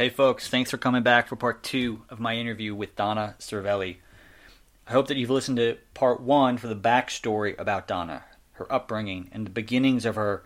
[0.00, 3.96] Hey, folks, thanks for coming back for part two of my interview with Donna Cervelli.
[4.86, 9.28] I hope that you've listened to part one for the backstory about Donna, her upbringing,
[9.30, 10.42] and the beginnings of her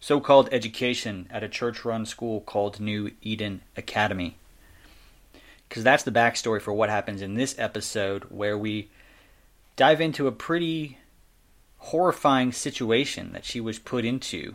[0.00, 4.38] so called education at a church run school called New Eden Academy.
[5.68, 8.88] Because that's the backstory for what happens in this episode, where we
[9.76, 10.96] dive into a pretty
[11.76, 14.54] horrifying situation that she was put into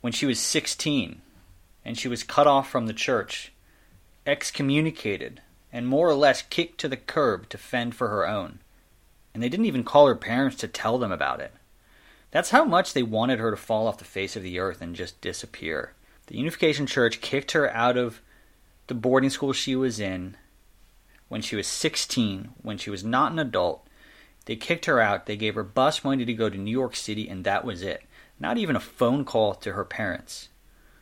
[0.00, 1.20] when she was 16
[1.84, 3.52] and she was cut off from the church
[4.28, 5.40] excommunicated,
[5.72, 8.60] and more or less kicked to the curb to fend for her own.
[9.32, 11.52] And they didn't even call her parents to tell them about it.
[12.30, 14.94] That's how much they wanted her to fall off the face of the earth and
[14.94, 15.94] just disappear.
[16.26, 18.20] The Unification Church kicked her out of
[18.86, 20.36] the boarding school she was in
[21.28, 23.86] when she was 16, when she was not an adult.
[24.44, 25.26] They kicked her out.
[25.26, 28.02] They gave her bus money to go to New York City, and that was it.
[28.40, 30.48] Not even a phone call to her parents.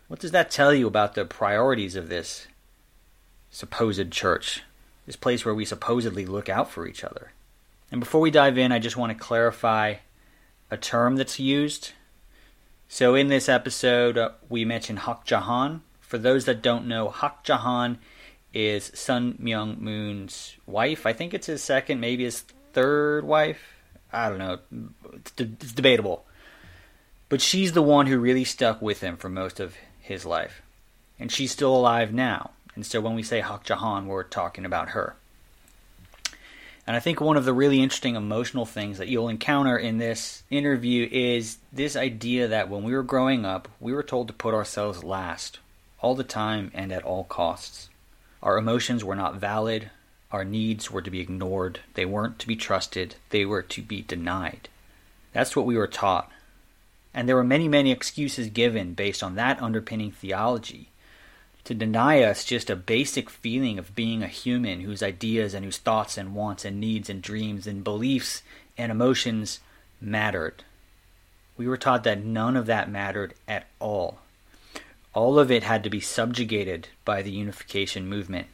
[0.08, 2.46] What does that tell you about the priorities of this
[3.56, 4.62] supposed church,
[5.06, 7.32] this place where we supposedly look out for each other.
[7.90, 9.94] And before we dive in, I just want to clarify
[10.70, 11.92] a term that's used.
[12.86, 15.80] So in this episode, uh, we mentioned Hak Ja Han.
[16.00, 17.98] For those that don't know, Hak Ja Han
[18.52, 21.06] is Sun Myung Moon's wife.
[21.06, 22.42] I think it's his second, maybe his
[22.74, 23.74] third wife.
[24.12, 24.58] I don't know.
[25.14, 26.26] It's, de- it's debatable.
[27.30, 30.60] But she's the one who really stuck with him for most of his life.
[31.18, 32.50] And she's still alive now.
[32.76, 35.16] And so when we say Hak Ja Han, we're talking about her.
[36.86, 40.44] And I think one of the really interesting emotional things that you'll encounter in this
[40.50, 44.54] interview is this idea that when we were growing up, we were told to put
[44.54, 45.58] ourselves last,
[46.00, 47.88] all the time and at all costs.
[48.40, 49.90] Our emotions were not valid,
[50.30, 54.02] our needs were to be ignored, they weren't to be trusted, they were to be
[54.02, 54.68] denied.
[55.32, 56.30] That's what we were taught.
[57.12, 60.90] And there were many, many excuses given based on that underpinning theology
[61.66, 65.78] to deny us just a basic feeling of being a human whose ideas and whose
[65.78, 68.42] thoughts and wants and needs and dreams and beliefs
[68.78, 69.58] and emotions
[70.00, 70.62] mattered.
[71.56, 74.20] We were taught that none of that mattered at all.
[75.12, 78.46] All of it had to be subjugated by the unification movement.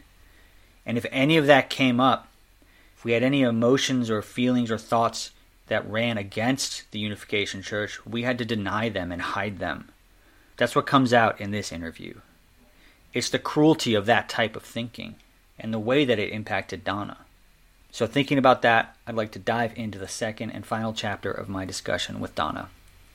[0.86, 2.28] And if any of that came up,
[2.96, 5.32] if we had any emotions or feelings or thoughts
[5.66, 9.90] that ran against the unification church, we had to deny them and hide them.
[10.56, 12.14] That's what comes out in this interview.
[13.12, 15.16] It's the cruelty of that type of thinking
[15.58, 17.18] and the way that it impacted Donna.
[17.90, 21.48] So, thinking about that, I'd like to dive into the second and final chapter of
[21.48, 22.70] my discussion with Donna.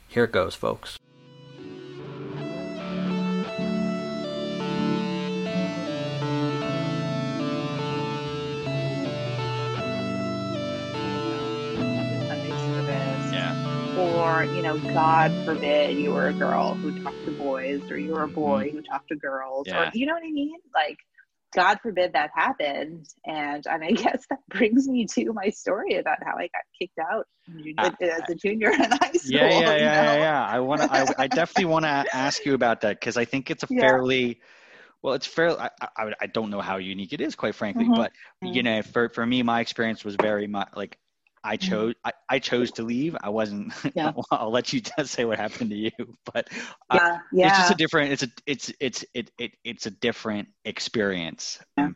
[0.07, 0.99] Here it goes, folks.
[14.27, 18.11] Or you know god forbid you were a girl who talked to boys or you
[18.11, 18.77] were a boy mm-hmm.
[18.77, 19.87] who talked to girls yeah.
[19.87, 20.97] or you know what i mean like
[21.55, 26.17] god forbid that happened and and i guess that brings me to my story about
[26.23, 27.25] how i got kicked out
[27.77, 30.91] uh, as a junior in high school yeah yeah yeah yeah, yeah, i want to
[30.91, 33.79] I, I, definitely want to ask you about that because i think it's a yeah.
[33.79, 34.41] fairly
[35.01, 37.95] well it's fairly I, I, I, don't know how unique it is quite frankly mm-hmm.
[37.95, 38.11] but
[38.43, 38.53] mm-hmm.
[38.53, 40.97] you know for, for me my experience was very much like
[41.43, 41.69] I mm-hmm.
[41.69, 43.15] chose I, I, chose to leave.
[43.21, 43.73] I wasn't.
[43.95, 44.11] Yeah.
[44.31, 45.91] I'll let you just say what happened to you,
[46.33, 46.49] but
[46.89, 47.47] uh, yeah, yeah.
[47.49, 48.11] it's just a different.
[48.11, 51.85] It's a it's it's it, it it's a different experience, yeah.
[51.85, 51.95] um,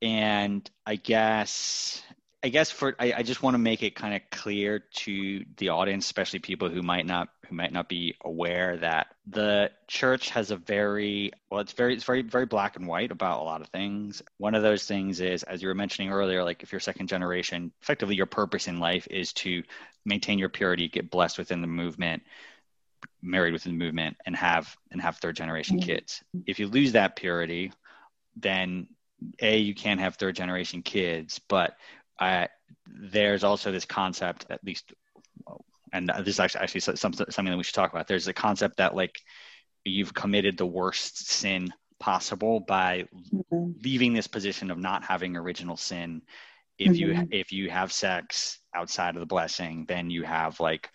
[0.00, 2.02] and I guess
[2.44, 5.70] I guess for I, I just want to make it kind of clear to the
[5.70, 10.50] audience, especially people who might not who might not be aware that the church has
[10.50, 13.68] a very well it's very it's very very black and white about a lot of
[13.68, 14.20] things.
[14.36, 17.72] One of those things is as you were mentioning earlier, like if you're second generation,
[17.80, 19.62] effectively your purpose in life is to
[20.04, 22.24] maintain your purity, get blessed within the movement,
[23.22, 25.86] married within the movement, and have and have third generation mm-hmm.
[25.86, 26.22] kids.
[26.46, 27.72] If you lose that purity,
[28.36, 28.88] then
[29.40, 31.74] a you can't have third generation kids, but
[32.18, 32.46] uh,
[32.86, 34.92] there's also this concept, at least,
[35.92, 38.06] and this is actually, actually something, something that we should talk about.
[38.06, 39.20] There's a concept that like
[39.84, 43.72] you've committed the worst sin possible by mm-hmm.
[43.82, 46.22] leaving this position of not having original sin.
[46.78, 47.22] If mm-hmm.
[47.22, 50.90] you if you have sex outside of the blessing, then you have like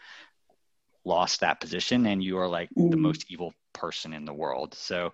[1.06, 2.89] lost that position and you are like mm-hmm.
[2.89, 4.74] the most evil person in the world.
[4.74, 5.13] So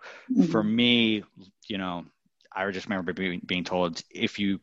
[0.49, 0.75] for mm-hmm.
[0.75, 1.23] me,
[1.67, 2.05] you know,
[2.53, 4.59] I just remember being, being told if you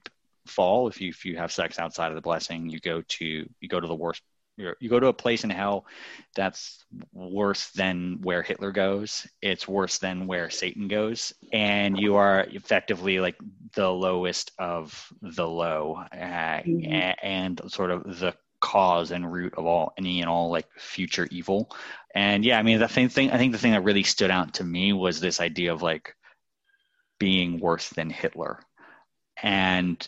[0.47, 3.69] fall if you if you have sex outside of the blessing you go to you
[3.69, 4.23] go to the worst
[4.57, 5.87] you go to a place in hell
[6.35, 9.27] that's worse than where Hitler goes.
[9.41, 13.37] It's worse than where Satan goes, and you are effectively like
[13.75, 17.13] the lowest of the low, uh, mm-hmm.
[17.23, 21.75] and sort of the cause and root of all any and all like future evil.
[22.15, 24.55] And yeah, I mean the thing, thing I think the thing that really stood out
[24.55, 26.15] to me was this idea of like
[27.19, 28.61] being worse than Hitler.
[29.43, 30.07] And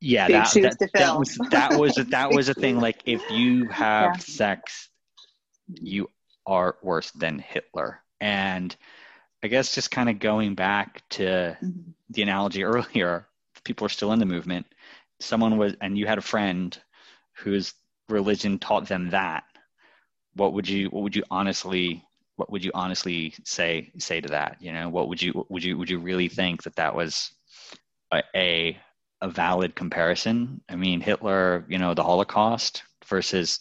[0.00, 2.80] yeah, that, that, that, was that was that was a thing.
[2.80, 4.18] Like if you have yeah.
[4.18, 4.88] sex,
[5.68, 6.10] you
[6.46, 8.00] are worse than Hitler.
[8.20, 8.74] And
[9.42, 11.90] I guess just kind of going back to mm-hmm.
[12.10, 13.26] the analogy earlier,
[13.64, 14.66] people are still in the movement.
[15.20, 16.76] Someone was, and you had a friend
[17.34, 17.74] whose
[18.08, 19.44] religion taught them that.
[20.34, 22.04] What would you, what would you honestly,
[22.36, 24.56] what would you honestly say, say to that?
[24.60, 27.32] You know, what would you, would you, would you really think that that was
[28.12, 28.78] a, a,
[29.20, 30.60] a valid comparison?
[30.68, 33.60] I mean, Hitler, you know, the Holocaust versus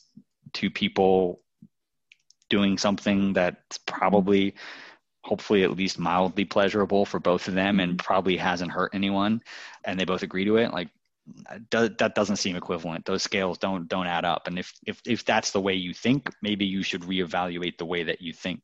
[0.54, 1.42] two people
[2.50, 4.56] doing something that's probably
[5.24, 8.06] hopefully at least mildly pleasurable for both of them and mm-hmm.
[8.06, 9.42] probably hasn't hurt anyone
[9.84, 10.88] and they both agree to it like
[11.72, 13.06] that doesn't seem equivalent.
[13.06, 14.48] Those scales don't don't add up.
[14.48, 18.04] And if if if that's the way you think maybe you should reevaluate the way
[18.04, 18.62] that you think.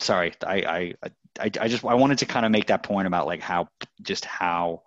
[0.00, 0.94] Sorry i i
[1.38, 3.68] i, I just i wanted to kind of make that point about like how
[4.02, 4.82] just how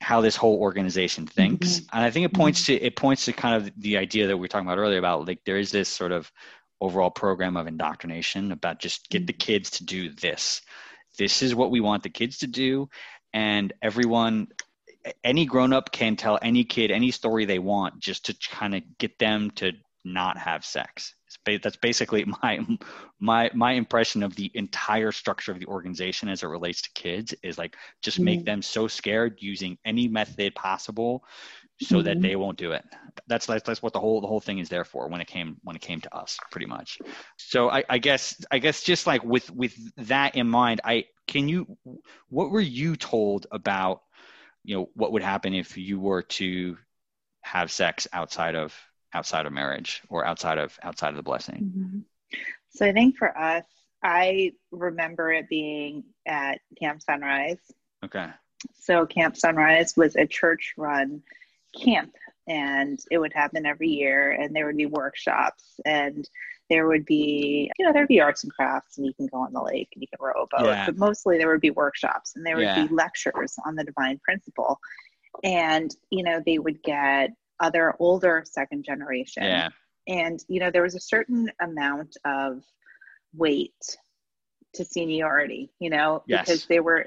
[0.00, 1.96] how this whole organization thinks mm-hmm.
[1.96, 4.40] and i think it points to it points to kind of the idea that we
[4.40, 6.30] were talking about earlier about like there is this sort of
[6.80, 9.38] overall program of indoctrination about just get the mm.
[9.38, 10.62] kids to do this.
[11.18, 12.88] This is what we want the kids to do.
[13.32, 14.48] And everyone,
[15.24, 18.82] any grown up can tell any kid any story they want just to kind of
[18.98, 19.72] get them to
[20.04, 21.14] not have sex.
[21.46, 22.66] That's basically my
[23.20, 27.34] my my impression of the entire structure of the organization as it relates to kids
[27.42, 28.46] is like just make mm.
[28.46, 31.24] them so scared using any method possible
[31.80, 32.04] so mm-hmm.
[32.04, 32.84] that they won't do it.
[33.26, 35.56] That's, that's that's what the whole the whole thing is there for when it came
[35.62, 36.98] when it came to us, pretty much.
[37.36, 39.74] So I, I guess I guess just like with with
[40.08, 41.76] that in mind, I can you
[42.28, 44.02] what were you told about
[44.64, 46.78] you know what would happen if you were to
[47.42, 48.74] have sex outside of
[49.16, 51.72] outside of marriage or outside of outside of the blessing?
[51.76, 51.98] Mm-hmm.
[52.70, 53.64] So I think for us,
[54.02, 57.58] I remember it being at Camp Sunrise.
[58.04, 58.28] Okay.
[58.74, 61.22] So Camp Sunrise was a church run
[61.76, 62.14] camp
[62.48, 66.28] and it would happen every year and there would be workshops and
[66.70, 69.52] there would be you know there'd be arts and crafts and you can go on
[69.52, 70.86] the lake and you can row a boat yeah.
[70.86, 72.86] but mostly there would be workshops and there would yeah.
[72.86, 74.78] be lectures on the divine principle
[75.44, 77.30] and you know they would get
[77.60, 79.68] other older second generation yeah.
[80.08, 82.62] and you know there was a certain amount of
[83.34, 83.96] weight
[84.74, 86.44] to seniority you know yes.
[86.44, 87.06] because they were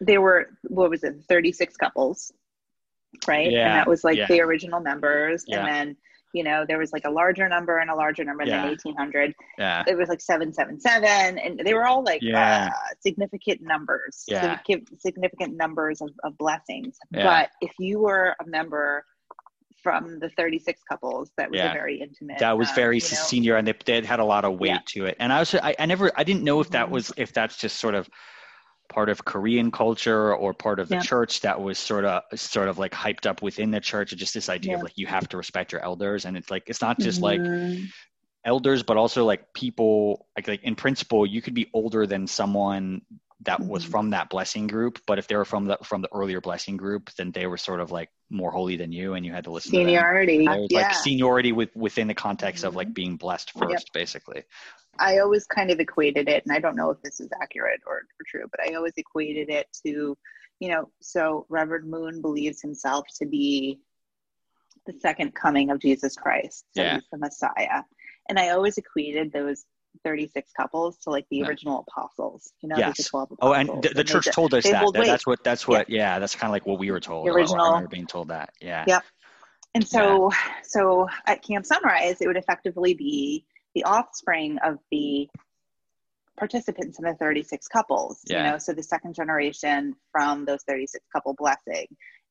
[0.00, 2.32] they were what was it 36 couples
[3.26, 3.50] right?
[3.50, 4.26] Yeah, and that was like yeah.
[4.26, 5.44] the original members.
[5.46, 5.60] Yeah.
[5.60, 5.96] And then,
[6.32, 8.62] you know, there was like a larger number and a larger number yeah.
[8.62, 9.34] than 1800.
[9.58, 9.84] Yeah.
[9.86, 11.38] It was like 777.
[11.38, 12.70] And they were all like yeah.
[12.70, 14.24] uh, significant numbers.
[14.28, 14.58] Yeah.
[14.98, 16.98] Significant numbers of, of blessings.
[17.10, 17.24] Yeah.
[17.24, 19.04] But if you were a member
[19.82, 21.72] from the 36 couples that was yeah.
[21.72, 23.58] very intimate that was very um, senior know?
[23.58, 24.78] and they, they had a lot of weight yeah.
[24.86, 26.94] to it and i was I, I never i didn't know if that mm-hmm.
[26.94, 28.08] was if that's just sort of
[28.90, 31.00] part of Korean culture or part of the yeah.
[31.00, 34.50] church that was sort of sort of like hyped up within the church, just this
[34.50, 37.22] idea of like you have to respect your elders, and it's like it's not just
[37.22, 37.80] mm-hmm.
[37.80, 37.90] like
[38.44, 43.00] elders, but also like people like like in principle, you could be older than someone
[43.42, 43.68] that mm-hmm.
[43.68, 46.76] was from that blessing group, but if they were from the from the earlier blessing
[46.76, 49.50] group, then they were sort of like more holy than you, and you had to
[49.50, 49.70] listen.
[49.70, 50.66] Seniority, to them.
[50.68, 50.82] yeah.
[50.82, 52.68] like seniority with within the context mm-hmm.
[52.68, 52.94] of like mm-hmm.
[52.94, 53.82] being blessed first, yep.
[53.94, 54.42] basically.
[54.98, 57.94] I always kind of equated it, and I don't know if this is accurate or,
[57.94, 60.18] or true, but I always equated it to,
[60.58, 63.80] you know, so Reverend Moon believes himself to be
[64.86, 66.64] the second coming of Jesus Christ.
[66.74, 66.94] So yeah.
[66.94, 67.82] he's the Messiah.
[68.28, 69.64] And I always equated those
[70.04, 72.96] 36 couples to like the original apostles, you know, yes.
[72.96, 73.38] the 12 apostles.
[73.42, 74.84] Oh, and the, the church told us that.
[74.92, 77.26] that that's what, that's what, yeah, yeah that's kind of like what we were told.
[77.26, 77.60] The original.
[77.60, 78.50] I remember being told that.
[78.60, 78.84] Yeah.
[78.86, 79.02] Yep.
[79.74, 80.38] And so, yeah.
[80.62, 83.44] so at Camp Sunrise, it would effectively be
[83.74, 85.28] the offspring of the
[86.36, 88.38] participants in the 36 couples yeah.
[88.38, 91.86] you know so the second generation from those 36 couple blessing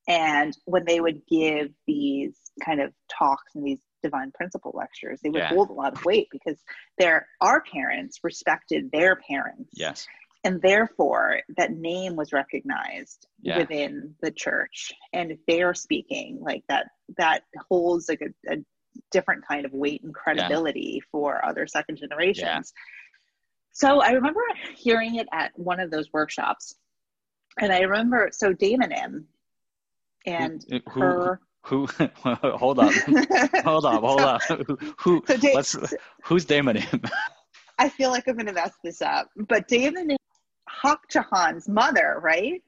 [0.07, 2.35] and when they would give these
[2.65, 5.49] kind of talks and these divine principle lectures they would yeah.
[5.49, 6.57] hold a lot of weight because
[6.97, 10.07] their our parents respected their parents yes
[10.43, 13.57] and therefore that name was recognized yeah.
[13.57, 16.87] within the church and if they're speaking like that
[17.17, 18.57] that holds like a, a
[19.11, 21.07] different kind of weight and credibility yeah.
[21.11, 22.73] for other second generations.
[22.75, 22.81] Yeah.
[23.71, 24.41] So I remember
[24.75, 26.75] hearing it at one of those workshops.
[27.59, 29.27] And I remember, so damon m
[30.25, 31.41] and who, her.
[31.63, 31.87] Who,
[32.23, 32.93] hold on,
[33.63, 34.39] hold on, hold on.
[34.49, 35.75] Who, who so da- let's,
[36.23, 37.09] who's Daemonim?
[37.77, 40.17] I feel like I'm going to mess this up, but Daemonim,
[40.67, 42.61] Hak Ja Han's mother, right?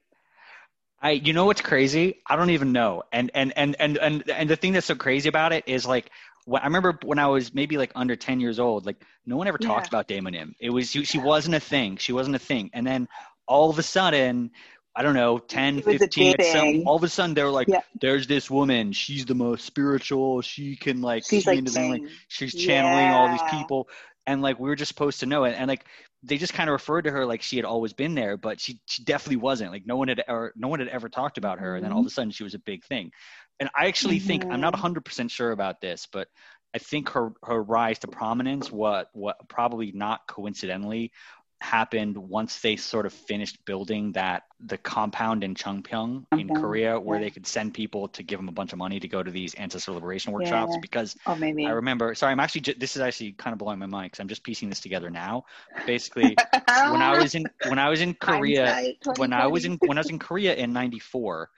[1.02, 2.20] I you know what's crazy?
[2.28, 3.02] I don't even know.
[3.12, 6.10] And and and and and and the thing that's so crazy about it is like
[6.48, 9.58] I remember when I was maybe like under 10 years old, like no one ever
[9.58, 9.98] talked yeah.
[9.98, 10.54] about Daemonim.
[10.60, 11.96] It was she, she wasn't a thing.
[11.96, 12.70] She wasn't a thing.
[12.72, 13.08] And then
[13.46, 14.52] all of a sudden
[14.94, 17.80] I don't know, 10, 15, some, all of a sudden they're like, yeah.
[18.00, 18.92] there's this woman.
[18.92, 20.42] She's the most spiritual.
[20.42, 22.02] She can like she's see like.
[22.02, 23.16] Like, she's channeling yeah.
[23.16, 23.88] all these people.
[24.26, 25.54] And like, we were just supposed to know it.
[25.56, 25.86] And like,
[26.22, 28.80] they just kind of referred to her like she had always been there, but she,
[28.86, 29.72] she definitely wasn't.
[29.72, 31.68] Like no one had ever, no one had ever talked about her.
[31.68, 31.76] Mm-hmm.
[31.76, 32.14] And then all of a mm-hmm.
[32.14, 33.12] sudden she was a big thing.
[33.58, 34.26] And I actually mm-hmm.
[34.26, 35.26] think, I'm not 100% mm-hmm.
[35.28, 36.28] sure about this, but
[36.74, 41.12] I think her, her rise to prominence, what, what probably not coincidentally
[41.62, 46.42] happened once they sort of finished building that the compound in Chungpyeong okay.
[46.42, 47.24] in Korea where yeah.
[47.24, 49.54] they could send people to give them a bunch of money to go to these
[49.54, 50.80] ancestor liberation workshops yeah.
[50.80, 51.66] because oh, maybe.
[51.66, 54.28] I remember sorry I'm actually this is actually kind of blowing my mind because I'm
[54.28, 55.44] just piecing this together now
[55.86, 59.98] basically when I was in when I was in Korea when I was in when
[59.98, 61.48] I was in Korea in 94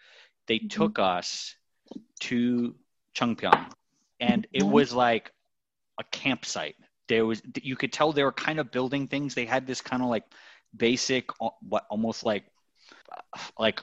[0.46, 0.68] they mm-hmm.
[0.68, 1.56] took us
[2.20, 2.74] to
[3.16, 3.70] Chungpyeong
[4.20, 4.70] and it mm-hmm.
[4.70, 5.32] was like
[5.98, 6.76] a campsite
[7.08, 9.34] there was you could tell they were kind of building things.
[9.34, 10.24] They had this kind of like
[10.76, 12.44] basic uh, what almost like
[13.10, 13.82] uh, like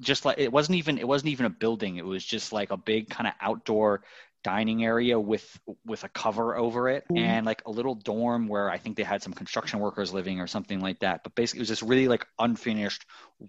[0.00, 1.96] just like it wasn't even it wasn't even a building.
[1.96, 4.02] It was just like a big kind of outdoor
[4.42, 7.18] dining area with with a cover over it mm-hmm.
[7.18, 10.46] and like a little dorm where i think they had some construction workers living or
[10.46, 11.22] something like that.
[11.22, 13.04] But basically it was this really like unfinished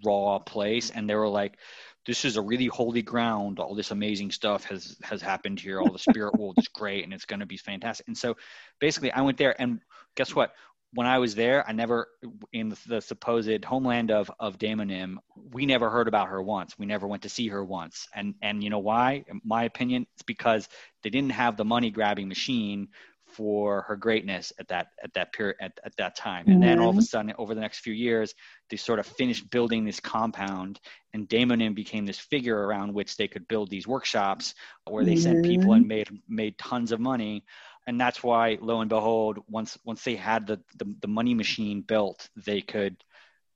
[0.06, 0.90] raw place.
[0.90, 1.58] And they were like
[2.06, 3.60] this is a really holy ground.
[3.60, 5.80] All this amazing stuff has has happened here.
[5.80, 8.08] All the spirit world is great, and it's going to be fantastic.
[8.08, 8.38] And so,
[8.80, 9.80] basically, I went there, and
[10.16, 10.54] guess what?
[10.94, 12.10] When I was there, I never
[12.52, 16.78] in the, supposed homeland of of Daemonim, we never heard about her once.
[16.78, 18.08] We never went to see her once.
[18.14, 19.24] And and you know why?
[19.28, 20.68] In my opinion, it's because
[21.04, 22.90] they didn't have the money grabbing machine
[23.32, 26.64] for her greatness at that at that period at, at that time and mm-hmm.
[26.64, 27.06] then all of a mm-hmm.
[27.06, 28.34] sudden over the next few years
[28.70, 30.80] they sort of finished building this compound
[31.14, 34.54] and Daemonim became this figure around which they could build these workshops
[34.90, 35.22] where they mm-hmm.
[35.22, 37.44] sent people and made made tons of money
[37.88, 41.82] and that's why lo and behold once once they had the the, the money machine
[41.82, 42.98] built they could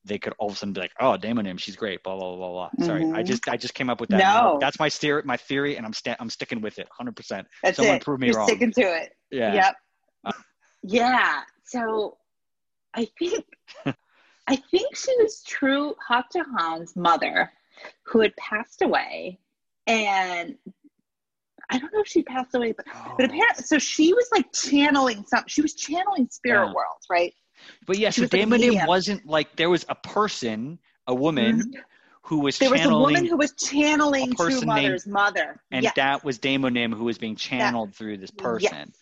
[0.06, 2.52] they could all of a sudden be like, "Oh, Daemonim, she's great." Blah blah blah
[2.52, 2.68] blah.
[2.68, 2.86] Mm-hmm.
[2.86, 3.26] Sorry, I mm-hmm.
[3.26, 4.18] just I just came up with that.
[4.18, 7.48] No, that's my theory, my theory, and I'm sta- I'm sticking with it, hundred percent.
[7.64, 8.04] That's Someone it.
[8.04, 8.48] prove me You're wrong.
[8.48, 9.15] Sticking to it.
[9.32, 9.54] Yeah.
[9.54, 9.76] Yep.
[10.26, 10.32] Uh,
[10.84, 11.42] yeah.
[11.66, 12.18] So,
[12.94, 13.46] I think
[14.48, 16.26] I think she was true Hak
[16.58, 17.52] Han's mother,
[18.04, 19.40] who had passed away,
[19.88, 20.56] and
[21.70, 23.16] I don't know if she passed away, but oh.
[23.18, 25.44] but apparently, so she was like channeling some.
[25.48, 26.74] She was channeling spirit yeah.
[26.74, 27.34] worlds, right?
[27.88, 31.60] But yeah, so Daemonim wasn't like there was a person, a woman.
[31.60, 31.80] Mm-hmm.
[32.30, 32.80] Who was channeling.
[32.80, 35.94] there was a woman who was channeling True Mother's named, mother, and yes.
[35.96, 38.88] that was Daemonim who was being channeled that, through this person.
[38.88, 39.00] Yes.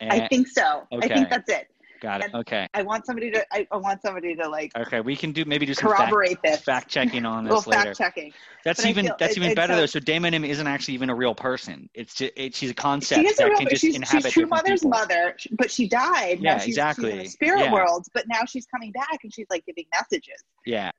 [0.00, 0.86] And, I think so.
[0.92, 1.10] Okay.
[1.10, 1.68] I think that's it.
[2.00, 2.34] Got it.
[2.34, 2.68] okay.
[2.74, 3.44] I want somebody to.
[3.52, 4.70] I, I, want somebody to like.
[4.76, 7.84] Okay, we can do maybe do some corroborate fact, this fact checking on this later.
[7.84, 8.32] Fact checking.
[8.64, 9.86] That's but even that's it, even better so, though.
[9.86, 11.88] So Daemonim isn't actually even a real person.
[11.94, 14.24] It's just it, she's a concept she is that real, can just she's, inhabit.
[14.24, 14.90] She's True Mother's people.
[14.90, 16.40] mother, but she died.
[16.40, 17.12] Yeah, she's, exactly.
[17.12, 17.72] She's in the spirit yeah.
[17.72, 20.44] world, but now she's coming back and she's like giving messages.
[20.66, 20.90] Yeah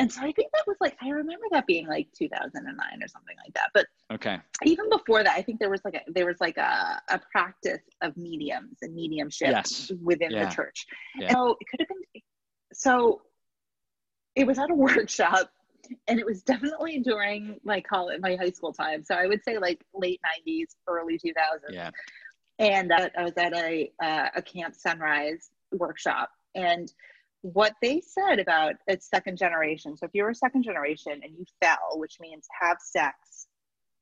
[0.00, 3.36] and so I think that was like I remember that being like 2009 or something
[3.44, 3.68] like that.
[3.74, 7.00] But okay, even before that, I think there was like a there was like a,
[7.10, 9.92] a practice of mediums and mediumship yes.
[10.02, 10.46] within yeah.
[10.46, 10.86] the church.
[11.18, 11.32] Yeah.
[11.32, 12.22] So it could have been
[12.72, 13.20] so
[14.34, 15.50] it was at a workshop
[16.08, 19.04] and it was definitely during my college my high school time.
[19.04, 21.34] So I would say like late 90s, early 2000s.
[21.68, 21.90] Yeah.
[22.58, 26.90] And uh, I was at a uh, a camp sunrise workshop and
[27.42, 29.96] what they said about its second generation.
[29.96, 33.48] So if you're a second generation and you fell, which means have sex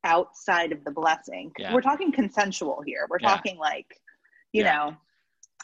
[0.05, 1.73] outside of the blessing, yeah.
[1.73, 3.07] we're talking consensual here.
[3.09, 3.29] We're yeah.
[3.29, 3.87] talking like,
[4.53, 4.73] you yeah.
[4.75, 4.97] know,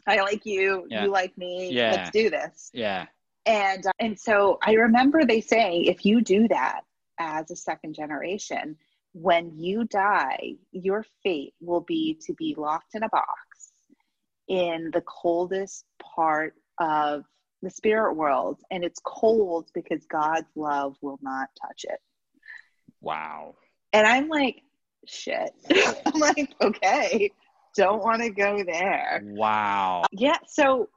[0.06, 2.70] I like you, you like me, let's do this.
[2.72, 3.06] Yeah.
[3.46, 6.80] And uh, and so I remember they say if you do that
[7.18, 8.76] as a second generation,
[9.12, 13.72] when you die, your fate will be to be locked in a box
[14.48, 17.24] in the coldest part of
[17.64, 22.00] the spirit world and it's cold because God's love will not touch it.
[23.00, 23.54] Wow.
[23.92, 24.62] And I'm like,
[25.06, 25.50] shit.
[26.06, 27.30] I'm like, okay,
[27.76, 29.22] don't want to go there.
[29.24, 30.04] Wow.
[30.12, 30.38] Yeah.
[30.46, 30.88] So,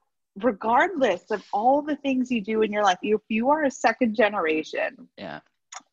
[0.42, 4.16] regardless of all the things you do in your life, if you are a second
[4.16, 5.40] generation yeah.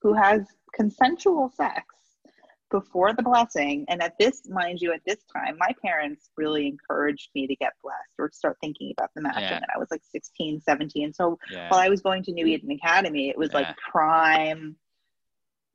[0.03, 0.43] who has
[0.75, 1.85] consensual sex,
[2.75, 3.85] before the blessing.
[3.87, 7.73] And at this mind you at this time my parents really encouraged me to get
[7.85, 9.57] blessed or start thinking about the matching yeah.
[9.57, 11.69] and i was like 16 17 so yeah.
[11.69, 13.59] while i was going to new eden academy it was yeah.
[13.59, 14.77] like prime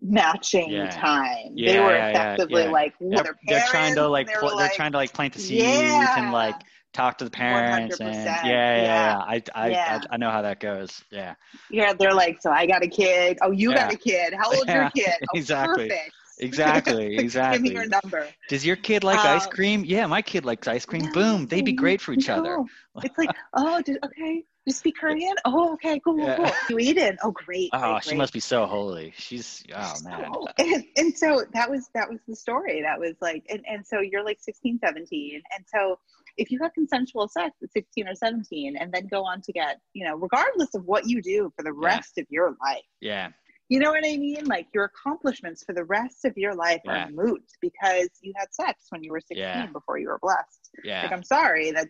[0.02, 1.56] matching time.
[1.56, 5.34] They were effectively like they're, they're, trying to like, pl- they're trying to like plant
[5.34, 6.56] the seeds and like
[6.94, 9.18] talk to the parents and yeah yeah, yeah.
[9.18, 10.00] I, I, yeah.
[10.10, 11.04] I, I know how that goes.
[11.12, 11.36] Yeah.
[11.70, 13.38] Yeah they're like so i got a kid.
[13.42, 14.34] Oh you got a kid.
[14.34, 15.16] How old's your kid?
[15.22, 15.90] Oh, exactly.
[15.90, 17.70] perfect Exactly, exactly.
[17.70, 18.28] Give me your number.
[18.50, 19.84] Does your kid like um, ice cream?
[19.86, 21.04] Yeah, my kid likes ice cream.
[21.04, 22.36] No, Boom, they'd be great for each no.
[22.36, 22.66] other.
[23.04, 24.44] it's like, oh, did, okay.
[24.66, 25.36] you speak Korean?
[25.46, 26.38] Oh, okay, cool, yeah.
[26.38, 26.52] cool.
[26.70, 27.18] You eat it?
[27.24, 27.70] Oh, great.
[27.74, 29.14] Oh, great, she must be so holy.
[29.18, 30.32] She's oh man.
[30.58, 32.82] and, and so that was that was the story.
[32.82, 35.42] That was like, and, and so you're like 16, 17.
[35.56, 36.00] And so
[36.38, 39.80] if you have consensual sex at 16 or 17 and then go on to get,
[39.94, 42.22] you know, regardless of what you do for the rest yeah.
[42.22, 42.84] of your life.
[43.02, 43.30] Yeah.
[43.70, 44.46] You know what I mean?
[44.46, 47.06] Like your accomplishments for the rest of your life yeah.
[47.06, 49.68] are moot because you had sex when you were 16 yeah.
[49.68, 50.72] before you were blessed.
[50.84, 51.04] Yeah.
[51.04, 51.72] Like, I'm sorry.
[51.72, 51.90] That's,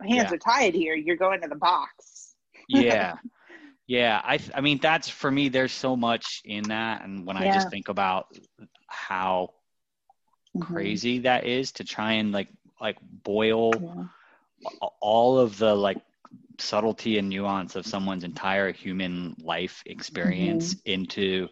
[0.00, 0.94] my hands are tied here.
[0.94, 2.34] You're going to the box.
[2.68, 3.14] yeah.
[3.88, 4.20] Yeah.
[4.24, 7.04] I, I mean, that's for me, there's so much in that.
[7.04, 8.26] And when I just think about
[8.88, 9.50] how
[10.56, 10.74] mm-hmm.
[10.74, 12.48] crazy that is to try and like
[12.80, 14.88] like boil yeah.
[15.00, 15.98] all of the like
[16.58, 20.90] subtlety and nuance of someone's entire human life experience mm-hmm.
[20.90, 21.48] into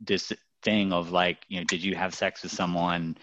[0.00, 3.16] this thing of like you know did you have sex with someone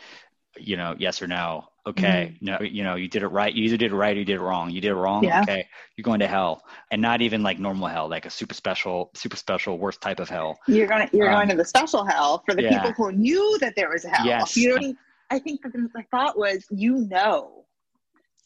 [0.58, 2.46] you know yes or no okay mm-hmm.
[2.46, 4.36] no you know you did it right you either did it right or you did
[4.36, 5.42] it wrong you did it wrong yeah.
[5.42, 9.10] okay you're going to hell and not even like normal hell like a super special
[9.16, 12.06] super special worst type of hell you're going to you're um, going to the special
[12.06, 12.84] hell for the yeah.
[12.84, 14.56] people who knew that there was a hell yes.
[14.56, 14.94] you know
[15.32, 17.66] I think the, the thought was, you know.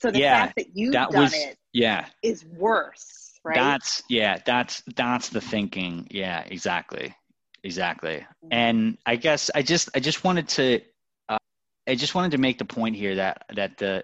[0.02, 2.06] So the yeah, fact that you've that done was, it yeah.
[2.22, 3.56] is worse, right?
[3.56, 6.08] That's yeah, that's that's the thinking.
[6.12, 7.16] Yeah, exactly.
[7.64, 8.18] Exactly.
[8.18, 8.48] Mm-hmm.
[8.52, 10.82] And I guess I just I just wanted to
[11.30, 11.38] uh,
[11.88, 14.04] I just wanted to make the point here that that the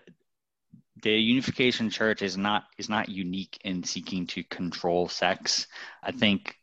[1.04, 5.68] the unification church is not is not unique in seeking to control sex.
[6.02, 6.56] I think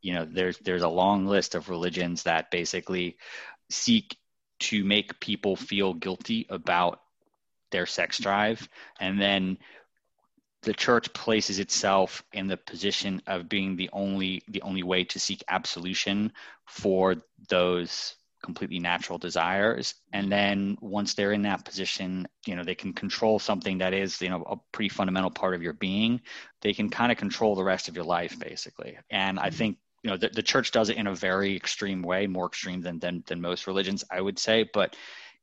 [0.00, 3.18] you know there's there's a long list of religions that basically
[3.70, 4.16] seek
[4.60, 7.00] to make people feel guilty about
[7.70, 9.58] their sex drive and then
[10.62, 15.18] the church places itself in the position of being the only the only way to
[15.18, 16.32] seek absolution
[16.66, 17.16] for
[17.48, 19.94] those completely natural desires.
[20.12, 24.20] And then once they're in that position you know they can control something that is
[24.20, 26.20] you know a pretty fundamental part of your being.
[26.60, 28.98] They can kind of control the rest of your life basically.
[29.10, 29.56] And i mm-hmm.
[29.56, 32.82] think you know the, the church does it in a very extreme way more extreme
[32.82, 34.68] than, than than most religions i would say.
[34.74, 34.94] But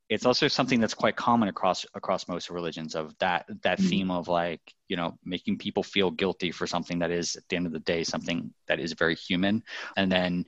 [0.08, 3.88] it's also something that's quite common across across most religions of that that mm-hmm.
[3.88, 7.56] theme of like you know making people feel guilty for something that is at the
[7.56, 9.62] end of the day something that is very human
[9.96, 10.44] and then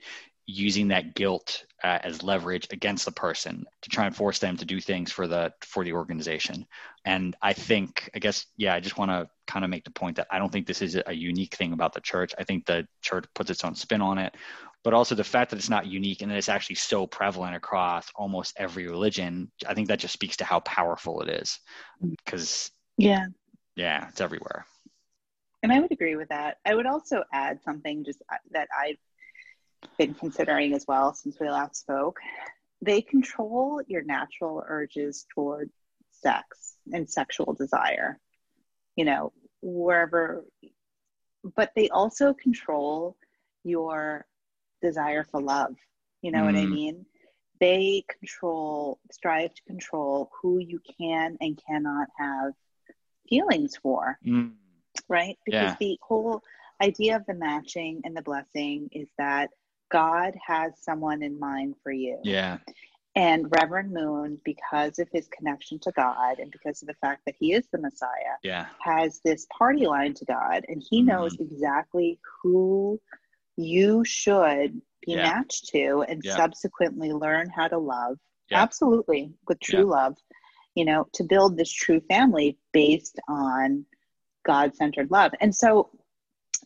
[0.47, 4.65] using that guilt uh, as leverage against the person to try and force them to
[4.65, 6.67] do things for the for the organization.
[7.05, 10.17] And i think i guess yeah i just want to kind of make the point
[10.17, 12.35] that i don't think this is a unique thing about the church.
[12.39, 14.35] I think the church puts its own spin on it
[14.83, 18.07] but also the fact that it's not unique and that it's actually so prevalent across
[18.15, 21.59] almost every religion i think that just speaks to how powerful it is.
[22.01, 23.27] Because yeah.
[23.77, 24.67] Yeah it's everywhere.
[25.63, 26.59] And i would agree with that.
[26.65, 28.97] I would also add something just uh, that i've
[29.99, 32.19] been considering as well since we last spoke.
[32.83, 35.71] They control your natural urges toward
[36.13, 38.19] sex and sexual desire,
[38.97, 40.45] you know, wherever,
[41.57, 43.17] but they also control
[43.65, 44.27] your
[44.81, 45.77] desire for love.
[46.23, 46.47] You know mm.
[46.47, 46.73] what I mm.
[46.73, 47.07] mean?
[47.61, 52.53] They control, strive to control who you can and cannot have
[53.29, 54.19] feelings for.
[54.27, 54.53] Mm.
[55.09, 55.39] Right?
[55.45, 55.77] Because yeah.
[55.79, 56.43] the whole
[56.83, 59.51] idea of the matching and the blessing is that
[59.91, 62.19] God has someone in mind for you.
[62.23, 62.59] Yeah.
[63.17, 67.35] And Reverend Moon, because of his connection to God and because of the fact that
[67.39, 68.67] he is the Messiah, yeah.
[68.79, 71.09] has this party line to God and he mm-hmm.
[71.09, 73.01] knows exactly who
[73.65, 75.23] you should be yeah.
[75.23, 76.37] matched to and yeah.
[76.37, 78.19] subsequently learn how to love.
[78.51, 78.63] Yeah.
[78.63, 80.17] Absolutely, with true love,
[80.75, 83.87] you know, to build this true family based on
[84.45, 85.33] God centered love.
[85.41, 85.91] And so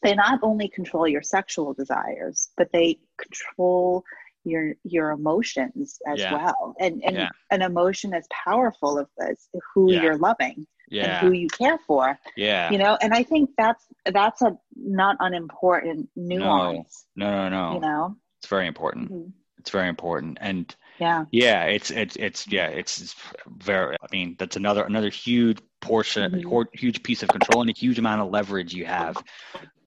[0.02, 4.04] they not only control your sexual desires, but they control
[4.44, 6.74] your your emotions as well.
[6.80, 10.66] And and an emotion as powerful as, as who you're loving
[11.02, 12.18] and who you care for.
[12.36, 12.70] Yeah.
[12.70, 17.06] You know, and I think that's that's a not unimportant nuance.
[17.16, 17.48] No, no, no.
[17.48, 17.74] no.
[17.74, 18.16] You know?
[18.38, 19.12] It's very important.
[19.12, 19.30] Mm-hmm.
[19.58, 20.38] It's very important.
[20.40, 23.14] And yeah yeah it's it's it's yeah it's, it's
[23.58, 26.62] very i mean that's another another huge portion mm-hmm.
[26.72, 29.16] huge piece of control and a huge amount of leverage you have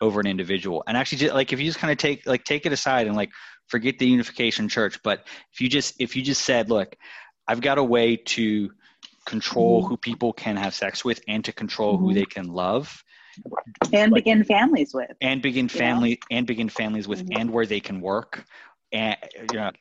[0.02, 2.65] over an individual and actually just, like if you just kind of take like take
[2.65, 3.32] it aside and like
[3.67, 6.96] forget the unification church but if you just if you just said look
[7.48, 8.70] i've got a way to
[9.27, 9.89] control mm-hmm.
[9.89, 12.05] who people can have sex with and to control mm-hmm.
[12.05, 13.03] who they can love
[13.93, 17.39] and like, begin families with and begin family and begin families with mm-hmm.
[17.39, 18.45] and where they can work
[18.91, 19.17] and
[19.51, 19.71] you know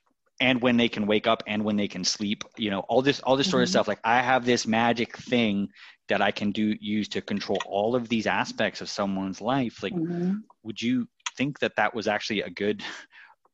[0.40, 3.20] and when they can wake up and when they can sleep you know all this
[3.20, 3.72] all this sort of mm-hmm.
[3.72, 5.68] stuff like i have this magic thing
[6.08, 9.94] that i can do use to control all of these aspects of someone's life like
[9.94, 10.34] mm-hmm.
[10.64, 11.06] would you
[11.36, 12.82] think that that was actually a good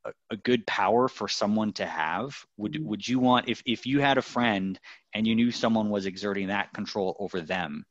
[0.04, 2.86] a, a good power for someone to have would mm-hmm.
[2.86, 4.78] would you want if if you had a friend
[5.14, 7.84] and you knew someone was exerting that control over them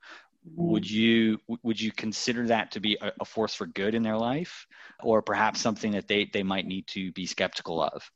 [0.47, 0.71] mm-hmm.
[0.71, 4.17] would you would you consider that to be a, a, force for good in their
[4.17, 4.65] life
[5.01, 8.09] or perhaps something that they they might need to be skeptical of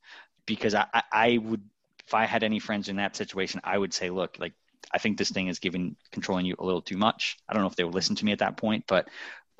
[0.46, 1.62] because i i would
[2.06, 4.54] if i had any friends in that situation i would say look like
[4.92, 7.70] i think this thing is giving controlling you a little too much i don't know
[7.70, 9.08] if they would listen to me at that point but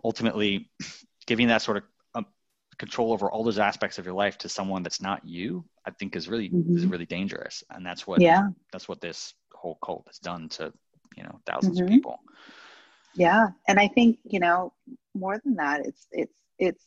[0.04, 0.70] ultimately
[1.26, 1.84] giving that sort of
[2.78, 6.16] control over all those aspects of your life to someone that's not you i think
[6.16, 6.78] is really mm-hmm.
[6.78, 10.72] is really dangerous and that's what yeah that's what this whole cult has done to
[11.16, 11.84] you know 1000s mm-hmm.
[11.84, 12.20] of people
[13.14, 14.74] yeah and i think you know
[15.14, 16.86] more than that it's it's it's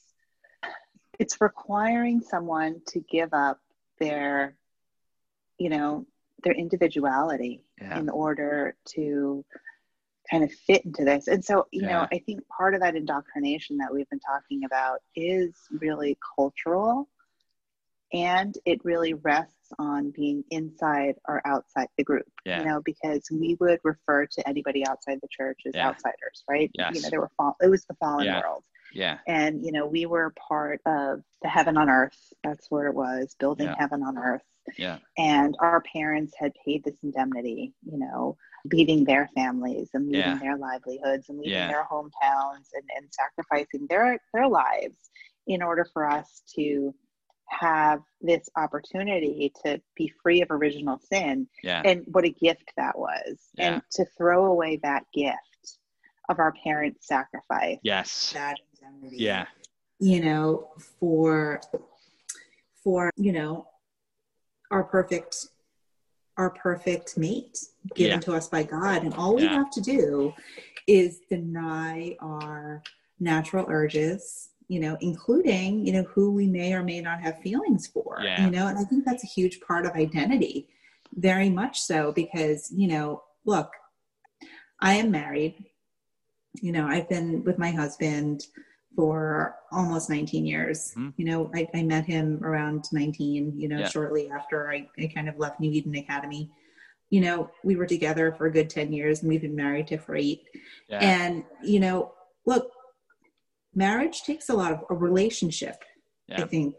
[1.19, 3.61] it's requiring someone to give up
[3.99, 4.57] their
[5.59, 6.07] you know
[6.45, 7.99] their individuality yeah.
[7.99, 9.45] in order to
[10.31, 11.89] kind of fit into this and so you yeah.
[11.89, 17.09] know i think part of that indoctrination that we've been talking about is really cultural
[18.13, 22.61] and it really rests on being inside or outside the group yeah.
[22.61, 25.89] you know because we would refer to anybody outside the church as yeah.
[25.89, 26.95] outsiders right yes.
[26.95, 29.19] you know they were fall- it was the fallen world yeah.
[29.27, 32.19] And you know we were part of the heaven on earth.
[32.45, 34.43] That's where it was building heaven on earth.
[34.77, 34.99] Yeah.
[35.17, 38.37] And our parents had paid this indemnity you know
[38.73, 44.19] leaving their families and leaving their livelihoods and leaving their hometowns and, and sacrificing their
[44.35, 45.11] their lives
[45.47, 46.95] in order for us to
[47.49, 51.83] have this opportunity to be free of original sin yeah.
[51.85, 53.39] and what a gift that was.
[53.57, 53.75] Yeah.
[53.75, 55.39] and to throw away that gift
[56.29, 58.33] of our parents sacrifice yes.
[58.35, 58.59] that
[59.11, 59.47] yeah
[59.99, 60.69] you know
[61.01, 61.61] for
[62.83, 63.67] for you know
[64.71, 65.49] our perfect
[66.37, 67.59] our perfect mate
[67.95, 68.21] given yeah.
[68.21, 69.55] to us by god and all we yeah.
[69.55, 70.33] have to do
[70.87, 72.83] is deny our
[73.21, 77.87] natural urges you know, including, you know, who we may or may not have feelings
[77.87, 78.45] for, yeah.
[78.45, 80.69] you know, and I think that's a huge part of identity,
[81.15, 83.73] very much so, because, you know, look,
[84.81, 85.65] I am married,
[86.61, 88.47] you know, I've been with my husband
[88.95, 90.93] for almost 19 years.
[90.97, 91.11] Mm-hmm.
[91.17, 93.89] You know, I, I, met him around 19, you know, yeah.
[93.89, 96.51] shortly after I, I kind of left New Eden Academy.
[97.11, 99.99] You know, we were together for a good 10 years and we've been married to
[99.99, 100.43] for eight.
[100.89, 100.99] Yeah.
[100.99, 102.13] And, you know,
[102.45, 102.71] look,
[103.75, 105.85] marriage takes a lot of a relationship
[106.27, 106.43] yeah.
[106.43, 106.75] i think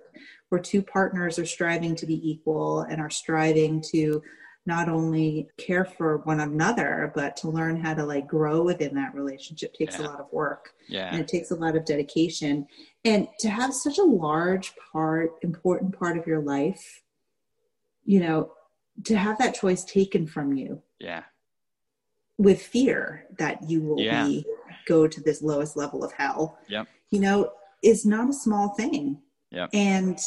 [0.50, 4.22] where two partners are striving to be equal and are striving to
[4.70, 9.14] not only care for one another but to learn how to like grow within that
[9.16, 10.06] relationship takes yeah.
[10.06, 11.10] a lot of work yeah.
[11.12, 12.68] and it takes a lot of dedication
[13.04, 17.02] and to have such a large part important part of your life
[18.06, 18.52] you know
[19.04, 21.24] to have that choice taken from you yeah
[22.38, 24.24] with fear that you will yeah.
[24.24, 24.46] be
[24.88, 26.88] go to this lowest level of hell yep.
[27.10, 27.52] you know
[27.82, 29.18] is not a small thing
[29.50, 29.68] yep.
[29.74, 30.20] and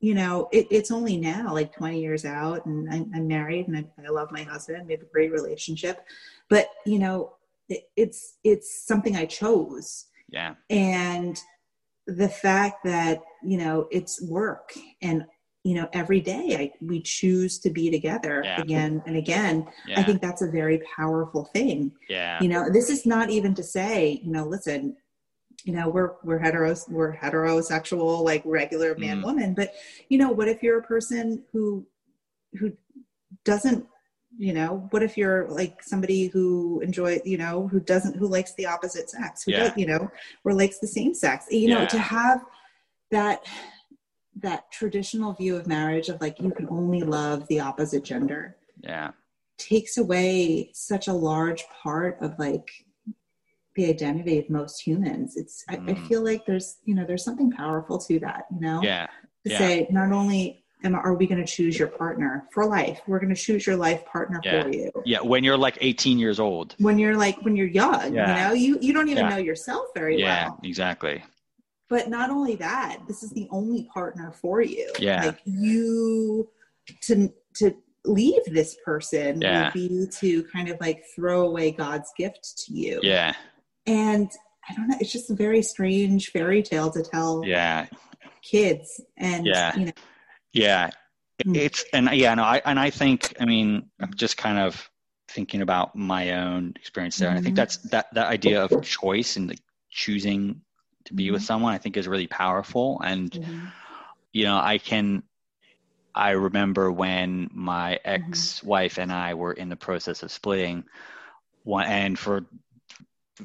[0.00, 3.76] you know it, it's only now like 20 years out and i'm, I'm married and
[3.76, 6.04] I, I, love my husband we have a great relationship
[6.48, 7.34] but you know
[7.68, 11.40] it, it's it's something i chose yeah and
[12.06, 15.24] the fact that you know it's work and
[15.64, 18.60] you know every day I, we choose to be together yeah.
[18.60, 19.98] again and again yeah.
[19.98, 23.62] i think that's a very powerful thing yeah you know this is not even to
[23.62, 24.96] say you know listen
[25.64, 29.24] you know we're we're heteros we're heterosexual like regular man mm.
[29.24, 29.72] woman but
[30.08, 31.86] you know what if you're a person who
[32.58, 32.72] who
[33.44, 33.86] doesn't
[34.38, 38.54] you know what if you're like somebody who enjoy you know who doesn't who likes
[38.54, 39.68] the opposite sex who yeah.
[39.68, 40.10] does you know
[40.44, 42.44] or likes the same sex you know to have
[43.10, 43.44] that
[44.34, 49.10] that traditional view of marriage of like you can only love the opposite gender yeah
[49.58, 52.85] takes away such a large part of like
[53.76, 55.88] the identity of most humans it's mm.
[55.88, 56.08] I, I, mm.
[56.08, 59.06] feel like there's you know there's something powerful to that you know yeah
[59.44, 59.58] to yeah.
[59.58, 63.34] say not only am are we going to choose your partner for life we're going
[63.34, 64.62] to choose your life partner yeah.
[64.62, 68.14] for you yeah when you're like 18 years old when you're like when you're young
[68.14, 68.28] yeah.
[68.28, 71.22] you know you you don't even know yourself very yeah, well yeah exactly
[71.88, 76.48] but not only that this is the only partner for you yeah like you
[77.02, 79.64] to to leave this person yeah.
[79.64, 83.34] would be to kind of like throw away god's gift to you yeah
[83.86, 84.30] and
[84.68, 87.86] i don't know it's just a very strange fairy tale to tell yeah
[88.42, 89.92] kids and yeah you know
[90.52, 90.90] yeah
[91.44, 91.56] mm.
[91.56, 94.90] it's and yeah no i and i think i mean i'm just kind of
[95.28, 97.56] thinking about my own experience there and i think mm-hmm.
[97.56, 100.60] that's that that idea of choice and like choosing
[101.04, 101.46] to be with mm-hmm.
[101.46, 103.66] someone i think is really powerful and mm-hmm.
[104.32, 105.22] you know i can
[106.14, 108.22] i remember when my mm-hmm.
[108.30, 110.84] ex-wife and i were in the process of splitting
[111.64, 112.46] one and for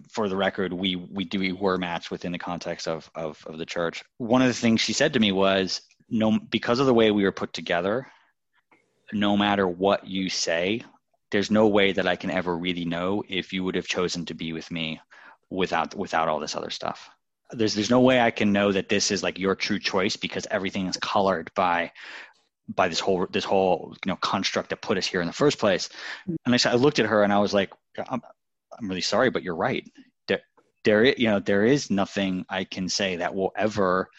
[0.10, 3.58] for the record we we do we were matched within the context of, of of
[3.58, 6.94] the church one of the things she said to me was no because of the
[6.94, 8.08] way we were put together
[9.12, 10.82] no matter what you say
[11.32, 14.34] there's no way that I can ever really know if you would have chosen to
[14.34, 15.00] be with me
[15.50, 17.10] without without all this other stuff.
[17.52, 20.46] There's there's no way I can know that this is like your true choice because
[20.52, 21.92] everything is colored by
[22.68, 25.58] by this whole this whole you know construct that put us here in the first
[25.58, 25.88] place.
[25.88, 26.36] Mm-hmm.
[26.46, 27.72] And I said I looked at her and I was like,
[28.10, 28.22] um,
[28.78, 29.90] I'm, really sorry, but you're right.
[30.28, 30.42] There,
[30.84, 34.10] there you know there is nothing I can say that will ever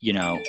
[0.00, 0.40] you know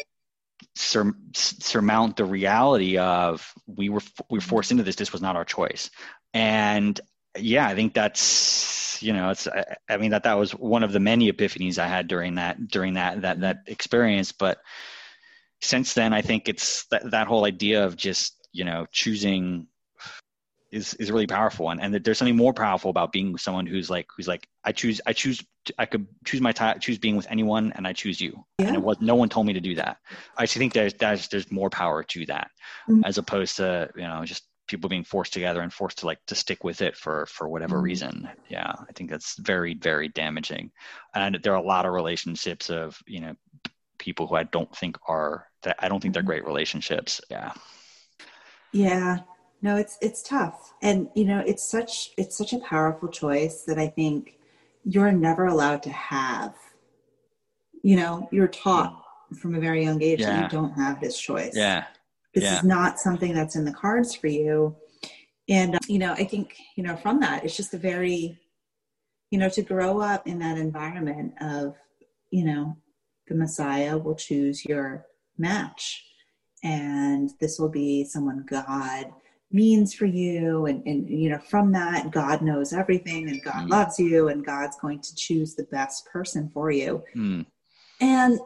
[0.75, 4.95] sur- surmount the reality of we were we were forced into this.
[4.95, 5.89] This was not our choice,
[6.33, 6.99] and
[7.37, 10.91] yeah, I think that's you know it's I, I mean that that was one of
[10.91, 14.59] the many epiphanies I had during that during that that that experience, but
[15.61, 19.67] since then I think it's that whole idea of just you know choosing
[20.71, 23.89] is is really powerful and, and there's something more powerful about being with someone who's
[23.89, 25.43] like who's like i choose i choose
[25.77, 28.67] i could choose my time choose being with anyone and i choose you yeah.
[28.67, 29.97] and it was no one told me to do that
[30.37, 32.49] i actually think there's there's there's more power to that
[32.89, 33.03] mm-hmm.
[33.03, 36.35] as opposed to you know just people being forced together and forced to like to
[36.35, 37.85] stick with it for for whatever mm-hmm.
[37.85, 40.71] reason yeah i think that's very very damaging
[41.13, 43.35] and there are a lot of relationships of you know
[43.97, 46.29] people who i don't think are that i don't think they're mm-hmm.
[46.29, 47.51] great relationships yeah
[48.71, 49.17] yeah
[49.61, 50.73] no it's it's tough.
[50.81, 54.37] And you know it's such it's such a powerful choice that i think
[54.83, 56.55] you're never allowed to have
[57.83, 59.37] you know you're taught mm.
[59.37, 60.27] from a very young age yeah.
[60.27, 61.53] that you don't have this choice.
[61.55, 61.85] Yeah.
[62.33, 62.57] This yeah.
[62.57, 64.75] is not something that's in the cards for you.
[65.49, 68.39] And you know i think you know from that it's just a very
[69.31, 71.75] you know to grow up in that environment of
[72.29, 72.77] you know
[73.27, 75.05] the messiah will choose your
[75.37, 76.05] match
[76.63, 79.11] and this will be someone god
[79.53, 83.69] means for you and, and you know from that god knows everything and god mm.
[83.69, 87.45] loves you and god's going to choose the best person for you mm.
[87.99, 88.39] and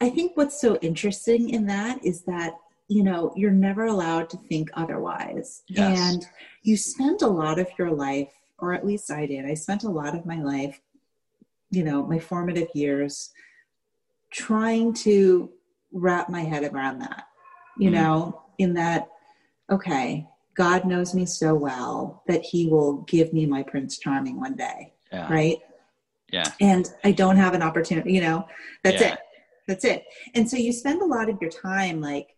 [0.00, 2.54] i think what's so interesting in that is that
[2.88, 5.98] you know you're never allowed to think otherwise yes.
[5.98, 6.26] and
[6.62, 9.90] you spend a lot of your life or at least i did i spent a
[9.90, 10.80] lot of my life
[11.70, 13.30] you know my formative years
[14.30, 15.50] trying to
[15.92, 17.26] wrap my head around that
[17.78, 17.94] you mm.
[17.94, 19.08] know in that
[19.70, 24.54] okay God knows me so well that he will give me my Prince Charming one
[24.54, 24.92] day.
[25.12, 25.32] Yeah.
[25.32, 25.58] Right.
[26.32, 26.50] Yeah.
[26.60, 28.46] And I don't have an opportunity, you know,
[28.82, 29.14] that's yeah.
[29.14, 29.18] it.
[29.68, 30.04] That's it.
[30.34, 32.28] And so you spend a lot of your time like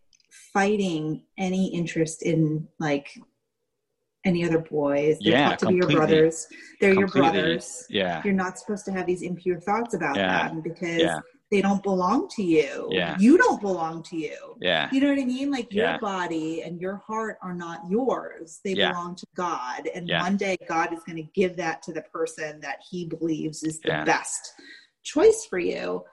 [0.52, 3.18] fighting any interest in like
[4.24, 5.18] any other boys.
[5.20, 6.46] They're yeah, to be your brothers.
[6.80, 7.20] They're completely.
[7.20, 7.86] your brothers.
[7.88, 8.22] Yeah.
[8.24, 10.48] You're not supposed to have these impure thoughts about yeah.
[10.48, 11.18] them because yeah
[11.50, 12.88] they don't belong to you.
[12.90, 13.16] Yeah.
[13.18, 14.56] You don't belong to you.
[14.60, 14.88] Yeah.
[14.90, 15.50] You know what I mean?
[15.50, 15.98] Like your yeah.
[15.98, 18.60] body and your heart are not yours.
[18.64, 18.90] They yeah.
[18.90, 19.88] belong to God.
[19.94, 20.22] And yeah.
[20.22, 23.78] one day God is going to give that to the person that he believes is
[23.80, 24.54] the best
[25.02, 26.04] choice for you.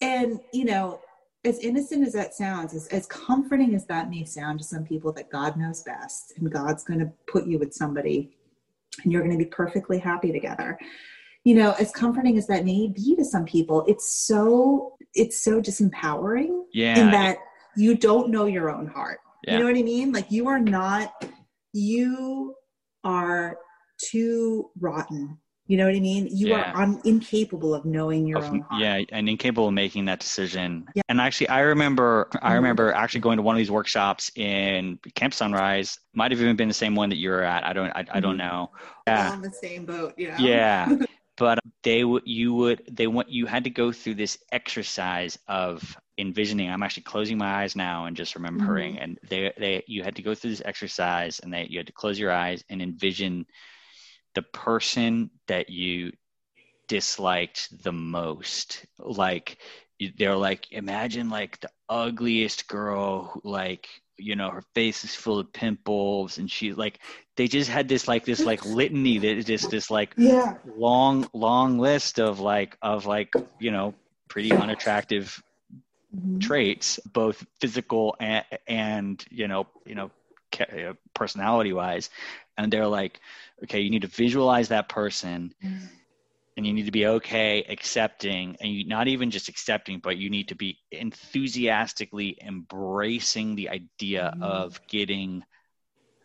[0.00, 1.00] And, you know,
[1.44, 5.12] as innocent as that sounds, as, as comforting as that may sound to some people
[5.12, 8.36] that God knows best and God's going to put you with somebody
[9.04, 10.78] and you're going to be perfectly happy together
[11.44, 15.60] you know as comforting as that may be to some people it's so it's so
[15.60, 17.38] disempowering yeah in that
[17.76, 19.54] you don't know your own heart yeah.
[19.54, 21.12] you know what i mean like you are not
[21.72, 22.54] you
[23.04, 23.56] are
[23.98, 25.38] too rotten
[25.70, 26.26] you know what I mean?
[26.32, 26.72] You yeah.
[26.72, 28.82] are un- incapable of knowing your of, own heart.
[28.82, 30.84] Yeah, and incapable of making that decision.
[30.96, 31.02] Yeah.
[31.08, 32.54] And actually, I remember, I mm-hmm.
[32.56, 35.96] remember actually going to one of these workshops in Camp Sunrise.
[36.12, 37.64] Might have even been the same one that you were at.
[37.64, 38.48] I don't, I, I don't mm-hmm.
[38.48, 38.72] know.
[39.06, 40.14] Yeah, on the same boat.
[40.16, 40.36] Yeah.
[40.40, 40.96] Yeah.
[41.40, 45.96] but they would you would they want you had to go through this exercise of
[46.18, 49.02] envisioning i'm actually closing my eyes now and just remembering mm-hmm.
[49.02, 51.94] and they they you had to go through this exercise and they you had to
[51.94, 53.46] close your eyes and envision
[54.34, 56.12] the person that you
[56.88, 59.56] disliked the most like
[60.18, 63.88] they're like imagine like the ugliest girl who, like
[64.20, 66.98] you know her face is full of pimples and she like
[67.36, 70.54] they just had this like this like litany that is just this like yeah.
[70.76, 73.94] long long list of like of like you know
[74.28, 75.42] pretty unattractive
[76.14, 76.38] mm-hmm.
[76.38, 80.10] traits both physical and and you know you know
[81.14, 82.10] personality wise
[82.58, 83.20] and they're like
[83.62, 85.86] okay you need to visualize that person mm-hmm
[86.56, 90.30] and you need to be okay accepting and you not even just accepting but you
[90.30, 94.42] need to be enthusiastically embracing the idea mm.
[94.42, 95.42] of getting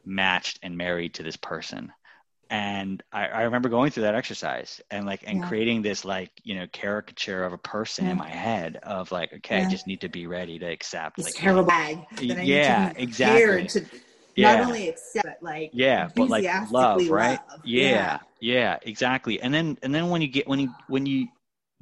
[0.05, 1.91] matched and married to this person
[2.49, 5.47] and I, I, remember going through that exercise and like and yeah.
[5.47, 8.11] creating this like you know caricature of a person yeah.
[8.11, 9.67] in my head of like okay yeah.
[9.67, 13.85] I just need to be ready to accept this like terrible bag yeah exactly to
[14.35, 14.55] yeah.
[14.55, 17.61] not only accept but like yeah but like love right love.
[17.63, 21.27] yeah yeah exactly and then and then when you get when you when you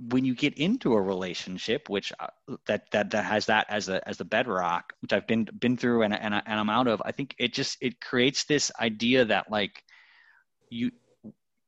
[0.09, 2.27] when you get into a relationship which uh,
[2.65, 6.03] that that that has that as a as the bedrock which i've been been through
[6.03, 9.25] and and, I, and i'm out of i think it just it creates this idea
[9.25, 9.83] that like
[10.69, 10.91] you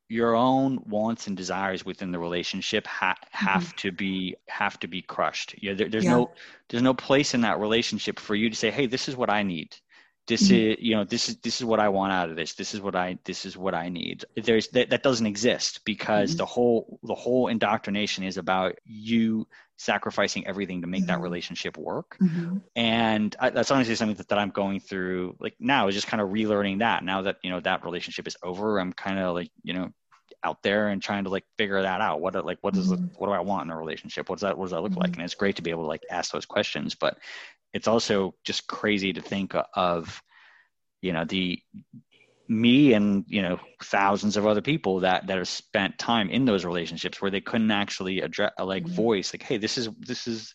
[0.07, 3.77] your own wants and desires within the relationship ha- have mm-hmm.
[3.77, 5.55] to be have to be crushed.
[5.61, 6.11] Yeah, there, there's yeah.
[6.11, 6.31] no
[6.69, 9.41] there's no place in that relationship for you to say, "Hey, this is what I
[9.43, 9.75] need."
[10.27, 10.71] This mm-hmm.
[10.71, 12.53] is you know this is this is what I want out of this.
[12.53, 14.25] This is what I this is what I need.
[14.35, 16.37] There's that, that doesn't exist because mm-hmm.
[16.37, 21.07] the whole the whole indoctrination is about you sacrificing everything to make mm-hmm.
[21.07, 22.17] that relationship work.
[22.21, 22.57] Mm-hmm.
[22.75, 26.21] And I, that's honestly something that, that I'm going through like now is just kind
[26.21, 28.79] of relearning that now that, you know, that relationship is over.
[28.79, 29.89] I'm kind of like, you know,
[30.43, 32.21] out there and trying to like figure that out.
[32.21, 33.05] What, like, what does, mm-hmm.
[33.17, 34.29] what do I want in a relationship?
[34.29, 35.11] What does that, what does that look like?
[35.11, 35.21] Mm-hmm.
[35.21, 37.17] And it's great to be able to like ask those questions, but
[37.75, 40.23] it's also just crazy to think of,
[41.01, 41.61] you know, the,
[42.47, 46.63] me and you know thousands of other people that that have spent time in those
[46.63, 48.93] relationships where they couldn't actually address like mm-hmm.
[48.93, 50.53] voice like hey this is this is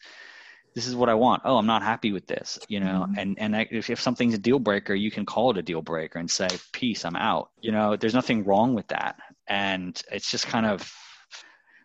[0.74, 1.42] this is what I want.
[1.44, 3.06] Oh, I'm not happy with this, you know.
[3.08, 3.18] Mm-hmm.
[3.18, 6.18] And and if, if something's a deal breaker, you can call it a deal breaker
[6.18, 9.16] and say, "Peace, I'm out." You know, there's nothing wrong with that.
[9.48, 10.88] And it's just kind of,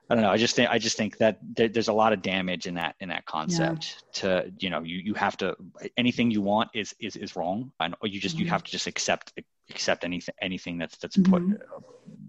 [0.10, 0.30] I don't know.
[0.30, 2.96] I just think I just think that there, there's a lot of damage in that
[3.00, 4.04] in that concept.
[4.14, 4.22] Yeah.
[4.22, 5.56] To you know, you you have to
[5.98, 8.46] anything you want is is is wrong, and you just mm-hmm.
[8.46, 9.34] you have to just accept
[9.70, 11.54] accept anything anything that's that's mm-hmm.
[11.54, 11.62] put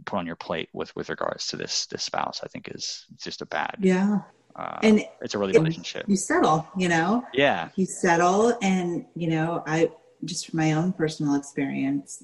[0.07, 3.43] put on your plate with with regards to this this spouse i think is just
[3.43, 4.21] a bad yeah
[4.57, 9.29] uh, and it's a really relationship you settle you know yeah you settle and you
[9.29, 9.91] know i
[10.25, 12.23] just from my own personal experience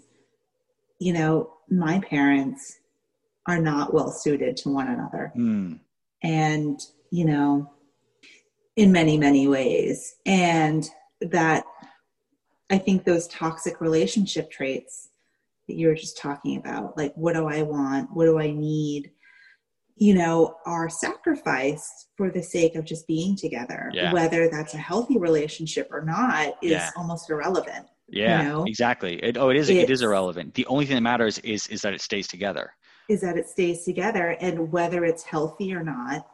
[0.99, 2.79] you know my parents
[3.47, 5.79] are not well suited to one another mm.
[6.23, 7.71] and you know
[8.77, 10.89] in many many ways and
[11.21, 11.65] that
[12.73, 15.11] I think those toxic relationship traits
[15.69, 18.09] that you were just talking about, like what do I want?
[18.15, 19.11] What do I need?
[19.97, 23.91] You know, are sacrificed for the sake of just being together.
[23.93, 24.13] Yeah.
[24.13, 26.91] Whether that's a healthy relationship or not is yeah.
[26.97, 27.87] almost irrelevant.
[28.09, 28.65] Yeah, you know?
[28.65, 29.23] exactly.
[29.23, 29.69] It, oh, it is.
[29.69, 30.55] It's, it is irrelevant.
[30.55, 32.73] The only thing that matters is is that it stays together.
[33.09, 36.27] Is that it stays together, and whether it's healthy or not,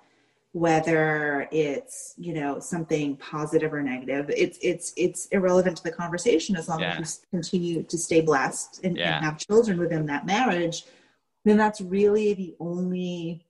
[0.52, 6.56] whether it's you know something positive or negative it's it's it's irrelevant to the conversation
[6.56, 6.98] as long yeah.
[6.98, 9.16] as you continue to stay blessed and, yeah.
[9.16, 10.84] and, have children within that marriage
[11.44, 13.44] then that's really the only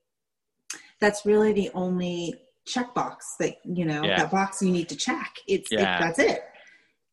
[1.00, 2.34] that's really the only
[2.66, 4.18] checkbox that you know yeah.
[4.18, 6.42] that box you need to check it's it, that's it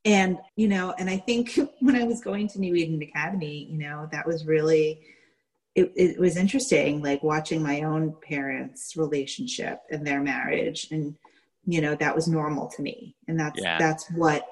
[0.04, 3.78] and you know and i think when i was going to new eden academy you
[3.78, 5.00] know that was really
[5.76, 11.16] it, it was interesting like watching my own parents relationship and their marriage and
[11.66, 13.16] you know that was normal to me.
[13.28, 13.78] And that's yeah.
[13.78, 14.46] that's what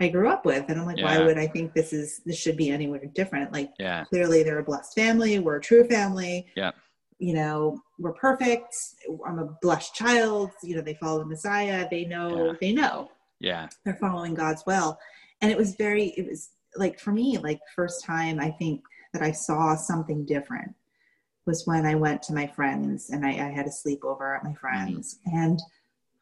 [0.00, 0.64] i grew up with.
[0.68, 1.18] And i'm like yeah.
[1.18, 3.52] why would i think this is this should be anywhere different?
[3.52, 4.04] Like yeah.
[4.04, 5.38] clearly they're a blessed family.
[5.38, 6.46] We're a true family.
[6.54, 6.70] Yeah.
[7.18, 8.74] You know we're perfect.
[9.26, 10.50] I'm a blessed child.
[10.62, 11.88] You know they follow the messiah.
[11.90, 13.10] They know they know.
[13.40, 13.68] Yeah.
[13.84, 14.98] They're following god's will.
[15.40, 19.22] And it was very it was like for me like first time i think that
[19.22, 20.74] I saw something different
[21.46, 24.54] was when I went to my friends and I, I had a sleepover at my
[24.54, 25.32] friends, mm.
[25.34, 25.60] and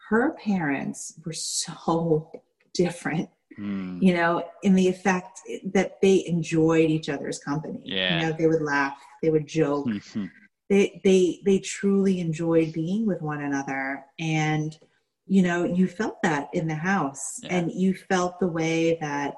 [0.09, 2.31] her parents were so
[2.74, 3.29] different.
[3.59, 4.00] Mm.
[4.00, 5.40] You know, in the effect
[5.72, 7.81] that they enjoyed each other's company.
[7.85, 8.20] Yeah.
[8.20, 9.87] You know, they would laugh, they would joke.
[9.87, 10.26] Mm-hmm.
[10.70, 14.05] They they they truly enjoyed being with one another.
[14.20, 14.79] And,
[15.26, 17.40] you know, you felt that in the house.
[17.42, 17.57] Yeah.
[17.57, 19.35] And you felt the way that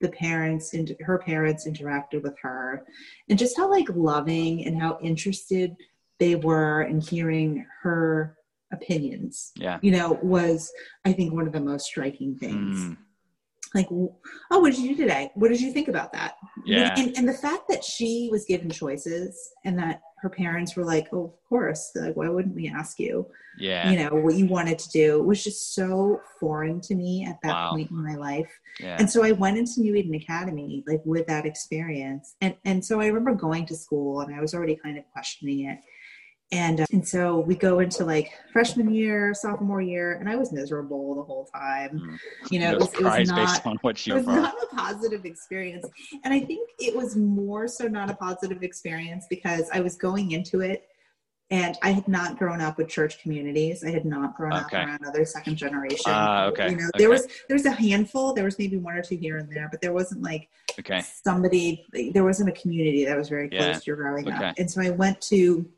[0.00, 2.84] the parents and her parents interacted with her
[3.28, 5.74] and just how like loving and how interested
[6.18, 8.36] they were in hearing her
[8.72, 9.78] opinions yeah.
[9.80, 10.70] you know was
[11.04, 12.78] i think one of the most striking things.
[12.78, 12.96] Mm.
[13.74, 15.30] like oh what did you do today?
[15.34, 16.34] What did you think about that?
[16.64, 16.94] Yeah.
[16.96, 21.08] And, and the fact that she was given choices and that her parents were like,
[21.12, 21.92] "Oh, of course.
[21.94, 23.26] Like, why wouldn't we ask you?
[23.58, 27.38] Yeah, you know what you wanted to do." was just so foreign to me at
[27.42, 27.70] that wow.
[27.70, 28.50] point in my life.
[28.80, 28.96] Yeah.
[28.98, 33.00] And so I went into New Eden Academy like with that experience, and and so
[33.00, 35.78] I remember going to school and I was already kind of questioning it.
[36.52, 40.52] And uh, and so we go into like freshman year, sophomore year, and I was
[40.52, 41.98] miserable the whole time.
[41.98, 42.18] Mm.
[42.52, 43.66] You know, it was, it was not,
[44.06, 45.84] it was not a positive experience,
[46.22, 50.30] and I think it was more so not a positive experience because I was going
[50.30, 50.86] into it,
[51.50, 53.82] and I had not grown up with church communities.
[53.84, 54.76] I had not grown okay.
[54.76, 56.12] up around other second generation.
[56.12, 56.70] Uh, okay.
[56.70, 56.98] You know, okay.
[56.98, 58.34] there was there was a handful.
[58.34, 61.02] There was maybe one or two here and there, but there wasn't like okay.
[61.24, 61.84] somebody.
[62.12, 63.72] There wasn't a community that was very close yeah.
[63.72, 64.44] to your growing okay.
[64.44, 65.68] up, and so I went to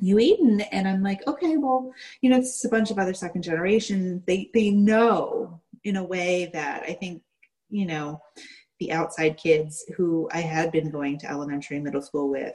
[0.00, 0.60] New Eden.
[0.60, 4.22] And I'm like, okay, well, you know, it's a bunch of other second generation.
[4.26, 7.22] They they know in a way that I think,
[7.70, 8.20] you know,
[8.78, 12.54] the outside kids who I had been going to elementary and middle school with,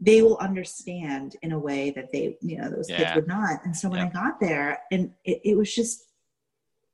[0.00, 2.98] they will understand in a way that they, you know, those yeah.
[2.98, 3.64] kids would not.
[3.64, 4.06] And so when yeah.
[4.06, 6.07] I got there, and it, it was just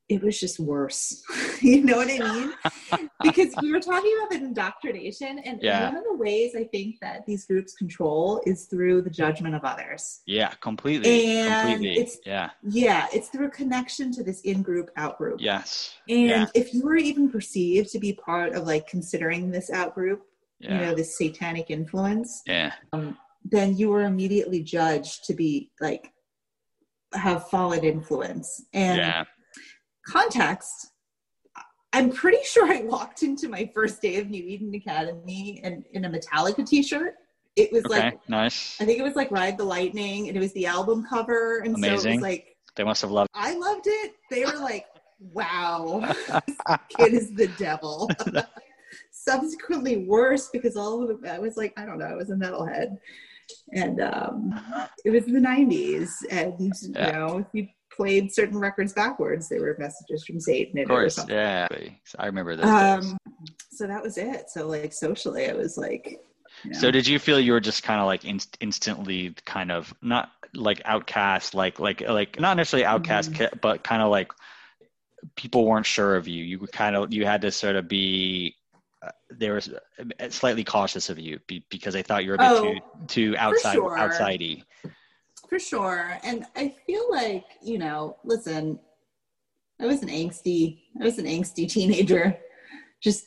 [0.09, 1.23] it was just worse.
[1.63, 3.09] you know what I mean?
[3.23, 5.89] because we were talking about the indoctrination, and yeah.
[5.89, 9.65] one of the ways I think that these groups control is through the judgment of
[9.65, 10.21] others.
[10.27, 11.39] Yeah, completely.
[11.39, 12.03] And completely.
[12.03, 12.51] It's, yeah.
[12.63, 15.41] Yeah, it's through connection to this in group, out group.
[15.41, 15.95] Yes.
[16.09, 16.47] And yeah.
[16.55, 20.23] if you were even perceived to be part of like considering this out group,
[20.61, 20.75] yeah.
[20.75, 22.73] you know, this satanic influence, yeah.
[22.93, 26.11] Um, then you were immediately judged to be like
[27.13, 28.65] have fallen influence.
[28.73, 29.25] And yeah
[30.07, 30.93] context,
[31.93, 36.05] I'm pretty sure I walked into my first day of New Eden Academy and in
[36.05, 37.15] a Metallica t-shirt.
[37.55, 38.81] It was okay, like nice.
[38.81, 41.77] I think it was like Ride the Lightning, and it was the album cover, and
[41.77, 41.99] Amazing.
[41.99, 43.31] so it was like they must have loved.
[43.33, 43.39] It.
[43.39, 44.15] I loved it.
[44.29, 44.87] They were like,
[45.21, 46.13] "Wow,
[46.99, 48.11] kid is the devil."
[49.13, 52.35] Subsequently, worse because all of it, I was like, I don't know, I was a
[52.35, 52.99] metalhead,
[53.73, 54.61] and um,
[55.05, 57.07] it was the '90s, and yeah.
[57.07, 59.49] you know, if you played certain records backwards.
[59.49, 60.79] They were messages from Satan.
[60.81, 61.69] Of course, yeah.
[62.19, 62.99] I remember that.
[62.99, 63.17] Um,
[63.71, 64.51] so that was it.
[64.51, 66.21] So like socially, I was like.
[66.63, 66.79] You know.
[66.79, 70.31] So did you feel you were just kind of like in- instantly kind of not
[70.55, 73.59] like outcast, like like like not necessarily outcast, mm-hmm.
[73.61, 74.33] but kind of like
[75.37, 76.45] people weren't sure of you.
[76.45, 78.55] You kind of you had to sort of be
[79.03, 79.61] uh, they were
[79.99, 83.37] uh, slightly cautious of you because they thought you were a bit oh, too too
[83.37, 83.99] outside sure.
[83.99, 84.63] outsidey
[85.55, 86.19] for sure.
[86.25, 88.81] And I feel like, you know, listen,
[89.81, 92.37] I was an angsty, I was an angsty teenager,
[93.01, 93.27] just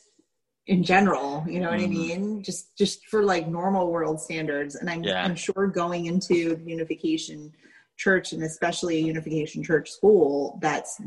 [0.66, 1.90] in general, you know what mm-hmm.
[1.90, 2.42] I mean?
[2.42, 4.74] Just just for like normal world standards.
[4.74, 5.24] And I'm yeah.
[5.24, 7.50] I'm sure going into unification
[7.96, 11.00] church and especially a unification church school, that's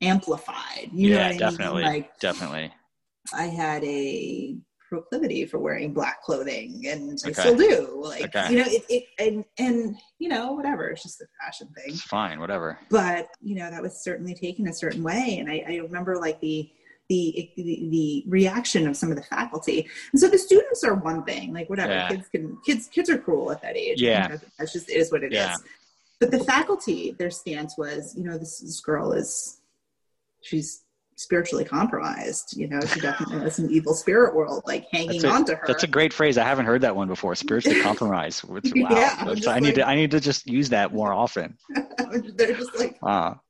[0.00, 0.88] amplified.
[0.94, 1.84] You yeah, know definitely.
[1.84, 1.94] I mean?
[1.94, 2.72] Like definitely.
[3.34, 4.56] I had a
[4.94, 7.30] proclivity for wearing black clothing and okay.
[7.30, 8.00] I still do.
[8.04, 8.50] Like okay.
[8.50, 10.88] you know, it, it and and you know, whatever.
[10.88, 11.94] It's just a fashion thing.
[11.94, 12.78] It's fine, whatever.
[12.90, 15.38] But you know, that was certainly taken a certain way.
[15.38, 16.70] And I, I remember like the
[17.10, 19.86] the, the, the reaction of some of the faculty.
[20.12, 21.92] And so the students are one thing, like whatever.
[21.92, 22.08] Yeah.
[22.08, 24.00] Kids can kids kids are cruel at that age.
[24.00, 24.36] Yeah.
[24.58, 25.54] That's just it is what it yeah.
[25.54, 25.62] is.
[26.20, 29.60] But the faculty, their stance was, you know, this, this girl is
[30.42, 30.83] she's
[31.16, 32.56] spiritually compromised.
[32.56, 35.64] You know, she definitely has an evil spirit world like hanging on to her.
[35.66, 36.38] That's a great phrase.
[36.38, 37.34] I haven't heard that one before.
[37.34, 38.44] Spiritually compromised.
[38.48, 38.60] wow.
[38.72, 41.56] Yeah, I like, need to I need to just use that more often.
[42.36, 43.40] They're just like wow.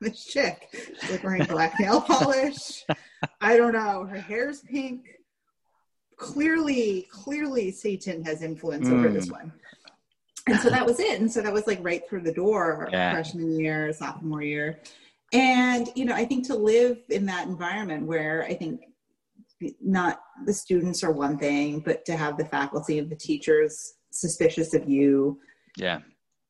[0.00, 0.68] this chick.
[1.00, 2.84] She's like wearing black nail polish.
[3.40, 4.04] I don't know.
[4.04, 5.06] Her hair's pink.
[6.16, 8.92] Clearly, clearly Satan has influence mm.
[8.92, 9.34] over this hmm.
[9.34, 9.52] one.
[10.48, 11.20] And so that was it.
[11.20, 13.12] And so that was like right through the door yeah.
[13.12, 14.80] freshman year, sophomore year
[15.32, 18.80] and you know i think to live in that environment where i think
[19.80, 24.74] not the students are one thing but to have the faculty and the teachers suspicious
[24.74, 25.38] of you
[25.76, 26.00] yeah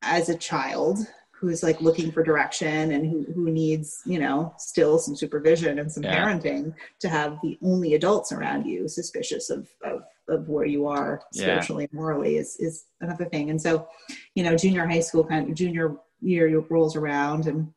[0.02, 0.98] as a child
[1.40, 5.90] who's like looking for direction and who, who needs you know still some supervision and
[5.90, 6.24] some yeah.
[6.24, 11.22] parenting to have the only adults around you suspicious of of, of where you are
[11.32, 11.88] spiritually yeah.
[11.90, 13.88] and morally is is another thing and so
[14.34, 17.72] you know junior high school kind of junior year rolls around and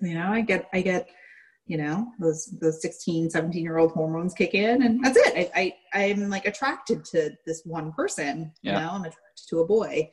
[0.00, 1.08] you know i get i get
[1.66, 5.50] you know those those 16 17 year old hormones kick in and that's it.
[5.54, 8.74] I, I i'm like attracted to this one person yeah.
[8.74, 10.10] you know i'm attracted to a boy.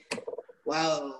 [0.64, 1.16] Whoa.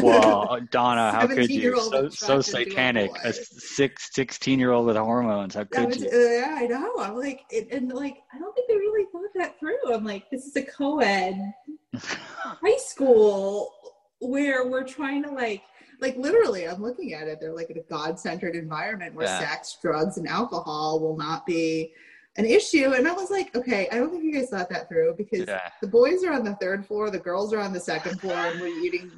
[0.00, 1.80] Whoa donna how could you?
[1.80, 6.08] So, so satanic a, a six 16 year old with hormones how could was, you?
[6.08, 6.92] uh, yeah i know.
[6.98, 9.92] I'm like it, and like i don't think they really thought that through.
[9.92, 11.54] I'm like this is a co-ed
[11.96, 13.72] high school
[14.20, 15.62] where we're trying to like
[16.00, 19.38] like literally i'm looking at it they're like in a god-centered environment where yeah.
[19.38, 21.92] sex drugs and alcohol will not be
[22.36, 25.14] an issue and i was like okay i don't think you guys thought that through
[25.16, 25.68] because yeah.
[25.80, 28.60] the boys are on the third floor the girls are on the second floor and
[28.60, 29.10] we're eating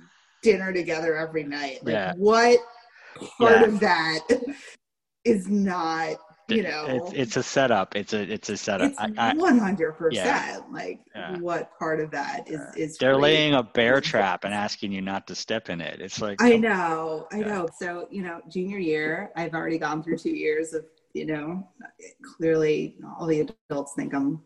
[0.43, 2.12] dinner together every night like yeah.
[2.16, 2.59] what
[3.39, 4.20] part of that
[5.24, 6.16] is not
[6.49, 7.97] you know it's, it's a setup.
[7.97, 8.92] It's a it's a setup.
[8.92, 11.36] It's 100% like yeah.
[11.38, 13.22] what part of that is is they're great.
[13.22, 16.01] laying a bear trap and asking you not to step in it.
[16.01, 17.68] It's like i oh, know i know.
[17.78, 20.84] So you know junior year i've already gone through two years of
[21.16, 21.66] you know
[22.36, 23.40] clearly all the
[23.70, 24.42] adults think i'm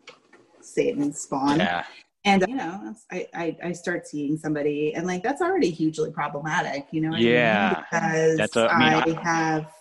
[0.61, 1.83] satan's spawn yeah.
[2.23, 6.87] And you know I, I, I start seeing somebody and like that's already hugely problematic
[6.91, 8.35] you know yeah I mean?
[8.35, 9.71] because that's a, I, mean, I have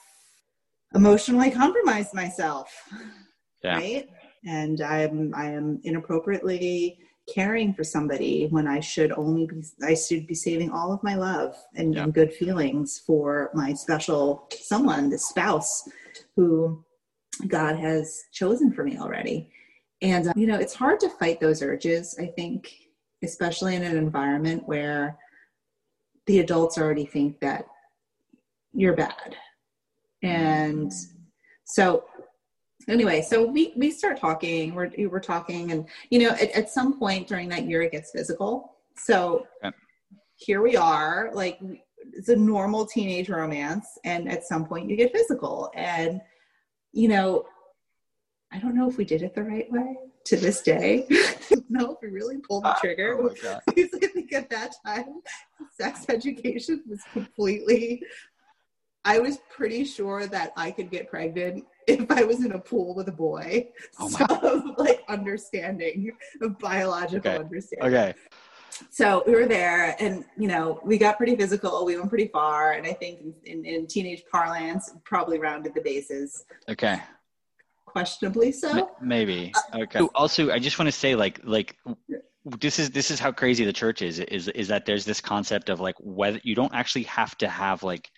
[0.94, 2.72] emotionally compromised myself
[3.62, 3.76] yeah.
[3.76, 4.08] right
[4.46, 6.98] and i'm i am inappropriately
[7.32, 11.14] caring for somebody when i should only be i should be saving all of my
[11.14, 12.02] love and, yeah.
[12.02, 15.88] and good feelings for my special someone the spouse
[16.34, 16.84] who
[17.46, 19.50] god has chosen for me already
[20.02, 22.72] and uh, you know it's hard to fight those urges i think
[23.22, 25.16] especially in an environment where
[26.26, 27.64] the adults already think that
[28.72, 29.36] you're bad
[30.22, 30.92] And
[31.64, 32.04] so
[32.88, 34.74] anyway, so we we start talking.
[34.74, 38.10] We're we're talking, and you know, at, at some point during that year, it gets
[38.10, 38.76] physical.
[38.96, 39.74] So okay.
[40.36, 41.58] here we are, like
[42.12, 46.20] it's a normal teenage romance, and at some point you get physical, and
[46.92, 47.44] you know,
[48.52, 49.96] I don't know if we did it the right way
[50.26, 51.06] to this day.
[51.68, 53.18] no, if we really pulled the ah, trigger.
[53.20, 55.20] Oh I think at that time,
[55.78, 58.02] sex education was completely.
[59.04, 62.94] I was pretty sure that I could get pregnant if I was in a pool
[62.94, 63.68] with a boy.
[63.98, 67.38] Oh Some like understanding of biological okay.
[67.38, 67.88] understanding.
[67.88, 68.14] Okay.
[68.88, 71.84] So we were there, and you know, we got pretty physical.
[71.84, 75.82] We went pretty far, and I think in, in, in teenage parlance, probably rounded the
[75.82, 76.44] bases.
[76.68, 77.00] Okay
[77.90, 81.76] questionably so maybe uh, okay also i just want to say like like
[82.44, 85.68] this is this is how crazy the church is is is that there's this concept
[85.68, 88.10] of like whether you don't actually have to have like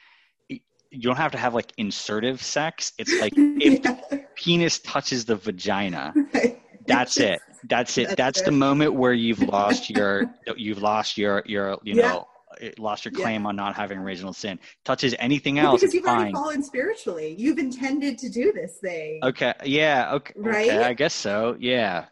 [0.92, 2.92] you don't have to have like insertive sex.
[2.98, 4.00] It's like if yeah.
[4.10, 6.12] the penis touches the vagina,
[6.86, 7.40] that's it.
[7.64, 8.08] That's it.
[8.08, 8.44] That's, that's it.
[8.44, 12.08] the moment where you've lost your you've lost your your you yeah.
[12.08, 12.28] know
[12.78, 13.48] lost your claim yeah.
[13.48, 14.58] on not having original sin.
[14.84, 16.16] Touches anything else, because you've fine.
[16.16, 17.34] already fallen spiritually.
[17.38, 19.20] You've intended to do this thing.
[19.22, 19.54] Okay.
[19.64, 20.12] Yeah.
[20.14, 20.34] Okay.
[20.36, 20.68] Right.
[20.68, 21.56] Okay, I guess so.
[21.58, 22.06] Yeah.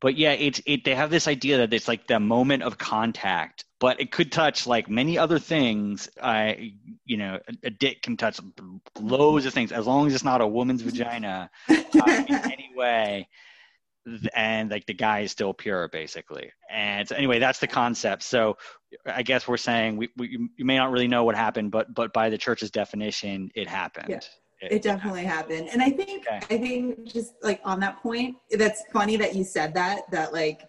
[0.00, 0.84] But yeah, it's it.
[0.84, 4.66] They have this idea that it's like the moment of contact but it could touch
[4.66, 6.08] like many other things.
[6.22, 6.72] I,
[7.04, 8.40] you know, a, a, dick can touch
[8.98, 11.74] loads of things as long as it's not a woman's vagina uh,
[12.28, 13.28] in any way.
[14.34, 16.52] And like the guy is still pure, basically.
[16.70, 18.22] And so anyway, that's the concept.
[18.22, 18.56] So
[19.04, 22.12] I guess we're saying we, we you may not really know what happened, but but
[22.12, 24.08] by the church's definition, it happened.
[24.08, 24.20] Yeah.
[24.60, 25.68] It, it definitely happened.
[25.70, 26.40] And I think okay.
[26.50, 30.10] I think just like on that point, that's funny that you said that.
[30.10, 30.62] That like,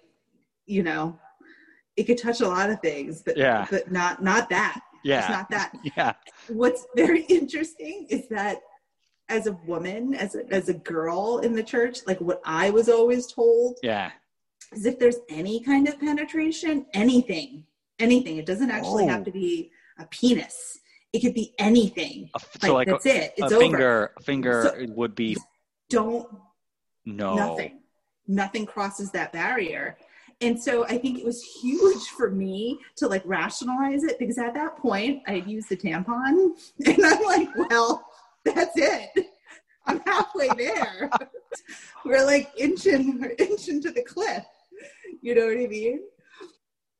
[0.65, 1.17] you know,
[1.95, 3.65] it could touch a lot of things, but yeah.
[3.69, 4.81] but not not that.
[5.03, 5.19] Yeah.
[5.19, 5.73] It's not that.
[5.95, 6.13] Yeah.
[6.49, 8.59] What's very interesting is that
[9.29, 12.89] as a woman, as a, as a girl in the church, like what I was
[12.89, 13.77] always told.
[13.81, 14.11] Yeah.
[14.73, 17.63] Is if there's any kind of penetration, anything,
[17.99, 18.37] anything.
[18.37, 19.09] It doesn't actually oh.
[19.09, 20.79] have to be a penis.
[21.13, 22.29] It could be anything.
[22.61, 23.33] so like, like that's a, it.
[23.37, 23.55] It's over.
[23.55, 24.23] a finger, over.
[24.23, 25.37] Finger so would be.
[25.89, 26.27] Don't.
[27.05, 27.35] No.
[27.35, 27.79] Nothing.
[28.27, 29.97] Nothing crosses that barrier
[30.41, 34.53] and so I think it was huge for me to like rationalize it because at
[34.53, 36.51] that point I had used the tampon
[36.85, 38.05] and I'm like, well,
[38.43, 39.27] that's it.
[39.85, 41.09] I'm halfway there.
[42.05, 44.43] we're like inching, we're inching to the cliff.
[45.21, 46.01] You know what I mean?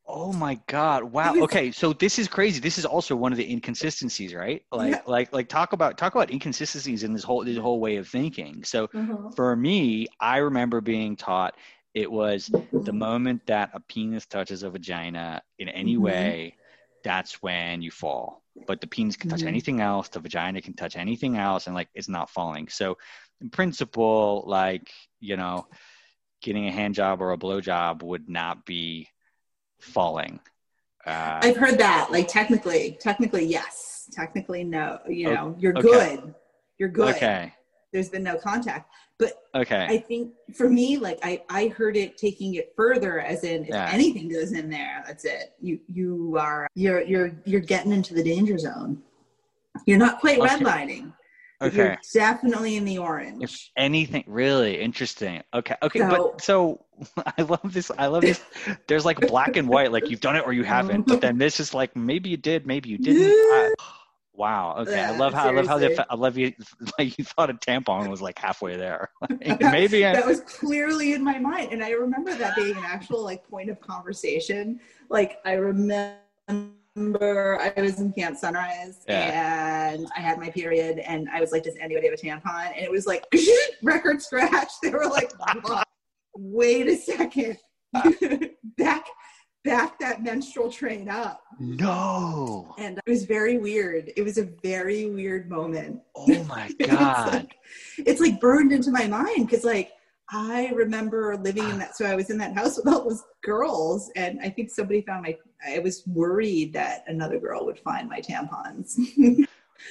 [0.09, 1.03] Oh my god!
[1.03, 1.35] Wow.
[1.35, 2.61] Okay, so this is crazy.
[2.61, 4.63] This is also one of the inconsistencies, right?
[4.71, 5.01] Like, yeah.
[5.05, 8.63] like, like talk about talk about inconsistencies in this whole this whole way of thinking.
[8.63, 9.31] So, uh-huh.
[9.35, 11.55] for me, I remember being taught
[11.93, 16.03] it was the moment that a penis touches a vagina in any mm-hmm.
[16.03, 16.55] way,
[17.03, 18.43] that's when you fall.
[18.65, 19.49] But the penis can touch mm-hmm.
[19.49, 22.69] anything else, the vagina can touch anything else, and like it's not falling.
[22.69, 22.97] So,
[23.41, 24.89] in principle, like,
[25.19, 25.67] you know,
[26.41, 29.09] getting a hand job or a blow job would not be
[29.79, 30.39] falling.
[31.05, 32.11] Uh, I've heard that.
[32.11, 34.09] Like technically, technically yes.
[34.11, 34.99] Technically no.
[35.07, 36.33] You know, you're good.
[36.77, 37.15] You're good.
[37.15, 37.53] Okay.
[37.93, 38.91] There's been no contact.
[39.19, 43.43] But okay, I think for me, like I, I heard it taking it further, as
[43.43, 43.89] in if yeah.
[43.91, 45.53] anything goes in there, that's it.
[45.59, 49.01] You you are you're you're you're getting into the danger zone.
[49.87, 50.49] You're not quite okay.
[50.49, 51.13] redlining.
[51.61, 51.75] Okay.
[51.77, 53.43] You're definitely in the orange.
[53.43, 55.41] If anything, really interesting.
[55.53, 55.75] Okay.
[55.81, 55.99] Okay.
[55.99, 56.85] So, but so
[57.37, 57.91] I love this.
[57.97, 58.43] I love this.
[58.87, 61.07] There's like black and white, like you've done it or you haven't.
[61.07, 63.33] But then this is like maybe you did, maybe you didn't.
[63.51, 63.73] I,
[64.37, 64.75] Wow.
[64.77, 64.97] Okay.
[64.97, 65.57] Yeah, I love how seriously.
[65.57, 66.53] I love how they, I love you
[66.99, 69.09] like you thought a tampon was like halfway there.
[69.39, 72.83] Maybe that, I, that was clearly in my mind, and I remember that being an
[72.85, 74.79] actual like point of conversation.
[75.09, 76.19] Like I remember
[76.97, 79.91] I was in Camp Sunrise yeah.
[79.91, 82.83] and I had my period, and I was like, "Does anybody have a tampon?" And
[82.83, 83.25] it was like
[83.83, 84.71] record scratch.
[84.81, 85.31] They were like,
[86.35, 87.57] "Wait a second,
[87.93, 88.11] ah.
[88.77, 89.05] back
[89.67, 91.41] back that menstrual train up.
[91.59, 92.73] No.
[92.77, 94.11] And it was very weird.
[94.15, 95.99] It was a very weird moment.
[96.15, 96.79] Oh my God.
[96.79, 97.55] it's, like,
[97.97, 99.91] it's like burned into my mind because, like,
[100.29, 101.95] I remember living in that.
[101.95, 105.23] So I was in that house with all those girls, and I think somebody found
[105.23, 105.37] my.
[105.65, 108.97] I was worried that another girl would find my tampons.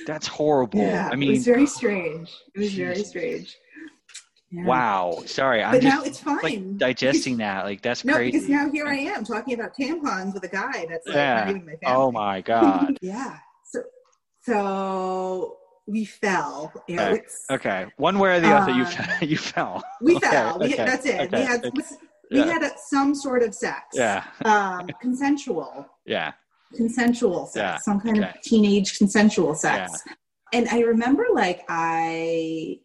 [0.07, 0.81] That's horrible.
[0.81, 2.31] Yeah, I mean, it was very strange.
[2.55, 3.57] It was very strange.
[4.51, 4.65] Yeah.
[4.65, 5.23] Wow.
[5.27, 5.63] Sorry.
[5.63, 6.41] I'm but just, now it's fine.
[6.43, 7.65] Like, digesting that.
[7.65, 8.33] Like that's no, crazy.
[8.33, 11.45] because now here I am talking about tampons with a guy that's like yeah.
[11.45, 11.79] my oh family.
[11.85, 12.99] Oh my god.
[13.03, 13.39] yeah.
[13.65, 13.83] So
[14.43, 15.57] so
[15.87, 16.73] we fell.
[16.89, 17.23] You know, okay.
[17.51, 17.87] okay.
[17.97, 19.29] One way or the other, you uh, fell.
[19.29, 19.85] you fell.
[20.01, 20.31] We okay.
[20.31, 20.59] fell.
[20.59, 20.85] We, okay.
[20.85, 21.33] That's it.
[21.33, 21.71] We had
[22.31, 22.45] we yeah.
[22.45, 23.83] had some sort of sex.
[23.95, 24.25] Yeah.
[24.45, 25.87] Um, consensual.
[26.05, 26.33] Yeah.
[26.75, 27.57] Consensual sex.
[27.57, 27.77] Yeah.
[27.79, 30.03] Some kind of teenage consensual sex.
[30.07, 30.13] Yeah.
[30.53, 32.81] and I remember like I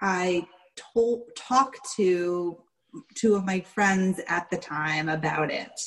[0.00, 0.46] I
[0.76, 2.58] told talked to
[3.14, 5.80] two of my friends at the time about it.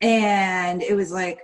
[0.00, 1.40] And it was like,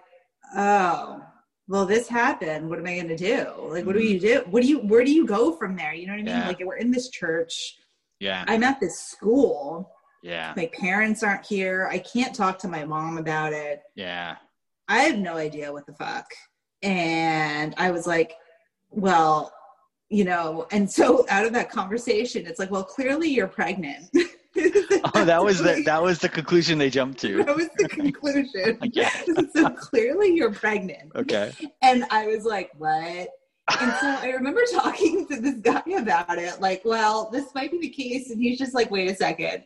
[0.56, 1.22] oh,
[1.68, 2.68] well, this happened.
[2.68, 3.46] What am I going to do?
[3.58, 4.12] Like, what do mm-hmm.
[4.14, 4.42] you do?
[4.50, 5.94] What do you, where do you go from there?
[5.94, 6.36] You know what I mean?
[6.36, 6.46] Yeah.
[6.46, 7.76] Like, we're in this church.
[8.20, 8.44] Yeah.
[8.46, 9.90] I'm at this school.
[10.22, 10.52] Yeah.
[10.56, 11.88] My parents aren't here.
[11.90, 13.82] I can't talk to my mom about it.
[13.94, 14.36] Yeah.
[14.88, 16.26] I have no idea what the fuck.
[16.82, 18.34] And I was like,
[18.90, 19.52] well,
[20.08, 24.08] you know, and so out of that conversation, it's like, well, clearly you're pregnant.
[25.14, 27.44] oh, that was the that was the conclusion they jumped to.
[27.44, 28.78] That was the conclusion.
[28.92, 29.10] yeah.
[29.54, 31.12] so clearly you're pregnant.
[31.14, 31.52] Okay.
[31.82, 33.28] And I was like, what?
[33.80, 37.80] And so I remember talking to this guy about it, like, well, this might be
[37.80, 38.30] the case.
[38.30, 39.64] And he's just like, wait a second.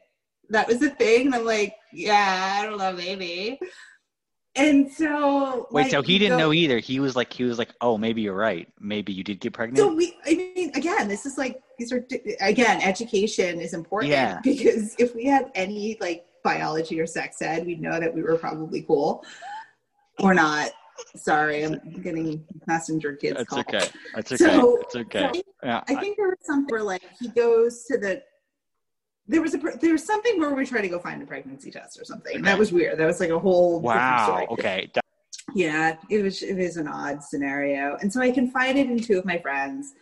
[0.48, 1.26] That was a thing.
[1.26, 3.58] And I'm like, yeah, I don't know, maybe.
[4.60, 6.78] And so Wait, like, so he didn't so, know either.
[6.78, 8.68] He was like he was like, "Oh, maybe you're right.
[8.78, 12.06] Maybe you did get pregnant." So we I mean, again, this is like these are
[12.40, 14.38] again, education is important yeah.
[14.44, 18.36] because if we had any like biology or sex ed, we'd know that we were
[18.36, 19.24] probably cool
[20.18, 20.70] or not.
[21.16, 23.38] Sorry, I'm getting messenger kids.
[23.38, 23.60] That's call.
[23.60, 23.88] okay.
[24.14, 24.44] That's okay.
[24.44, 25.30] So, That's okay.
[25.34, 25.82] So yeah.
[25.88, 28.22] I think there was something where like he goes to the
[29.30, 32.00] there was a there was something where we tried to go find a pregnancy test
[32.00, 32.34] or something.
[32.34, 32.42] Okay.
[32.42, 32.98] That was weird.
[32.98, 34.44] That was like a whole wow.
[34.50, 34.90] Okay.
[35.54, 39.24] Yeah, it was it was an odd scenario, and so I confided in two of
[39.24, 39.94] my friends,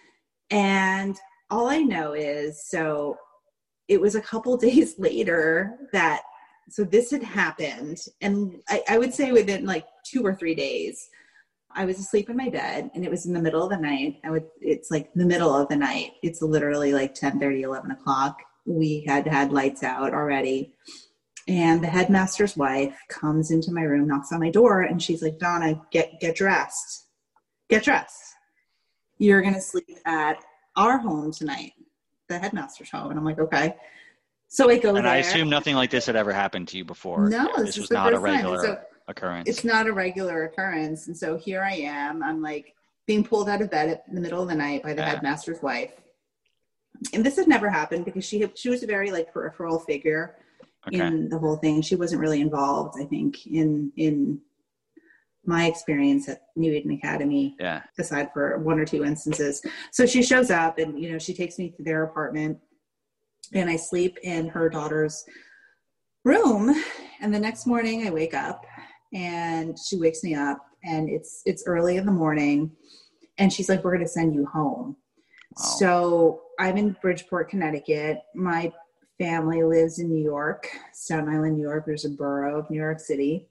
[0.51, 1.14] and
[1.51, 3.16] all I know is so
[3.87, 6.22] it was a couple days later that
[6.70, 11.09] so this had happened, and I, I would say within like two or three days.
[11.70, 14.20] I was asleep in my bed and it was in the middle of the night.
[14.24, 16.12] I would, it's like the middle of the night.
[16.22, 18.39] It's literally like 10 30, 11 o'clock
[18.69, 20.75] we had had lights out already.
[21.49, 25.39] And the headmaster's wife comes into my room, knocks on my door, and she's like,
[25.39, 27.07] Donna, get get dressed.
[27.71, 28.35] Get dressed.
[29.16, 30.37] You're gonna sleep at
[30.77, 31.73] our home tonight,
[32.29, 33.11] the headmaster's home.
[33.11, 33.75] And I'm like, okay.
[34.49, 35.12] So I go and there.
[35.12, 37.29] I assume nothing like this had ever happened to you before.
[37.29, 39.49] No, this, this was not a regular so occurrence.
[39.49, 41.07] It's not a regular occurrence.
[41.07, 42.23] And so here I am.
[42.23, 42.75] I'm like
[43.07, 45.09] being pulled out of bed in the middle of the night by the yeah.
[45.09, 45.93] headmaster's wife
[47.12, 50.36] and this had never happened because she had, she was a very like peripheral figure
[50.86, 50.99] okay.
[50.99, 51.82] in the whole thing.
[51.82, 54.40] She wasn't really involved, I think, in in
[55.44, 57.57] my experience at New Eden Academy.
[57.59, 57.82] Yeah.
[57.99, 61.59] Aside for one or two instances, so she shows up and you know she takes
[61.59, 62.59] me to their apartment,
[63.53, 65.24] and I sleep in her daughter's
[66.24, 66.74] room.
[67.20, 68.64] And the next morning, I wake up,
[69.12, 72.72] and she wakes me up, and it's it's early in the morning,
[73.38, 74.96] and she's like, "We're going to send you home."
[75.57, 75.64] Wow.
[75.78, 78.23] So I'm in Bridgeport, Connecticut.
[78.35, 78.73] My
[79.19, 81.85] family lives in New York, Staten Island, New York.
[81.87, 83.47] There's a borough of New York City.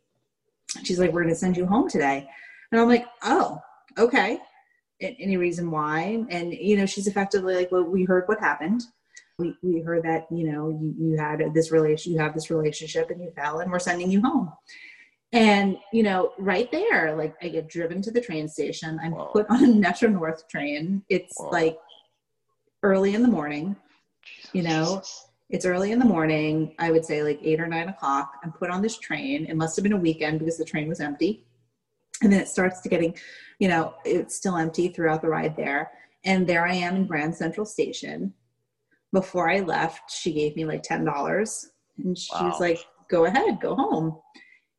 [0.84, 2.28] She's like, We're going to send you home today.
[2.72, 3.62] And I'm like, Oh,
[3.98, 4.40] okay.
[5.00, 6.26] Any reason why?
[6.30, 8.84] And, you know, she's effectively like, Well, we heard what happened.
[9.40, 13.12] We, we heard that, you know, you, you had this relation, you have this relationship
[13.12, 14.52] and you fell and we're sending you home.
[15.34, 19.00] And, you know, right there, like I get driven to the train station.
[19.04, 21.04] I'm put on a Metro North train.
[21.10, 21.78] It's like
[22.84, 23.76] early in the morning.
[24.54, 25.02] You know,
[25.50, 26.76] it's early in the morning.
[26.80, 28.34] I would say like eight or nine o'clock.
[28.44, 29.46] I'm put on this train.
[29.46, 31.46] It must have been a weekend because the train was empty.
[32.22, 33.16] And then it starts to getting,
[33.60, 35.92] you know, it's still empty throughout the ride there.
[36.26, 38.34] And there I am in Grand Central Station.
[39.14, 42.50] Before I left, she gave me like ten dollars, and she wow.
[42.50, 44.20] was like, "Go ahead, go home."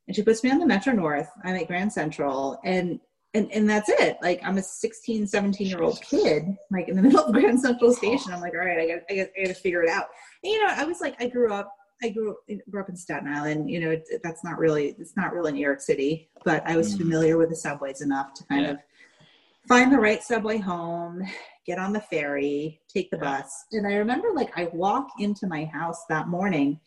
[0.07, 1.31] And she puts me on the Metro North.
[1.45, 3.01] I'm at Grand Central, and
[3.35, 7.03] and and that's it like i'm a 16 17 year old kid like in the
[7.05, 9.83] middle of grand central station i'm like all right i got i got, to figure
[9.83, 10.07] it out
[10.43, 11.73] and, you know i was like i grew up
[12.03, 12.39] i grew up
[12.71, 15.61] grew up in staten island you know it, that's not really it's not really new
[15.61, 16.99] york city but i was mm.
[16.99, 18.71] familiar with the subways enough to kind yeah.
[18.73, 18.79] of
[19.69, 21.23] find the right subway home
[21.67, 23.39] get on the ferry take the yeah.
[23.39, 26.81] bus and i remember like i walk into my house that morning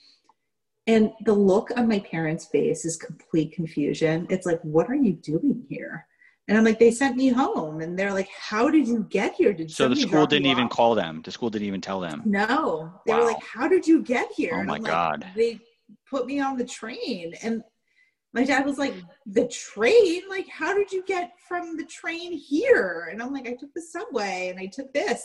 [0.88, 4.26] and the look on my parents' face is complete confusion.
[4.30, 6.08] It's like, what are you doing here?
[6.48, 7.82] And I'm like, they sent me home.
[7.82, 9.54] And they're like, how did you get here?
[9.54, 10.72] Did so the school didn't even off?
[10.72, 11.22] call them.
[11.24, 12.24] The school didn't even tell them.
[12.26, 13.20] No, they wow.
[13.20, 14.56] were like, how did you get here?
[14.56, 15.28] Oh my I'm god!
[15.36, 15.60] They
[16.10, 17.64] put me on the train, and
[18.34, 20.24] my dad was like, the train?
[20.30, 23.10] Like, how did you get from the train here?
[23.12, 25.24] And I'm like, I took the subway, and I took this.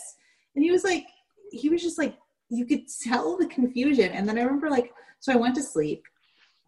[0.55, 1.05] And he was like,
[1.51, 2.17] he was just like,
[2.49, 4.11] you could tell the confusion.
[4.11, 6.03] And then I remember like, so I went to sleep.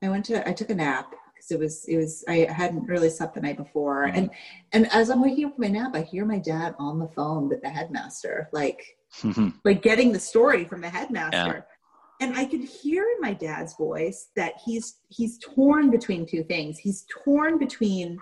[0.02, 1.14] I went to, I took a nap
[1.52, 4.18] it was it was I hadn't really slept the night before, mm-hmm.
[4.18, 4.30] and
[4.72, 7.50] and as I'm waking up from my nap, I hear my dad on the phone
[7.50, 9.50] with the headmaster, like mm-hmm.
[9.66, 11.38] like getting the story from the headmaster.
[11.38, 11.62] Yeah.
[12.22, 16.78] And I could hear in my dad's voice that he's he's torn between two things.
[16.78, 18.20] He's torn between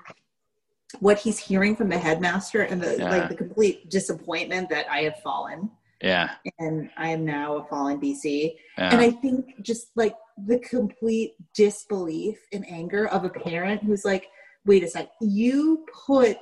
[0.99, 3.09] what he's hearing from the headmaster and the yeah.
[3.09, 5.71] like the complete disappointment that I have fallen.
[6.01, 6.31] Yeah.
[6.59, 8.55] And I am now a fallen BC.
[8.77, 8.91] Yeah.
[8.91, 10.13] And I think just like
[10.45, 14.27] the complete disbelief and anger of a parent who's like,
[14.65, 16.37] wait a sec, you put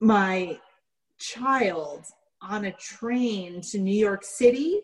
[0.00, 0.58] my
[1.18, 2.04] child
[2.42, 4.80] on a train to New York City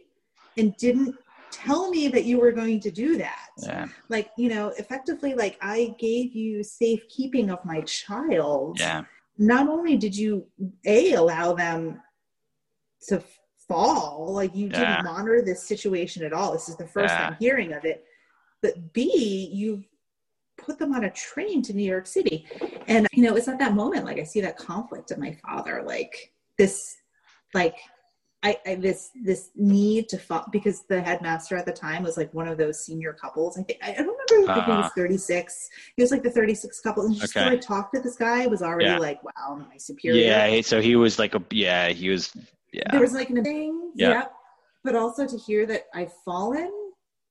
[0.57, 1.15] and didn't
[1.51, 3.49] tell me that you were going to do that.
[3.59, 3.89] Yeah.
[4.09, 8.81] Like, you know, effectively, like I gave you safekeeping of my child.
[8.81, 9.05] Yeah.
[9.39, 10.47] Not only did you
[10.87, 12.01] a allow them
[13.09, 13.23] to
[13.71, 14.97] fall, like you yeah.
[14.97, 16.53] didn't monitor this situation at all.
[16.53, 17.29] This is the first yeah.
[17.29, 18.05] time hearing of it.
[18.62, 19.85] But B, you
[20.59, 22.47] put them on a train to New York City.
[22.89, 25.83] And you know, it's at that moment like I see that conflict of my father,
[25.87, 26.97] like this
[27.55, 27.77] like
[28.43, 32.33] I, I, this this need to fall because the headmaster at the time was like
[32.33, 33.59] one of those senior couples.
[33.59, 34.61] I think I don't remember uh-huh.
[34.61, 34.91] if he was uh-huh.
[34.97, 35.68] 36.
[35.97, 37.45] He was like the 36 couple, and just okay.
[37.45, 38.99] when I talked to this guy, was already yeah.
[38.99, 42.35] like, "Wow, my superior." Yeah, so he was like a yeah, he was
[42.73, 42.91] yeah.
[42.91, 44.09] There was like an thing, yeah.
[44.11, 44.25] yeah,
[44.85, 46.73] but also to hear that I've fallen,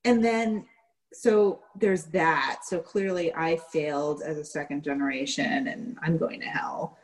[0.04, 0.66] and then
[1.12, 2.60] so there's that.
[2.64, 6.98] So clearly, I failed as a second generation, and I'm going to hell.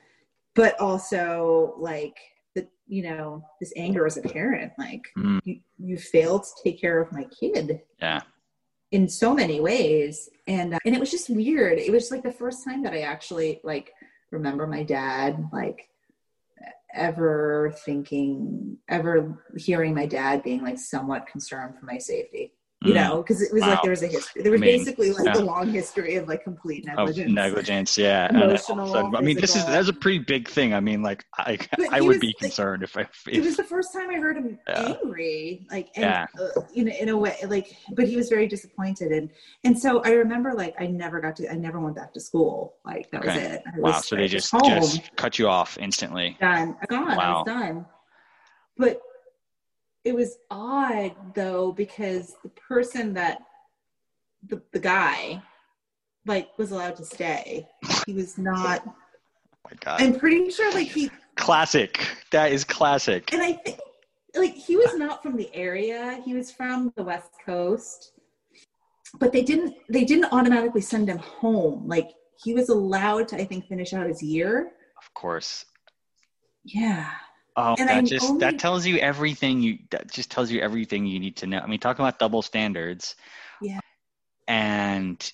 [0.54, 2.16] But also, like
[2.56, 5.38] the, you know this anger as a parent like mm.
[5.44, 8.22] you, you failed to take care of my kid yeah
[8.90, 12.32] in so many ways and uh, and it was just weird it was like the
[12.32, 13.92] first time that i actually like
[14.30, 15.88] remember my dad like
[16.96, 22.52] ever thinking ever hearing my dad being like somewhat concerned for my safety
[22.82, 22.96] you mm.
[22.96, 23.70] know because it was wow.
[23.70, 25.38] like there was a history there was I mean, basically like yeah.
[25.38, 29.64] a long history of like complete negligence of negligence yeah emotional i mean this is
[29.64, 31.58] that's a pretty big thing i mean like i
[31.90, 34.36] i would was, be concerned if i if, it was the first time i heard
[34.36, 34.94] him yeah.
[35.02, 36.26] angry like and, yeah.
[36.38, 39.30] Uh, in, in a way like but he was very disappointed and
[39.64, 42.76] and so i remember like i never got to i never went back to school
[42.84, 43.28] like that okay.
[43.28, 47.16] was it I wow was, so they just just cut you off instantly done gone
[47.16, 47.42] wow.
[47.42, 47.86] done
[48.76, 49.00] but
[50.06, 53.42] it was odd though because the person that
[54.46, 55.42] the, the guy
[56.26, 57.66] like was allowed to stay.
[58.06, 58.94] He was not oh
[59.64, 60.00] my god.
[60.00, 62.06] I'm pretty sure like he classic.
[62.30, 63.32] That is classic.
[63.32, 63.80] And i think
[64.36, 66.22] like he was not from the area.
[66.24, 68.12] He was from the west coast.
[69.18, 71.88] But they didn't they didn't automatically send him home.
[71.88, 72.10] Like
[72.44, 74.70] he was allowed to i think finish out his year.
[75.02, 75.64] Of course.
[76.64, 77.10] Yeah
[77.56, 78.40] Oh, and that I'm just only...
[78.40, 81.58] that tells you everything you that just tells you everything you need to know.
[81.58, 83.16] I mean, talking about double standards.
[83.62, 83.80] Yeah.
[84.46, 85.32] And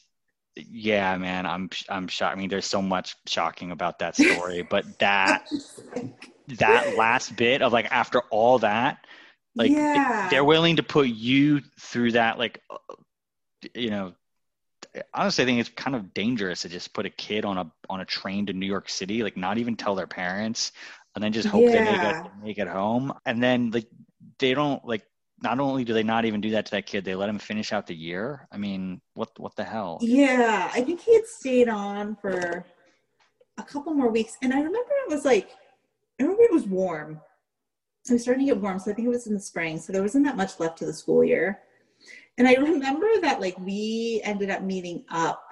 [0.57, 2.37] yeah, man, I'm I'm shocked.
[2.37, 5.49] I mean, there's so much shocking about that story, but that
[6.59, 9.05] that last bit of like after all that,
[9.57, 10.29] like yeah.
[10.31, 12.77] they're willing to put you through that, like uh,
[13.75, 14.13] you know.
[15.15, 18.01] Honestly, I think it's kind of dangerous to just put a kid on a on
[18.01, 20.73] a train to New York City, like not even tell their parents,
[21.15, 21.71] and then just hope yeah.
[21.71, 23.13] they make it make it home.
[23.27, 23.89] And then like
[24.39, 25.05] they don't like
[25.43, 27.73] not only do they not even do that to that kid, they let him finish
[27.73, 28.47] out the year.
[28.53, 29.99] I mean, what what the hell?
[30.01, 32.65] Yeah, I think he had stayed on for
[33.59, 35.51] a couple more weeks, and I remember it was like
[36.21, 37.21] I remember it was warm.
[38.09, 39.93] It was starting to get warm, so I think it was in the spring, so
[39.93, 41.61] there wasn't that much left to the school year.
[42.39, 45.52] And I remember that like we ended up meeting up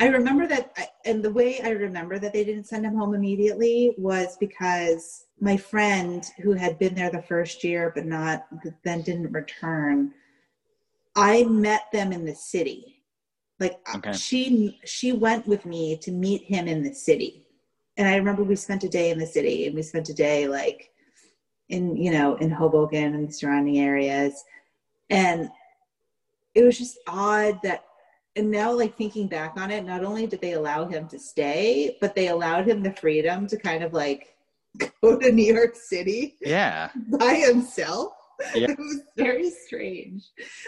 [0.00, 3.94] I remember that, and the way I remember that they didn't send him home immediately
[3.98, 8.46] was because my friend who had been there the first year but not
[8.84, 10.12] then didn't return.
[11.16, 13.02] I met them in the city.
[13.58, 14.12] Like uh, okay.
[14.12, 17.44] she she went with me to meet him in the city.
[17.96, 20.46] And I remember we spent a day in the city and we spent a day
[20.46, 20.92] like
[21.68, 24.44] in you know in Hoboken and the surrounding areas.
[25.10, 25.50] And
[26.54, 27.84] it was just odd that
[28.38, 31.98] and now like thinking back on it not only did they allow him to stay
[32.00, 34.36] but they allowed him the freedom to kind of like
[35.02, 36.90] go to new york city yeah.
[37.18, 38.12] by himself.
[38.54, 38.68] Yeah.
[38.70, 40.22] it was very strange.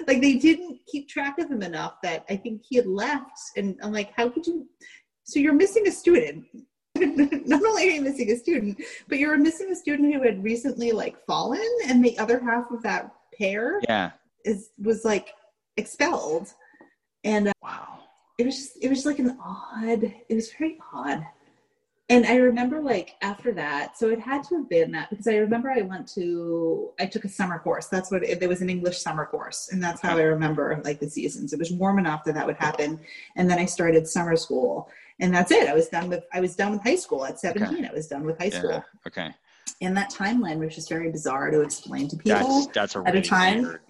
[0.09, 3.79] Like they didn't keep track of him enough that i think he had left and
[3.83, 4.67] i'm like how could you
[5.25, 6.45] so you're missing a student.
[6.97, 10.91] Not only are you missing a student but you're missing a student who had recently
[10.91, 14.11] like fallen and the other half of that pair yeah.
[14.45, 15.29] is was like
[15.77, 16.53] expelled
[17.25, 17.99] and uh, wow.
[18.39, 21.27] it was just it was like an odd it was very odd.
[22.09, 25.37] And i remember like after that so it had to have been that because i
[25.37, 27.87] remember i went to i took a summer course.
[27.87, 30.99] That's what it, there was an english summer course and that's how i remember like
[30.99, 31.53] the seasons.
[31.53, 32.99] It was warm enough that that would happen
[33.37, 34.91] and then i started summer school
[35.21, 35.69] and that's it.
[35.69, 37.89] I was done with i was done with high school at 17 okay.
[37.89, 38.71] i was done with high school.
[38.71, 38.83] Yeah.
[39.07, 39.31] okay.
[39.83, 42.65] And that timeline was just very bizarre to explain to people.
[42.65, 43.81] That's, that's a at a time weird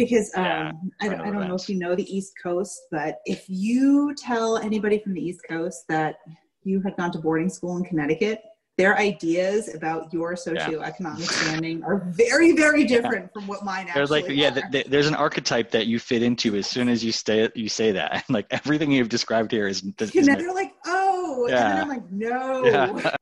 [0.00, 0.72] because um, yeah,
[1.02, 4.56] I, don't, I don't know if you know the East Coast, but if you tell
[4.56, 6.16] anybody from the East Coast that
[6.62, 8.40] you had gone to boarding school in Connecticut,
[8.78, 11.26] their ideas about your socioeconomic yeah.
[11.26, 13.32] standing are very, very different yeah.
[13.34, 14.32] from what mine actually There's like, are.
[14.32, 17.50] yeah, th- th- there's an archetype that you fit into as soon as you stay,
[17.54, 18.24] you say that.
[18.30, 19.82] like everything you've described here is.
[19.82, 21.66] is and then they're like, oh, yeah.
[21.66, 23.12] and then I'm like, no.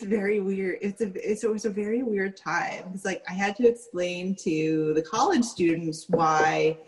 [0.00, 0.78] It's very weird.
[0.80, 2.92] It's a, it's, it was a very weird time.
[2.94, 6.78] It's like I had to explain to the college students why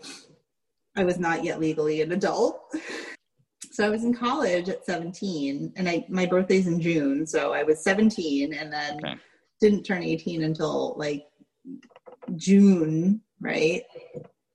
[0.95, 2.61] I was not yet legally an adult.
[3.73, 7.63] So I was in college at 17 and I my birthday's in June, so I
[7.63, 9.15] was 17 and then okay.
[9.61, 11.23] didn't turn 18 until like
[12.35, 13.81] June, right?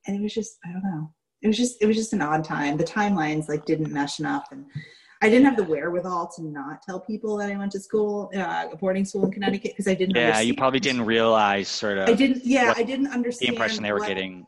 [0.06, 1.14] And it was just I don't know.
[1.40, 2.76] It was just it was just an odd time.
[2.76, 4.66] The timelines like didn't mesh enough and
[5.22, 8.66] I didn't have the wherewithal to not tell people that I went to school, uh,
[8.70, 10.14] a boarding school in Connecticut, because I didn't.
[10.14, 10.48] Yeah, understand.
[10.48, 12.08] you probably didn't realize sort of.
[12.08, 12.44] I didn't.
[12.44, 14.46] Yeah, I didn't understand the impression they were getting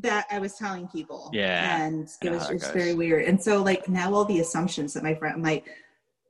[0.00, 1.30] that I was telling people.
[1.32, 1.84] Yeah.
[1.84, 3.26] And it was just very weird.
[3.26, 5.62] And so like now all the assumptions that my friend my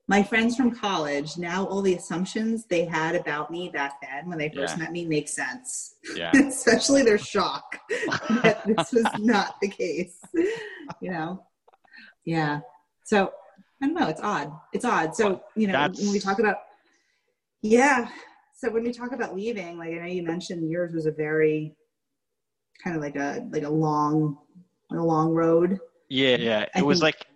[0.08, 4.36] my friends from college, now all the assumptions they had about me back then when
[4.36, 4.84] they first yeah.
[4.84, 5.94] met me make sense.
[6.16, 6.32] Yeah.
[6.34, 7.78] Especially their shock
[8.42, 10.20] that this was not the case.
[11.00, 11.46] You know?
[12.24, 12.60] Yeah.
[13.04, 13.32] So
[13.82, 14.52] I don't know, it's odd.
[14.72, 15.16] It's odd.
[15.16, 16.00] So, you know, That's...
[16.00, 16.58] when we talk about
[17.62, 18.08] yeah.
[18.54, 21.74] So when we talk about leaving, like I know you mentioned yours was a very
[22.82, 24.38] kind of like a like a long
[24.90, 25.80] a long road.
[26.08, 26.62] Yeah, yeah.
[26.62, 27.26] It I was think, like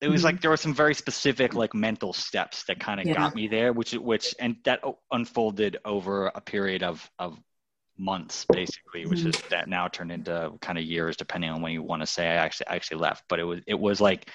[0.00, 0.26] it was mm-hmm.
[0.26, 3.14] like there were some very specific like mental steps that kind of yeah.
[3.14, 4.82] got me there, which which and that
[5.12, 7.38] unfolded over a period of of
[7.98, 9.28] months basically, which mm-hmm.
[9.28, 12.26] is that now turned into kind of years depending on when you want to say
[12.26, 13.24] I actually I actually left.
[13.28, 14.28] But it was it was like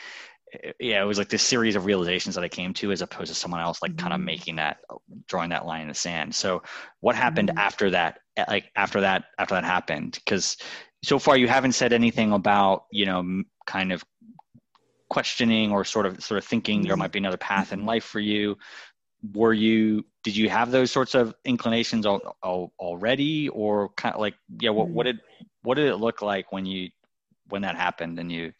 [0.80, 3.36] yeah, it was like this series of realizations that I came to as opposed to
[3.36, 4.08] someone else like mm-hmm.
[4.08, 4.78] kind of making that
[5.28, 6.34] drawing that line in the sand.
[6.34, 6.64] So
[7.02, 7.58] what happened mm-hmm.
[7.58, 10.58] after that like after that after that happened because
[11.04, 14.04] so far you haven't said anything about, you know, kind of
[15.10, 16.88] questioning or sort of sort of thinking mm-hmm.
[16.88, 18.58] there might be another path in life for you.
[19.34, 24.22] Were you did you have those sorts of inclinations al- al- already or kind of
[24.22, 25.18] like yeah what what mm-hmm.
[25.18, 26.90] did what did it look like when you
[27.50, 28.54] when that happened and you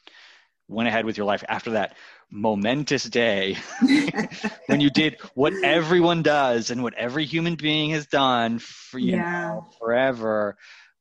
[0.68, 1.96] went ahead with your life after that
[2.30, 3.56] momentous day
[4.68, 9.16] when you did what everyone does and what every human being has done for you
[9.16, 9.50] yeah.
[9.50, 10.58] know, forever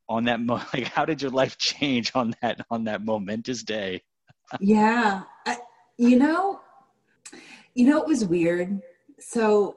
[0.08, 4.02] on that mo- like how did your life change on that on that momentous day?
[4.60, 5.22] Yeah.
[5.46, 5.58] I,
[5.98, 6.60] you know
[7.74, 8.80] you know it was weird.
[9.18, 9.76] So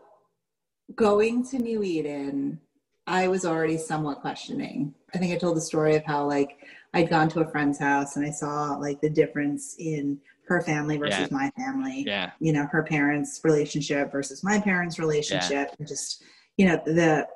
[0.95, 2.59] going to new eden
[3.05, 4.93] i was already somewhat questioning.
[5.13, 6.57] I think i told the story of how like
[6.93, 10.97] I'd gone to a friend's house and I saw like the difference in her family
[10.97, 11.37] versus yeah.
[11.37, 12.03] my family.
[12.05, 12.31] Yeah.
[12.39, 15.69] You know, her parents' relationship versus my parents' relationship.
[15.69, 15.75] Yeah.
[15.77, 16.23] And just,
[16.57, 17.27] you know, the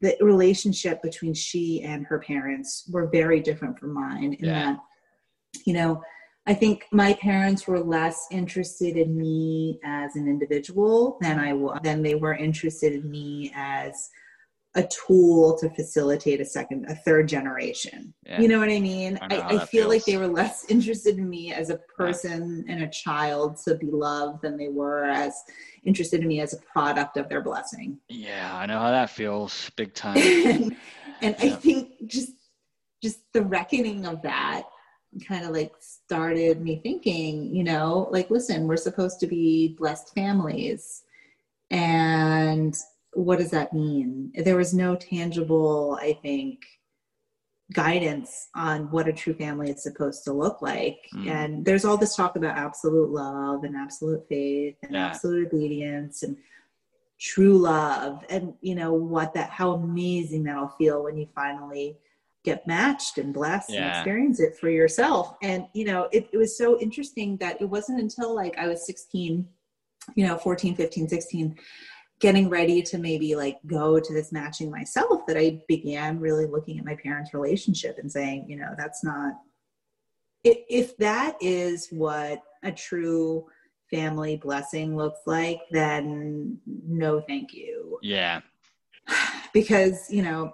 [0.00, 4.52] the relationship between she and her parents were very different from mine in yeah.
[4.52, 4.78] that,
[5.66, 6.00] you know,
[6.46, 11.80] I think my parents were less interested in me as an individual than I was
[11.82, 14.10] than they were interested in me as
[14.76, 18.40] a tool to facilitate a second a third generation yeah.
[18.40, 19.88] you know what i mean i, I, I feel feels.
[19.88, 22.74] like they were less interested in me as a person yeah.
[22.74, 25.34] and a child to be loved than they were as
[25.84, 29.70] interested in me as a product of their blessing yeah i know how that feels
[29.76, 30.76] big time and,
[31.22, 31.46] and yeah.
[31.46, 32.32] i think just
[33.02, 34.64] just the reckoning of that
[35.26, 40.14] kind of like started me thinking you know like listen we're supposed to be blessed
[40.14, 41.02] families
[41.72, 42.76] and
[43.12, 44.32] what does that mean?
[44.34, 46.60] There was no tangible, I think,
[47.72, 50.98] guidance on what a true family is supposed to look like.
[51.14, 51.30] Mm.
[51.30, 55.06] And there's all this talk about absolute love and absolute faith and yeah.
[55.06, 56.36] absolute obedience and
[57.20, 61.98] true love and you know what that how amazing that'll feel when you finally
[62.44, 63.80] get matched and blessed yeah.
[63.80, 67.66] and experience it for yourself and you know it, it was so interesting that it
[67.66, 69.46] wasn't until like i was 16
[70.14, 71.58] you know 14 15 16
[72.20, 76.78] getting ready to maybe like go to this matching myself that I began really looking
[76.78, 79.34] at my parents' relationship and saying, you know, that's not
[80.42, 83.46] if that is what a true
[83.90, 87.98] family blessing looks like, then no, thank you.
[88.02, 88.40] Yeah.
[89.52, 90.52] Because, you know,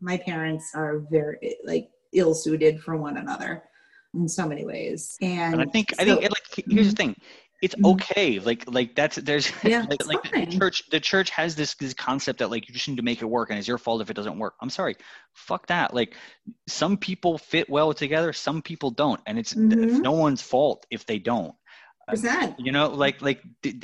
[0.00, 3.64] my parents are very like ill suited for one another
[4.14, 5.18] in so many ways.
[5.20, 6.32] And, I think, so, I think like,
[6.70, 7.12] here's the mm-hmm.
[7.12, 7.16] thing
[7.62, 7.86] it's mm-hmm.
[7.86, 11.94] okay like like that's there's yeah, like, like the church the church has this this
[11.94, 14.10] concept that like you just need to make it work and it's your fault if
[14.10, 14.96] it doesn't work i'm sorry
[15.32, 16.14] fuck that like
[16.66, 20.02] some people fit well together some people don't and it's mm-hmm.
[20.02, 21.54] no one's fault if they don't
[22.08, 22.58] Percent.
[22.58, 23.40] you know like like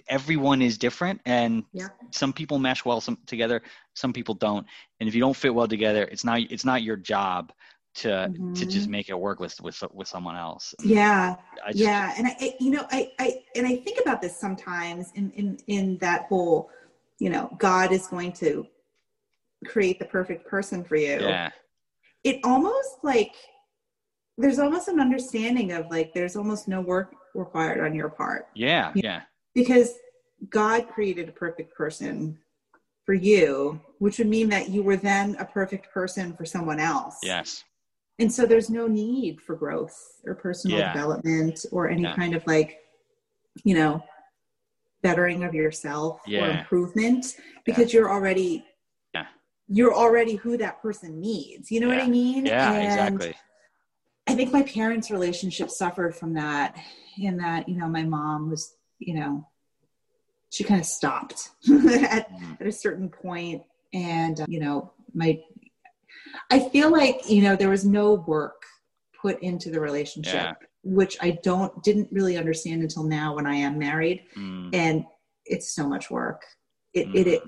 [0.09, 1.89] everyone is different and yeah.
[2.11, 3.63] some people mesh well some together
[3.95, 4.67] some people don't
[4.99, 7.53] and if you don't fit well together it's not it's not your job
[7.99, 8.53] to mm-hmm.
[8.55, 10.75] to just make it work with with with someone else.
[10.83, 11.37] Yeah,
[11.67, 15.31] just, yeah, and I, you know, I, I and I think about this sometimes in
[15.33, 16.71] in in that whole,
[17.19, 18.67] you know, God is going to
[19.67, 21.19] create the perfect person for you.
[21.21, 21.51] Yeah,
[22.25, 23.35] it almost like
[24.37, 28.49] there's almost an understanding of like there's almost no work required on your part.
[28.55, 29.23] Yeah, yeah,
[29.55, 29.95] because
[30.51, 32.39] God created a perfect person
[33.05, 37.17] for you, which would mean that you were then a perfect person for someone else.
[37.25, 37.65] Yes
[38.19, 40.93] and so there's no need for growth or personal yeah.
[40.93, 42.15] development or any yeah.
[42.15, 42.81] kind of like
[43.65, 44.03] you know
[45.03, 46.45] bettering of yourself yeah.
[46.45, 48.65] or improvement because you're already
[49.15, 49.27] yeah.
[49.69, 53.35] you're already who that person needs you know what i mean yeah and exactly
[54.27, 56.77] i think my parents relationship suffered from that
[57.19, 59.47] in that you know my mom was you know
[60.51, 62.61] she kind of stopped at, mm.
[62.61, 63.63] at a certain point
[63.93, 65.41] and you know my
[66.51, 68.63] I feel like, you know, there was no work
[69.21, 70.55] put into the relationship, yeah.
[70.83, 74.25] which I don't, didn't really understand until now when I am married.
[74.37, 74.71] Mm.
[74.73, 75.05] And
[75.45, 76.43] it's so much work.
[76.95, 77.15] It, mm.
[77.17, 77.43] it, it,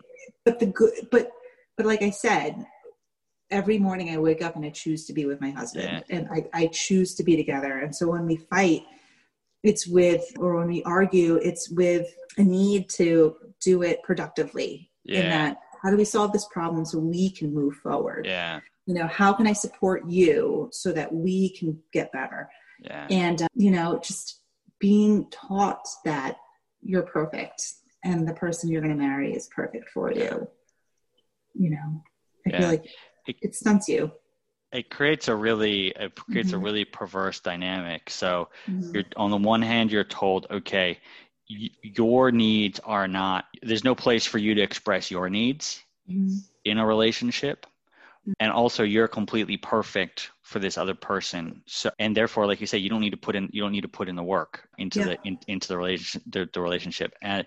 [0.45, 1.31] but the good, but,
[1.77, 2.65] but like I said,
[3.51, 6.17] every morning I wake up and I choose to be with my husband yeah.
[6.17, 7.79] and I, I choose to be together.
[7.79, 8.83] And so when we fight,
[9.63, 12.07] it's with, or when we argue, it's with
[12.39, 15.21] a need to do it productively yeah.
[15.21, 18.95] in that how do we solve this problem so we can move forward yeah you
[18.95, 22.49] know how can i support you so that we can get better
[22.83, 23.07] yeah.
[23.11, 24.41] and uh, you know just
[24.79, 26.37] being taught that
[26.83, 27.63] you're perfect
[28.05, 30.49] and the person you're going to marry is perfect for you
[31.55, 32.03] you know
[32.47, 32.59] i yeah.
[32.59, 32.87] feel like
[33.27, 34.11] it, it, stunts you
[34.73, 36.61] it creates a really it creates mm-hmm.
[36.61, 38.95] a really perverse dynamic so mm-hmm.
[38.95, 40.99] you're on the one hand you're told okay
[41.83, 46.37] your needs are not there's no place for you to express your needs mm-hmm.
[46.65, 48.33] in a relationship mm-hmm.
[48.41, 52.79] and also you're completely perfect for this other person so and therefore like you say
[52.79, 55.01] you don't need to put in you don't need to put in the work into
[55.01, 55.07] yeah.
[55.07, 57.47] the in, into the relationship the, the, relationship and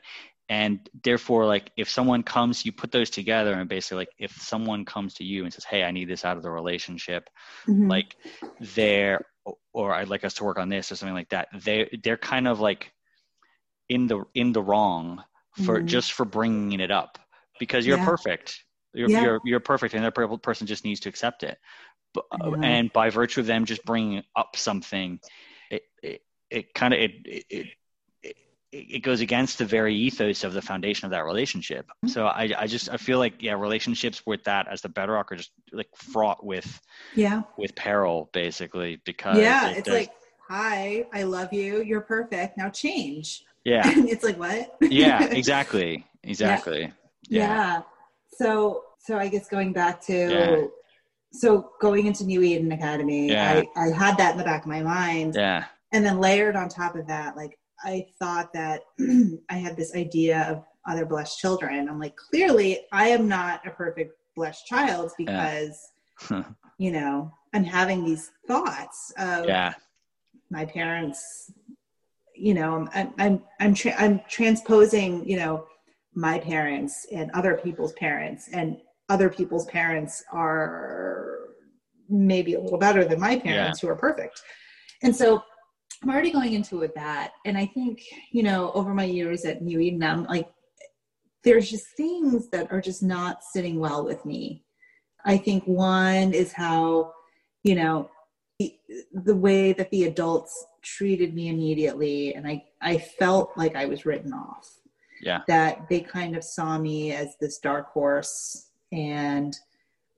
[0.50, 4.84] and therefore like if someone comes you put those together and basically like if someone
[4.84, 7.30] comes to you and says hey i need this out of the relationship
[7.68, 7.88] mm-hmm.
[7.88, 8.18] like
[8.60, 9.26] they're
[9.72, 12.48] or i'd like us to work on this or something like that they they're kind
[12.48, 12.92] of like
[13.94, 15.24] in the in the wrong
[15.66, 15.86] for mm-hmm.
[15.86, 17.20] just for bringing it up
[17.60, 18.06] because you're yeah.
[18.06, 18.64] perfect
[18.94, 19.22] you're, yeah.
[19.22, 21.58] you're you're perfect and that person just needs to accept it
[22.14, 22.26] but,
[22.64, 25.20] and by virtue of them just bringing up something
[25.70, 27.68] it it, it kind of it, it it
[28.72, 31.86] it goes against the very ethos of the foundation of that relationship.
[31.86, 32.08] Mm-hmm.
[32.08, 35.36] So I, I just I feel like yeah, relationships with that as the bedrock are
[35.36, 36.82] just like fraught with
[37.16, 40.10] yeah with peril basically because yeah, it, it's like
[40.50, 43.44] hi, I love you, you're perfect, now change.
[43.66, 43.84] Yeah.
[43.86, 44.76] it's like what?
[44.82, 46.06] yeah, exactly.
[46.24, 46.92] Exactly.
[47.30, 47.48] Yeah.
[47.48, 47.82] yeah.
[48.38, 50.62] So so I guess going back to yeah.
[51.32, 53.64] so going into New Eden Academy, yeah.
[53.76, 55.36] I, I had that in the back of my mind.
[55.36, 55.66] Yeah.
[55.92, 58.82] And then layered on top of that, like I thought that
[59.50, 61.88] I had this idea of other blessed children.
[61.88, 65.92] I'm like, clearly I am not a perfect blessed child because
[66.30, 66.44] yeah.
[66.78, 69.74] you know, I'm having these thoughts of yeah.
[70.50, 71.52] my parents
[72.44, 75.66] you know i'm i'm i'm, tra- I'm transposing you know
[76.14, 78.78] my parents and other people's parents and
[79.08, 81.38] other people's parents are
[82.10, 83.88] maybe a little better than my parents yeah.
[83.88, 84.42] who are perfect.
[85.04, 85.42] And so
[86.02, 87.32] i'm already going into it with that.
[87.46, 88.02] And i think
[88.34, 90.50] you know over my years at new eden i'm like
[91.46, 94.64] there's just things that are just not sitting well with me.
[95.26, 97.14] I think one is how
[97.64, 98.10] you know
[98.60, 100.54] the way that the adults
[100.84, 104.70] treated me immediately and I, I felt like I was written off.
[105.22, 105.42] Yeah.
[105.48, 108.70] That they kind of saw me as this dark horse.
[108.92, 109.58] And,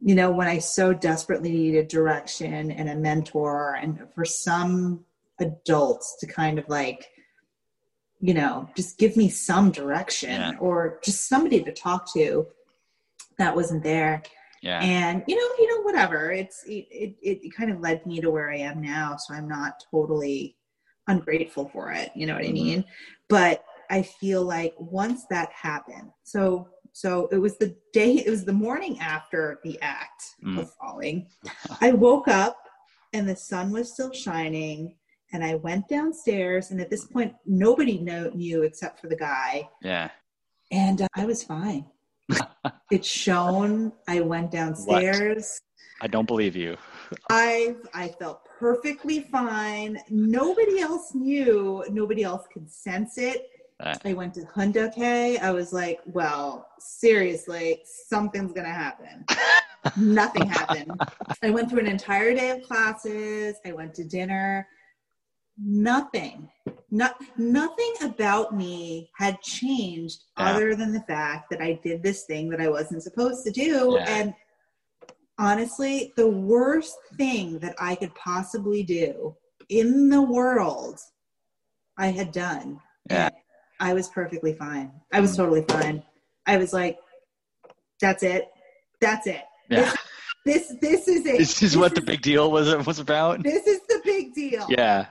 [0.01, 5.05] you know, when I so desperately needed direction and a mentor, and for some
[5.39, 7.07] adults to kind of like,
[8.20, 10.53] you know, just give me some direction yeah.
[10.59, 12.47] or just somebody to talk to
[13.38, 14.24] that wasn't there
[14.66, 14.82] yeah.
[14.82, 16.32] And you know, you know, whatever.
[16.32, 19.47] It's it, it it kind of led me to where I am now, so I'm
[19.47, 20.57] not totally
[21.07, 22.11] ungrateful for it.
[22.16, 22.49] You know what mm-hmm.
[22.49, 22.86] I mean?
[23.30, 28.43] But I feel like once that happened, so so it was the day, it was
[28.43, 30.57] the morning after the act mm.
[30.57, 31.28] of falling.
[31.82, 32.57] I woke up
[33.13, 34.95] and the sun was still shining.
[35.34, 39.68] And I went downstairs, and at this point, nobody know, knew except for the guy.
[39.82, 40.09] Yeah.
[40.72, 41.88] And uh, I was fine
[42.91, 43.91] it shown.
[44.07, 45.61] I went downstairs.
[45.99, 46.05] What?
[46.05, 46.78] I don't believe you.
[47.30, 49.99] I I felt perfectly fine.
[50.09, 51.84] Nobody else knew.
[51.89, 53.47] Nobody else could sense it.
[53.80, 59.26] I went to Hoon Dok I was like, well, seriously, something's gonna happen.
[59.97, 60.91] Nothing happened.
[61.43, 63.55] I went through an entire day of classes.
[63.65, 64.67] I went to dinner.
[65.57, 66.49] Nothing.
[66.95, 70.51] Not, nothing about me had changed yeah.
[70.51, 73.97] other than the fact that I did this thing that I wasn't supposed to do.
[73.97, 74.05] Yeah.
[74.07, 74.33] And
[75.37, 79.35] honestly, the worst thing that I could possibly do
[79.67, 81.01] in the world,
[81.97, 82.79] I had done.
[83.09, 83.29] Yeah.
[83.81, 84.89] I was perfectly fine.
[85.11, 85.37] I was mm.
[85.37, 86.01] totally fine.
[86.45, 86.97] I was like,
[87.99, 88.47] that's it.
[89.01, 89.43] That's it.
[89.69, 89.93] Yeah.
[90.45, 91.39] This, this, this is it.
[91.39, 93.43] This is this what is, the big deal was was about.
[93.43, 94.65] This is the big deal.
[94.69, 95.07] Yeah.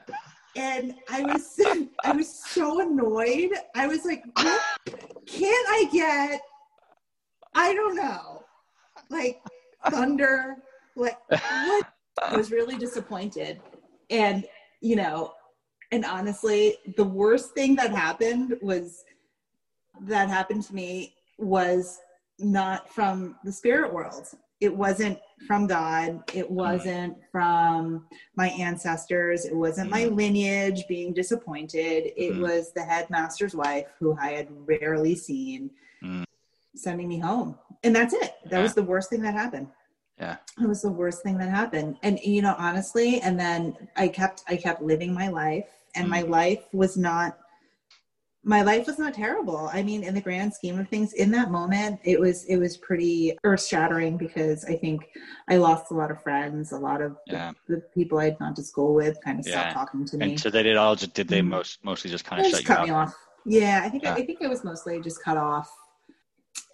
[0.57, 1.61] And I was
[2.05, 3.51] I was so annoyed.
[3.75, 6.41] I was like, can't I get?
[7.55, 8.43] I don't know.
[9.11, 9.41] Like
[9.91, 10.57] thunder.
[10.97, 11.89] Like what
[12.23, 13.61] I was really disappointed.
[14.11, 14.45] And
[14.81, 15.33] you know,
[15.91, 19.05] and honestly, the worst thing that happened was
[20.03, 22.01] that happened to me was
[22.39, 24.27] not from the spirit world.
[24.65, 26.23] It wasn't from God.
[26.33, 29.45] It wasn't from my ancestors.
[29.45, 30.17] It wasn't my mm-hmm.
[30.17, 32.13] lineage being disappointed.
[32.17, 32.41] It mm-hmm.
[32.41, 35.71] was the headmaster's wife who I had rarely seen
[36.03, 36.25] mm.
[36.75, 37.59] sending me home.
[37.83, 38.37] And that's it.
[38.47, 38.63] That yeah.
[38.63, 39.69] was the worst thing that happened.
[40.19, 40.37] Yeah.
[40.59, 41.99] It was the worst thing that happened.
[42.03, 46.11] And you know, honestly, and then I kept I kept living my life and mm.
[46.11, 47.37] my life was not
[48.45, 49.71] my life was not terrible.
[49.73, 52.77] I mean, in the grand scheme of things, in that moment, it was it was
[52.77, 55.09] pretty earth shattering because I think
[55.49, 57.53] I lost a lot of friends, a lot of yeah.
[57.67, 59.71] the, the, people I'd gone to school with kind of yeah.
[59.71, 60.31] stopped talking to me.
[60.31, 60.95] And so they did all.
[60.95, 61.49] Just, did they mm-hmm.
[61.49, 63.15] most mostly just kind of shut cut me off?
[63.47, 64.13] Yeah, I think yeah.
[64.13, 65.71] I, I think it was mostly just cut off.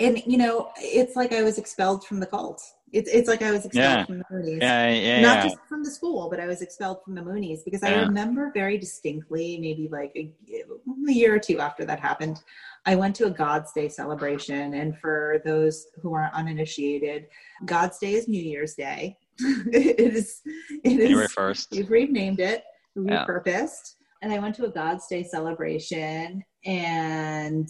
[0.01, 2.63] And you know, it's like I was expelled from the cult.
[2.93, 4.05] It's it's like I was expelled yeah.
[4.05, 4.61] from the Moonies.
[4.61, 5.43] Yeah, yeah, Not yeah.
[5.45, 8.79] just from the school, but I was expelled from the Moonies because I remember very
[8.79, 12.43] distinctly, maybe like a, a, year or two after that happened,
[12.87, 14.75] I went to a God's Day celebration.
[14.75, 17.29] And for those who are uninitiated,
[17.65, 19.19] God's Day is New Year's Day.
[19.39, 20.41] it is
[20.83, 21.71] it January first.
[21.71, 22.65] We've renamed it,
[22.99, 23.95] repurposed.
[24.23, 27.69] And I went to a God's Day celebration and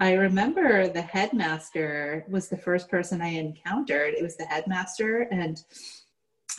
[0.00, 4.14] I remember the headmaster was the first person I encountered.
[4.14, 5.62] It was the headmaster and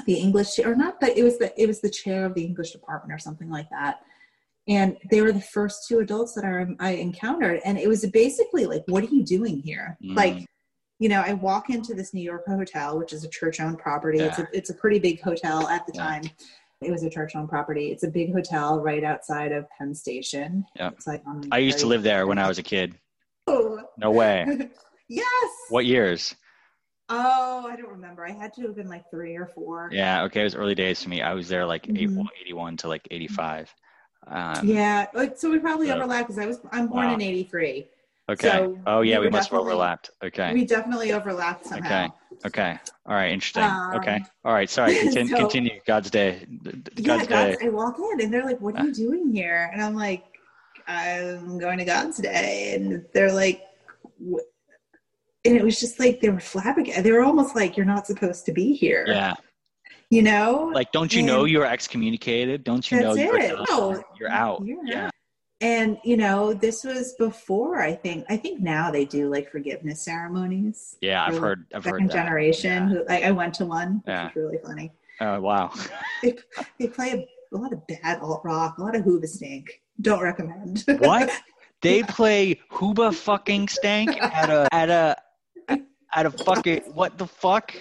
[0.06, 2.72] the English or not that it was the it was the chair of the English
[2.72, 4.02] department or something like that.
[4.68, 8.68] And they were the first two adults that I, I encountered, and it was basically
[8.68, 10.16] like, "What are you doing here?" Mm.
[10.16, 10.46] Like,
[11.00, 14.20] you know, I walk into this New York hotel, which is a church-owned property.
[14.20, 14.26] Yeah.
[14.28, 16.04] It's a it's a pretty big hotel at the yeah.
[16.04, 16.24] time.
[16.80, 17.92] It was a church-owned property.
[17.92, 20.64] It's a big hotel right outside of Penn Station.
[20.76, 22.96] Yeah, it's like I used to live there when I was a kid.
[23.98, 24.70] No way.
[25.10, 25.50] yes.
[25.70, 26.36] What years?
[27.10, 28.26] Oh, I don't remember.
[28.26, 29.90] I had to have been like three or four.
[29.92, 30.24] Yeah.
[30.24, 30.42] Okay.
[30.42, 31.22] It was early days for me.
[31.22, 32.22] I was there like mm-hmm.
[32.42, 33.74] 81 to like 85.
[34.28, 35.08] Um, yeah.
[35.36, 37.14] So we probably so, overlapped because I was, I'm born wow.
[37.16, 37.88] in 83.
[38.30, 38.50] Okay.
[38.50, 40.12] So oh yeah, we, we must have overlapped.
[40.24, 40.54] Okay.
[40.54, 42.06] We definitely overlapped somehow.
[42.06, 42.14] Okay.
[42.46, 42.80] Okay.
[43.06, 43.32] All right.
[43.32, 43.64] Interesting.
[43.64, 44.24] Um, okay.
[44.46, 44.70] All right.
[44.70, 44.96] Sorry.
[45.00, 45.36] Continue.
[45.36, 45.80] so, continue.
[45.86, 46.46] God's day.
[47.04, 47.58] God's yeah, day.
[47.62, 50.24] I walk in and they're like, "What are you doing here?" And I'm like,
[50.92, 52.74] I'm going to God's Day.
[52.76, 53.64] And they're like,
[54.20, 57.04] and it was just like they were flabbergasted.
[57.04, 59.06] They were almost like, you're not supposed to be here.
[59.08, 59.34] Yeah.
[60.10, 60.70] You know?
[60.74, 62.64] Like, don't you and know you're excommunicated?
[62.64, 64.64] Don't you know you're, no, you're out?
[64.66, 65.06] You're yeah.
[65.06, 65.12] Out.
[65.62, 68.26] And you know, this was before I think.
[68.30, 70.98] I think now they do like forgiveness ceremonies.
[71.02, 71.68] Yeah, I've heard.
[71.74, 72.90] I've second heard generation.
[72.90, 72.96] Yeah.
[72.96, 74.02] Who, like, I went to one.
[74.08, 74.92] Yeah, which was really funny.
[75.20, 75.72] Oh wow!
[76.24, 76.36] they,
[76.80, 79.68] they play a, a, lot of bad alt rock, a lot of Hoobastank.
[80.02, 80.84] Don't recommend.
[81.00, 81.32] what?
[81.82, 85.18] They play Hooba fucking stank at a at a
[86.14, 87.74] at a fucking what the fuck?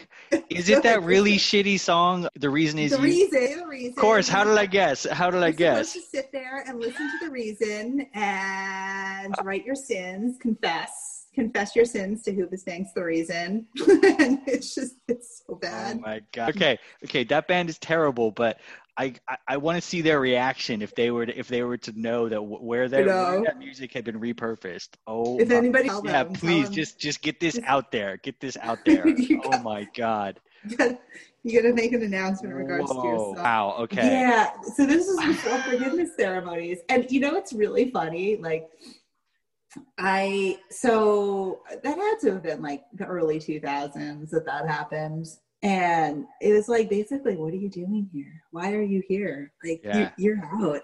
[0.48, 2.28] Is it that really shitty song?
[2.36, 3.58] The reason is the you, reason.
[3.58, 3.90] The reason.
[3.90, 4.28] Of course.
[4.28, 5.06] How did I guess?
[5.10, 5.92] How did I guess?
[5.94, 11.84] to sit there and listen to the reason and write your sins, confess, confess your
[11.84, 13.66] sins to Hoobastank's the reason.
[13.88, 15.96] and it's just it's so bad.
[15.96, 16.50] Oh my god.
[16.50, 18.58] Okay, okay, that band is terrible, but
[19.00, 21.78] I, I, I want to see their reaction if they were to, if they were
[21.78, 24.90] to know that where, their, where that music had been repurposed.
[25.06, 28.18] Oh, if anybody, yeah, them, please just just get this out there.
[28.18, 29.06] Get this out there.
[29.46, 30.38] oh my god.
[30.68, 30.98] You gotta,
[31.42, 33.00] you gotta make an announcement in regards Whoa.
[33.00, 33.36] to yourself.
[33.38, 33.76] Wow.
[33.80, 34.06] Okay.
[34.06, 34.50] Yeah.
[34.76, 38.36] So this is before forgiveness ceremonies, and you know it's really funny.
[38.36, 38.68] Like
[39.96, 45.26] I so that had to have been like the early 2000s that that happened
[45.62, 48.42] and it was like basically what are you doing here?
[48.50, 49.52] Why are you here?
[49.62, 50.10] Like yeah.
[50.16, 50.82] you're, you're, out.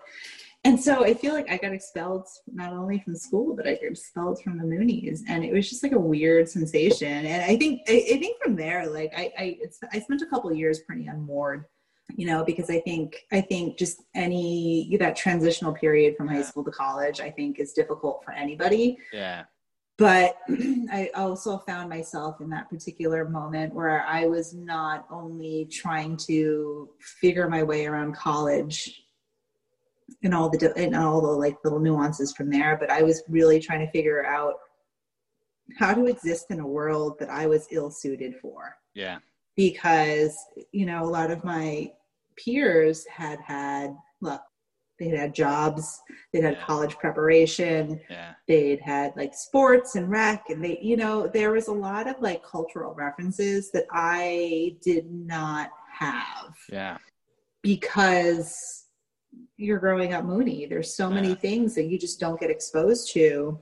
[0.65, 3.85] And so i feel like i got expelled not only from school but i got
[3.85, 5.21] expelled from the moonies.
[5.29, 7.25] And it was just like a weird sensation.
[7.27, 9.59] And i think i, I think from there like i I,
[9.93, 11.65] I spent a couple years pretty unmoored
[12.15, 16.63] you know because i think i think just any that transitional period from high school
[16.63, 18.99] to college i think is difficult for anybody.
[19.13, 19.45] Yeah
[19.99, 20.37] but
[20.93, 26.91] I also found myself in that particular moment where I was not only trying to
[27.21, 29.03] figure my way around college
[30.23, 33.59] and all the and all the like little nuances from there, but I was really
[33.59, 34.55] trying to figure out
[35.79, 38.77] how to exist in a world that I was ill suited for.
[38.95, 39.19] Yeah.
[39.57, 40.37] Because
[40.73, 41.91] you know a lot of my
[42.37, 44.43] peers had had look
[44.99, 46.01] they'd had jobs
[46.33, 46.65] they'd had yeah.
[46.65, 48.33] college preparation yeah.
[48.49, 52.17] they'd had like sports and rec and they you know there was a lot of
[52.21, 56.55] like cultural references that i did not have.
[56.71, 56.99] Yeah.
[57.63, 58.85] Because
[59.57, 61.15] you're growing up moonie there's so yeah.
[61.15, 63.59] many things that you just don't get exposed to.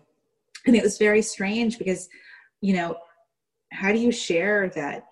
[0.67, 2.09] And it was very strange because
[2.61, 2.97] you know
[3.73, 5.05] how do you share that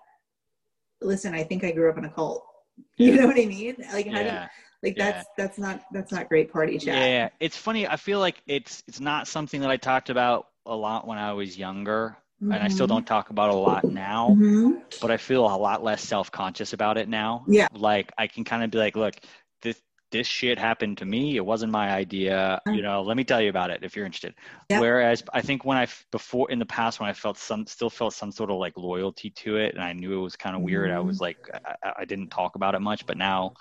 [1.01, 2.45] listen i think i grew up in a cult.
[2.97, 3.75] You know what i mean?
[3.91, 4.49] Like how do
[4.83, 5.11] like yeah.
[5.11, 6.97] that's that's not that's not great party chat.
[6.97, 7.87] Yeah, it's funny.
[7.87, 11.31] I feel like it's it's not something that I talked about a lot when I
[11.33, 12.51] was younger, mm-hmm.
[12.51, 12.95] and I still mm-hmm.
[12.95, 14.29] don't talk about a lot now.
[14.31, 14.71] Mm-hmm.
[15.01, 17.45] But I feel a lot less self conscious about it now.
[17.47, 19.15] Yeah, like I can kind of be like, look,
[19.61, 19.81] this
[20.11, 21.37] this shit happened to me.
[21.37, 22.61] It wasn't my idea.
[22.67, 24.35] You know, let me tell you about it if you're interested.
[24.69, 24.81] Yep.
[24.81, 28.13] Whereas I think when I before in the past when I felt some still felt
[28.13, 30.89] some sort of like loyalty to it, and I knew it was kind of weird.
[30.89, 30.97] Mm-hmm.
[30.97, 31.37] I was like
[31.83, 33.53] I, I didn't talk about it much, but now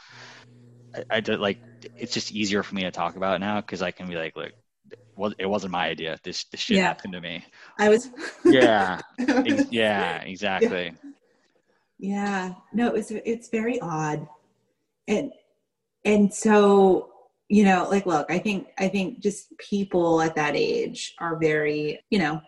[0.94, 1.58] I, I did like
[1.96, 4.52] it's just easier for me to talk about now because I can be like, look,
[5.38, 6.18] it wasn't my idea.
[6.22, 6.84] This this shit yeah.
[6.84, 7.44] happened to me.
[7.78, 8.10] I was.
[8.44, 9.00] yeah.
[9.18, 10.22] Ex- yeah.
[10.22, 10.94] Exactly.
[11.98, 12.48] Yeah.
[12.48, 12.54] yeah.
[12.72, 14.26] No, it's it's very odd,
[15.08, 15.32] and
[16.04, 17.10] and so
[17.48, 22.02] you know, like, look, I think I think just people at that age are very,
[22.08, 22.40] you know,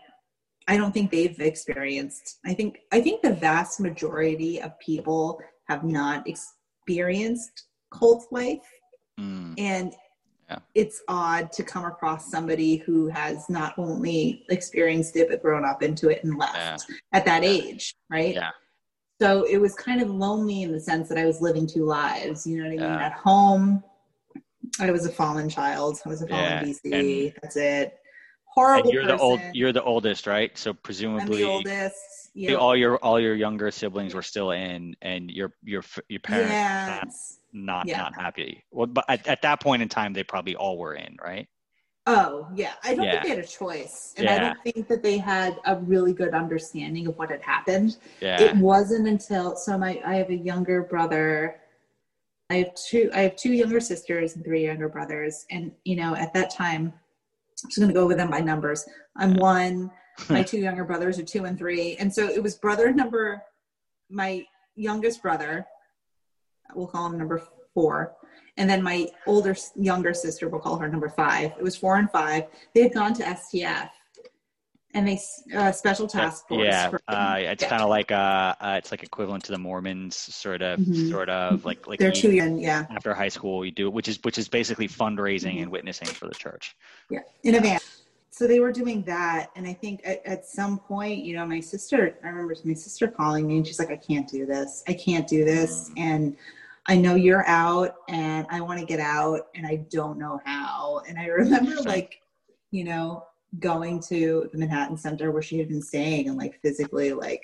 [0.66, 2.38] I don't think they've experienced.
[2.46, 7.64] I think I think the vast majority of people have not experienced
[7.98, 8.66] cult life.
[9.18, 9.54] Mm.
[9.58, 9.94] And
[10.50, 10.58] yeah.
[10.74, 15.82] it's odd to come across somebody who has not only experienced it, but grown up
[15.82, 16.96] into it and left yeah.
[17.12, 17.48] at that yeah.
[17.48, 18.34] age, right?
[18.34, 18.50] Yeah.
[19.20, 22.46] So it was kind of lonely in the sense that I was living two lives.
[22.46, 23.00] You know what I mean?
[23.00, 23.84] At home,
[24.80, 26.00] I was a fallen child.
[26.04, 26.92] I was a fallen BC.
[26.92, 27.98] And, That's it.
[28.54, 28.92] Horrible.
[28.92, 29.16] you're person.
[29.16, 29.40] the old.
[29.52, 30.56] You're the oldest, right?
[30.56, 32.30] So presumably, I'm the oldest.
[32.34, 32.58] Yep.
[32.58, 36.50] All your all your younger siblings were still in, and your your your parents.
[36.50, 37.98] Yes not yeah.
[37.98, 38.64] not happy.
[38.70, 41.46] Well, but at, at that point in time, they probably all were in, right?
[42.06, 43.12] Oh yeah, I don't yeah.
[43.12, 44.34] think they had a choice, and yeah.
[44.34, 47.96] I don't think that they had a really good understanding of what had happened.
[48.20, 48.42] Yeah.
[48.42, 51.60] It wasn't until so my I have a younger brother.
[52.50, 53.10] I have two.
[53.14, 56.92] I have two younger sisters and three younger brothers, and you know at that time,
[57.64, 58.84] I'm just going to go with them by numbers.
[59.16, 59.90] I'm one.
[60.30, 63.42] my two younger brothers are two and three, and so it was brother number,
[64.08, 64.44] my
[64.76, 65.66] youngest brother
[66.74, 67.42] we'll call him number
[67.72, 68.14] four.
[68.56, 71.52] And then my older, younger sister, we'll call her number five.
[71.58, 72.44] It was four and five.
[72.74, 73.90] They had gone to STF
[74.94, 75.20] and they
[75.54, 76.64] uh, special task force.
[76.64, 77.68] Yeah, for, uh, it's yeah.
[77.68, 81.10] kind of like uh, uh, it's like equivalent to the Mormons, sort of, mm-hmm.
[81.10, 82.58] sort of like like they're too young.
[82.58, 85.62] Yeah, after high school, you do which is which is basically fundraising mm-hmm.
[85.64, 86.76] and witnessing for the church.
[87.10, 88.02] Yeah, in advance.
[88.30, 91.60] So they were doing that, and I think at, at some point, you know, my
[91.60, 92.16] sister.
[92.24, 94.82] I remember my sister calling me, and she's like, "I can't do this.
[94.88, 95.98] I can't do this," mm-hmm.
[95.98, 96.36] and
[96.86, 101.00] I know you're out and I want to get out and I don't know how.
[101.08, 102.20] And I remember like,
[102.70, 103.24] you know,
[103.58, 107.42] going to the Manhattan Center where she had been staying and like physically like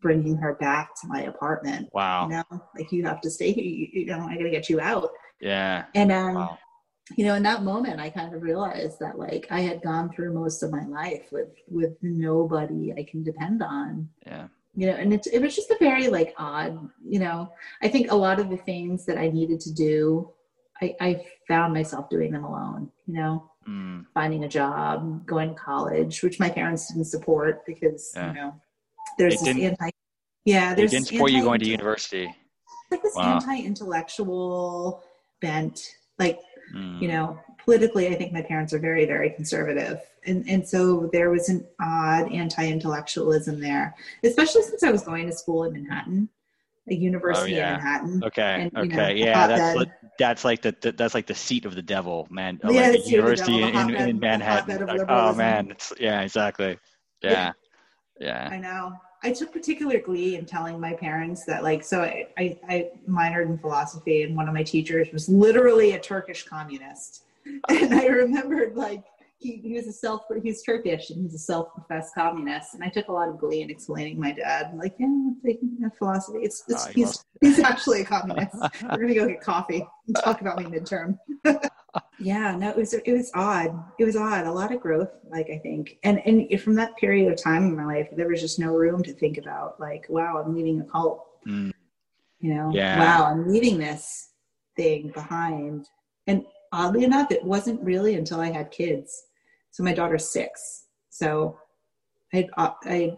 [0.00, 1.88] bringing her back to my apartment.
[1.92, 2.28] Wow.
[2.28, 3.64] You know, like you have to stay here.
[3.64, 5.10] You, you know, I got to get you out.
[5.40, 5.84] Yeah.
[5.94, 6.58] And um, wow.
[7.16, 10.32] you know, in that moment, I kind of realized that like I had gone through
[10.32, 14.08] most of my life with with nobody I can depend on.
[14.26, 17.52] Yeah you know and it, it was just a very like odd you know
[17.82, 20.30] i think a lot of the things that i needed to do
[20.82, 24.04] i, I found myself doing them alone you know mm.
[24.14, 28.28] finding a job going to college which my parents didn't support because yeah.
[28.28, 28.54] you know
[29.18, 29.90] there's this anti
[30.44, 32.34] yeah there's didn't support you going to university
[32.90, 33.34] like this wow.
[33.34, 35.02] anti-intellectual
[35.40, 36.40] bent like
[36.74, 37.00] mm.
[37.00, 41.30] you know politically i think my parents are very very conservative and and so there
[41.30, 43.94] was an odd anti-intellectualism there
[44.24, 46.28] especially since i was going to school in manhattan
[46.90, 47.68] a oh, university oh, yeah.
[47.68, 48.96] in manhattan okay and, okay.
[48.96, 49.88] know, yeah that's like,
[50.18, 52.60] that's like the, the, that's like the seat of the devil man.
[52.62, 54.86] Oh, yeah, like the university devil, in, in, in, manhattan.
[54.86, 56.78] like, oh man it's, yeah exactly.
[57.22, 57.52] Yeah
[58.20, 58.48] yeah.
[58.50, 58.92] I know.
[59.22, 63.46] I took particular glee in telling my parents that, like, so I, I, I, minored
[63.46, 67.24] in philosophy, and one of my teachers was literally a Turkish communist.
[67.68, 69.02] And I remembered, like,
[69.40, 72.74] he, he was a self he's Turkish and he's a self-professed communist.
[72.74, 74.72] And I took a lot of glee in explaining my dad.
[74.76, 76.40] like, yeah, I'm taking that philosophy.
[76.42, 78.54] It's, it's oh, he's he's actually a communist.
[78.82, 81.18] We're gonna go get coffee and talk about my midterm.
[82.18, 83.82] yeah, no, it was it was odd.
[83.98, 84.44] It was odd.
[84.46, 87.76] A lot of growth, like I think, and and from that period of time in
[87.76, 90.84] my life, there was just no room to think about like, wow, I'm leaving a
[90.84, 91.26] cult.
[91.48, 91.72] Mm.
[92.40, 92.98] You know, yeah.
[92.98, 94.30] wow, I'm leaving this
[94.76, 95.88] thing behind.
[96.26, 99.24] And oddly enough, it wasn't really until I had kids.
[99.70, 100.86] So my daughter's six.
[101.10, 101.58] So
[102.34, 103.16] I uh, I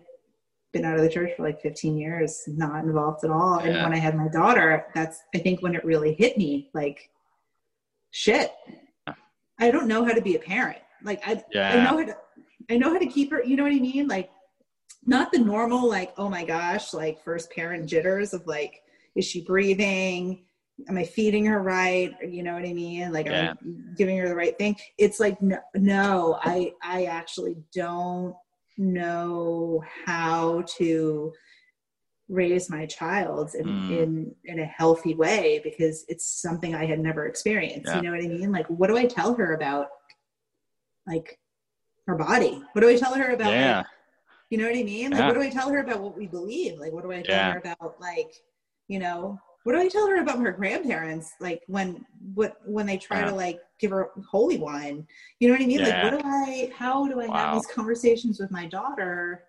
[0.73, 3.61] been out of the church for like 15 years, not involved at all.
[3.61, 3.73] Yeah.
[3.73, 7.11] And when I had my daughter, that's I think when it really hit me, like,
[8.11, 8.53] shit,
[9.61, 10.79] I don't know how to be a parent.
[11.05, 11.73] Like I, yeah.
[11.73, 12.17] I know how to,
[12.71, 13.45] I know how to keep her.
[13.45, 14.09] You know what I mean?
[14.09, 14.31] Like,
[15.05, 18.83] not the normal like, oh my gosh, like first parent jitters of like,
[19.15, 20.45] is she breathing?
[20.89, 22.15] Am I feeding her right?
[22.27, 23.13] You know what I mean?
[23.13, 23.51] Like, yeah.
[23.51, 24.77] am giving her the right thing?
[24.99, 28.35] It's like, no, no, I, I actually don't
[28.79, 31.33] know how to
[32.29, 33.99] raise my child in, mm.
[33.99, 37.89] in in a healthy way because it's something I had never experienced.
[37.89, 37.97] Yeah.
[37.97, 38.51] You know what I mean?
[38.51, 39.89] Like what do I tell her about
[41.07, 41.39] like
[42.07, 42.63] her body?
[42.73, 43.79] What do I tell her about yeah.
[43.79, 43.87] like,
[44.51, 45.11] you know what I mean?
[45.11, 45.27] Like yeah.
[45.27, 46.79] what do I tell her about what we believe?
[46.79, 48.33] Like what do I tell her about like,
[48.89, 51.33] you know, what do I tell her about her grandparents?
[51.41, 53.27] Like when what when they try yeah.
[53.27, 55.07] to like give her holy wine,
[55.39, 55.81] you know what I mean?
[55.81, 56.03] Yeah.
[56.03, 56.73] Like what do I?
[56.75, 57.37] How do I wow.
[57.37, 59.45] have these conversations with my daughter?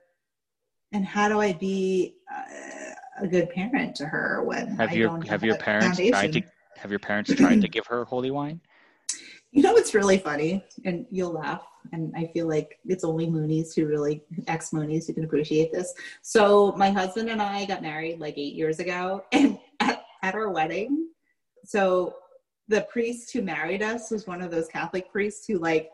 [0.92, 5.08] And how do I be uh, a good parent to her when have I your
[5.08, 6.42] don't have, have your parents tried to
[6.78, 8.62] have your parents tried to give her holy wine?
[9.52, 13.76] You know what's really funny, and you'll laugh, and I feel like it's only Moonies
[13.76, 15.94] who really ex Moonies who can appreciate this.
[16.24, 19.60] So my husband and I got married like eight years ago, and
[20.24, 21.10] at our wedding.
[21.66, 22.16] So
[22.68, 25.92] the priest who married us was one of those Catholic priests who like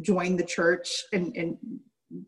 [0.00, 1.58] joined the church and, and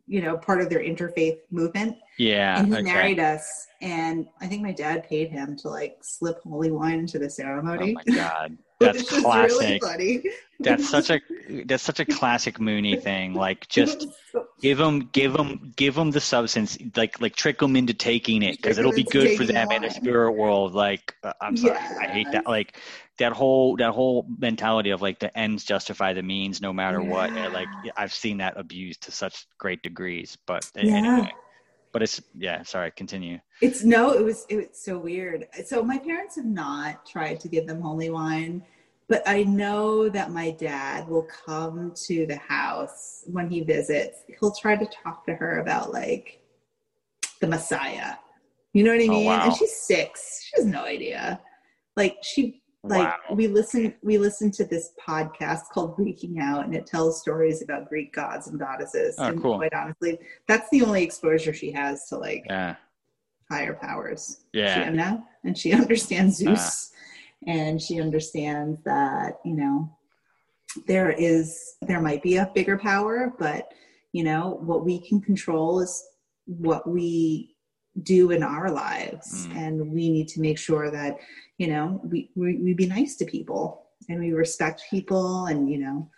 [0.06, 1.96] you know, part of their interfaith movement.
[2.18, 2.58] Yeah.
[2.58, 2.82] And he okay.
[2.82, 3.66] married us.
[3.82, 7.94] And I think my dad paid him to like slip holy wine into the ceremony.
[7.96, 8.58] Oh my God.
[8.80, 9.82] That's classic.
[9.82, 10.30] Really
[10.60, 11.20] that's such a
[11.66, 13.34] that's such a classic Moonie thing.
[13.34, 14.06] Like just
[14.60, 16.78] give them give them give them the substance.
[16.96, 19.90] Like like trick them into taking it because it'll be good for them in the
[19.90, 20.74] spirit world.
[20.74, 21.98] Like uh, I'm sorry, yes.
[21.98, 22.46] I hate that.
[22.46, 22.78] Like
[23.18, 27.08] that whole that whole mentality of like the ends justify the means no matter yeah.
[27.08, 27.30] what.
[27.30, 30.38] And like I've seen that abused to such great degrees.
[30.46, 30.94] But yeah.
[30.94, 31.32] anyway
[31.94, 33.38] but it's yeah sorry continue.
[33.62, 35.46] It's no it was it was so weird.
[35.64, 38.62] So my parents have not tried to give them holy wine
[39.08, 44.20] but i know that my dad will come to the house when he visits.
[44.40, 46.40] He'll try to talk to her about like
[47.40, 48.14] the messiah.
[48.72, 49.26] You know what i oh, mean?
[49.26, 49.44] Oh, wow.
[49.44, 50.42] and she's six.
[50.44, 51.40] She has no idea.
[51.96, 53.34] Like she like wow.
[53.34, 57.88] we listen we listen to this podcast called Greeking Out and it tells stories about
[57.88, 59.56] greek gods and goddesses oh, and cool.
[59.56, 62.76] quite honestly that's the only exposure she has to like yeah.
[63.50, 65.22] higher powers yeah she, know?
[65.44, 66.92] and she understands zeus
[67.46, 67.50] uh.
[67.50, 69.90] and she understands that you know
[70.86, 73.72] there is there might be a bigger power but
[74.12, 76.04] you know what we can control is
[76.46, 77.54] what we
[78.02, 79.56] do in our lives mm.
[79.56, 81.16] and we need to make sure that
[81.58, 85.78] you know we, we we be nice to people and we respect people and you
[85.78, 86.08] know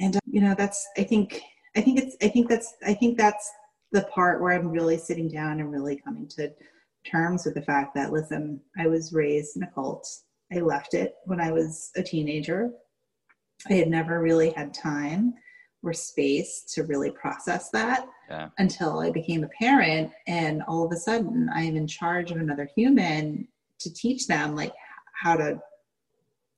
[0.00, 1.40] and uh, you know that's i think
[1.76, 3.50] i think it's i think that's i think that's
[3.92, 6.52] the part where i'm really sitting down and really coming to
[7.08, 10.08] terms with the fact that listen i was raised in a cult
[10.52, 12.70] i left it when i was a teenager
[13.70, 15.34] i had never really had time
[15.86, 18.48] or space to really process that yeah.
[18.58, 20.10] until I became a parent.
[20.26, 23.46] And all of a sudden, I'm in charge of another human
[23.80, 24.72] to teach them like
[25.20, 25.60] how to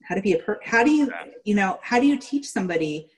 [0.05, 1.13] how to be a per how do you
[1.45, 3.09] you know how do you teach somebody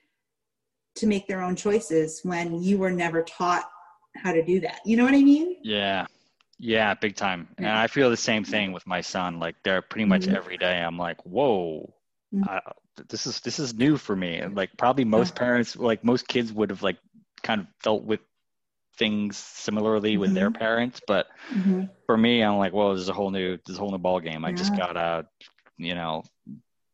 [0.95, 3.69] to make their own choices when you were never taught
[4.17, 4.81] how to do that?
[4.85, 5.57] You know what i mean?
[5.63, 6.05] Yeah.
[6.59, 7.47] Yeah big time.
[7.59, 7.69] Yeah.
[7.69, 9.39] and i feel the same thing with my son.
[9.39, 10.35] Like they're pretty much mm-hmm.
[10.35, 11.93] every day i'm like whoa
[12.33, 12.49] mm-hmm.
[12.49, 12.59] I,
[13.09, 14.37] this is this is new for me.
[14.37, 16.97] And like probably most parents like most kids would have like
[17.43, 18.19] kind of felt with
[19.01, 20.35] things similarly with mm-hmm.
[20.35, 21.85] their parents but mm-hmm.
[22.05, 24.45] for me i'm like well there's a whole new there's a whole new ball game
[24.45, 25.25] i just gotta
[25.77, 26.21] you know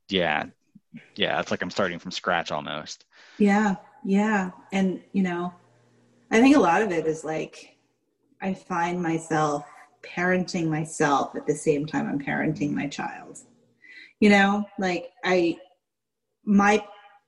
[0.07, 0.45] yeah
[1.17, 3.03] yeah it's like i'm starting from scratch almost.
[3.37, 3.75] Yeah
[4.05, 4.51] yeah.
[4.71, 5.53] And you know
[6.31, 7.75] i think a lot of it is like
[8.41, 9.65] i find myself
[10.01, 13.39] parenting myself at the same time i'm parenting my child.
[14.21, 15.57] You know like i
[16.45, 16.81] my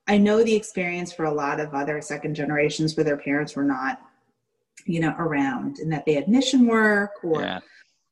[0.08, 3.64] I know the experience for a lot of other second generations where their parents were
[3.64, 4.02] not,
[4.86, 7.60] you know, around and that they had mission work or yeah.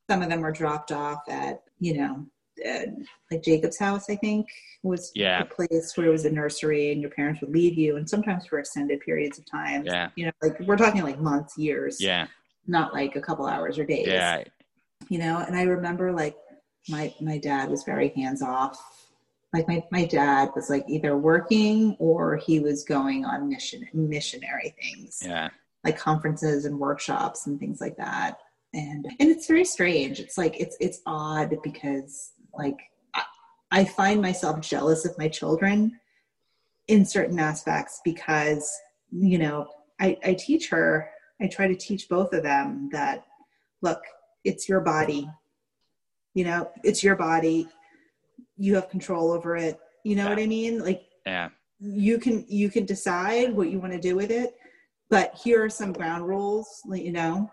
[0.10, 2.26] some of them were dropped off at, you know,
[2.68, 2.85] uh,
[3.30, 4.48] like Jacob's house, I think
[4.84, 5.41] was yeah.
[5.41, 8.45] a place where it was a nursery and your parents would leave you and sometimes
[8.48, 9.85] for extended periods of time.
[9.85, 10.10] Yeah.
[10.15, 12.02] You know, like we're talking like months, years.
[12.02, 12.27] Yeah.
[12.65, 14.07] Not like a couple hours or days.
[14.07, 14.44] Yeah.
[15.10, 16.35] You know, and I remember like
[16.89, 18.81] my my dad was very hands off
[19.53, 24.76] like my, my dad was like either working or he was going on mission missionary
[24.81, 25.49] things yeah
[25.83, 28.39] like conferences and workshops and things like that.
[28.73, 30.19] And and it's very strange.
[30.19, 32.77] It's like it's it's odd because like
[33.13, 33.23] I,
[33.71, 35.99] I find myself jealous of my children
[36.87, 38.69] in certain aspects because
[39.11, 39.67] you know
[39.99, 41.09] I, I teach her
[41.41, 43.25] i try to teach both of them that
[43.81, 44.01] look
[44.47, 45.29] it's your body.
[46.33, 47.67] You know it's your body.
[48.57, 49.79] You have control over it.
[50.03, 50.29] You know yeah.
[50.29, 50.79] what i mean?
[50.79, 51.49] Like yeah.
[51.79, 54.55] you can you can decide what you want to do with it
[55.09, 57.51] but here are some ground rules let you know.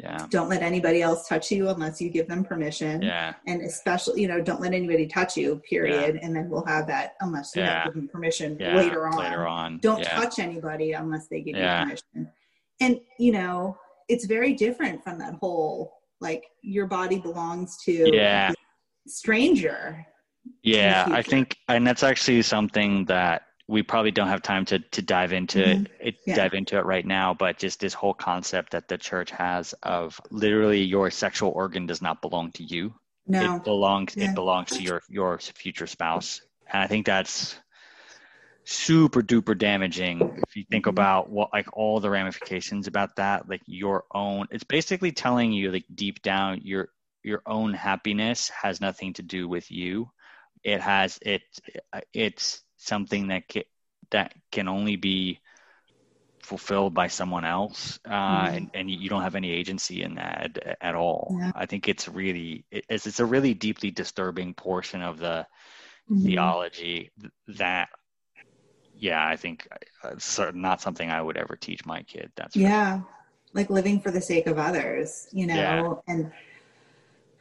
[0.00, 0.26] Yeah.
[0.30, 3.02] Don't let anybody else touch you unless you give them permission.
[3.02, 3.34] Yeah.
[3.48, 6.14] And especially you know don't let anybody touch you period.
[6.14, 6.26] Yeah.
[6.26, 7.84] and then we'll have that unless you yeah.
[7.84, 8.76] give them permission yeah.
[8.76, 9.18] later on.
[9.18, 9.78] later on.
[9.78, 12.30] Don't touch anybody unless they give you permission.
[12.80, 13.76] And you know
[14.08, 18.52] it's very different from that whole like your body belongs to yeah.
[19.06, 20.04] stranger
[20.62, 25.02] yeah i think and that's actually something that we probably don't have time to to
[25.02, 25.84] dive into mm-hmm.
[26.00, 26.34] it yeah.
[26.34, 30.20] dive into it right now but just this whole concept that the church has of
[30.30, 32.92] literally your sexual organ does not belong to you
[33.26, 33.56] no.
[33.56, 34.30] it belongs yeah.
[34.30, 36.40] it belongs to your your future spouse
[36.72, 37.56] and i think that's
[38.64, 40.90] super duper damaging if you think mm-hmm.
[40.90, 45.70] about what like all the ramifications about that like your own it's basically telling you
[45.70, 46.88] like deep down your
[47.22, 50.10] your own happiness has nothing to do with you
[50.64, 51.42] it has it
[52.12, 53.64] it's something that can,
[54.10, 55.40] that can only be
[56.42, 58.10] fulfilled by someone else uh,
[58.46, 58.56] mm-hmm.
[58.56, 61.52] and, and you don't have any agency in that at, at all yeah.
[61.54, 65.46] i think it's really it's, it's a really deeply disturbing portion of the
[66.10, 66.24] mm-hmm.
[66.24, 67.10] theology
[67.48, 67.90] that
[68.96, 69.68] yeah i think
[70.02, 73.00] uh, it's not something i would ever teach my kid that's yeah
[73.52, 76.14] like living for the sake of others you know yeah.
[76.14, 76.32] and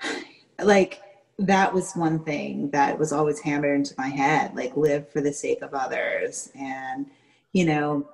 [0.61, 1.01] like
[1.39, 5.31] that was one thing that was always hammered into my head like live for the
[5.31, 7.05] sake of others and
[7.53, 8.07] you know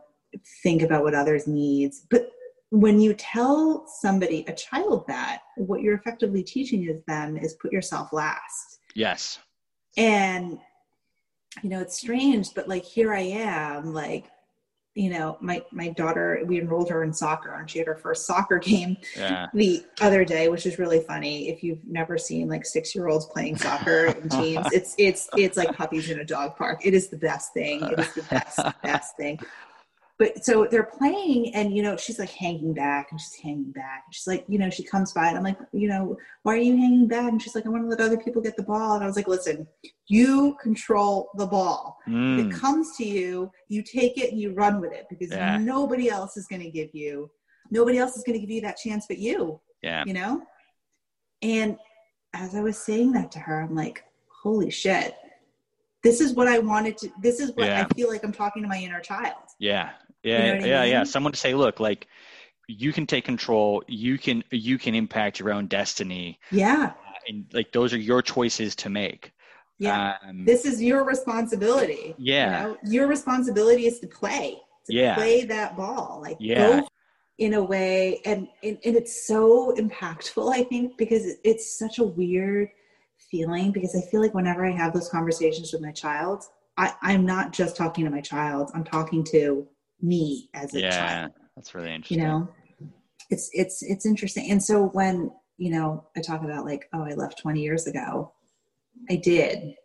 [0.64, 2.06] think about what others needs.
[2.10, 2.32] But
[2.70, 7.72] when you tell somebody a child that what you're effectively teaching is them is put
[7.72, 8.80] yourself last.
[8.96, 9.40] Yes.
[9.96, 10.60] And
[11.62, 14.26] you know it's strange but like here i am like
[14.96, 18.28] you know, my my daughter, we enrolled her in soccer, and she had her first
[18.28, 19.48] soccer game yeah.
[19.54, 21.50] the other day, which is really funny.
[21.50, 25.58] If you've never seen like six year olds playing soccer in teams, it's it's it's
[25.58, 26.86] like puppies in a dog park.
[26.86, 27.84] It is the best thing.
[27.84, 29.40] It is the best best thing
[30.20, 34.04] but so they're playing and you know she's like hanging back and she's hanging back
[34.06, 36.62] and she's like you know she comes by and i'm like you know why are
[36.62, 38.96] you hanging back and she's like i want to let other people get the ball
[38.96, 39.68] and i was like listen
[40.08, 42.46] you control the ball mm.
[42.46, 45.58] it comes to you you take it and you run with it because yeah.
[45.58, 47.30] nobody else is going to give you
[47.72, 50.42] nobody else is going to give you that chance but you yeah you know
[51.42, 51.78] and
[52.34, 54.04] as i was saying that to her i'm like
[54.44, 55.16] holy shit
[56.04, 57.88] this is what I wanted to, this is what yeah.
[57.90, 59.42] I feel like I'm talking to my inner child.
[59.58, 59.92] Yeah.
[60.24, 60.54] Yeah.
[60.56, 60.80] You know yeah.
[60.80, 60.92] I mean?
[60.92, 61.04] Yeah.
[61.04, 62.08] Someone to say, look, like
[62.68, 63.84] you can take control.
[63.88, 66.40] You can, you can impact your own destiny.
[66.52, 66.94] Yeah.
[66.96, 69.32] Uh, and like, those are your choices to make.
[69.80, 70.18] Yeah.
[70.28, 72.16] Um, this is your responsibility.
[72.18, 72.46] Yeah.
[72.46, 72.78] You know?
[72.84, 75.16] Your responsibility is to play, to yeah.
[75.16, 76.20] play that ball.
[76.22, 76.82] Like yeah.
[76.82, 76.88] go
[77.38, 78.22] in a way.
[78.26, 82.70] And, and, and it's so impactful, I think, because it's such a weird,
[83.32, 86.44] feeling because I feel like whenever I have those conversations with my child,
[86.78, 89.68] I, I'm not just talking to my child, I'm talking to
[90.04, 91.32] me as a yeah, child.
[91.56, 92.20] That's really interesting.
[92.20, 92.50] You know,
[93.30, 94.52] it's it's it's interesting.
[94.52, 98.34] And so when, you know, I talk about like, oh, I left 20 years ago,
[99.10, 99.76] I did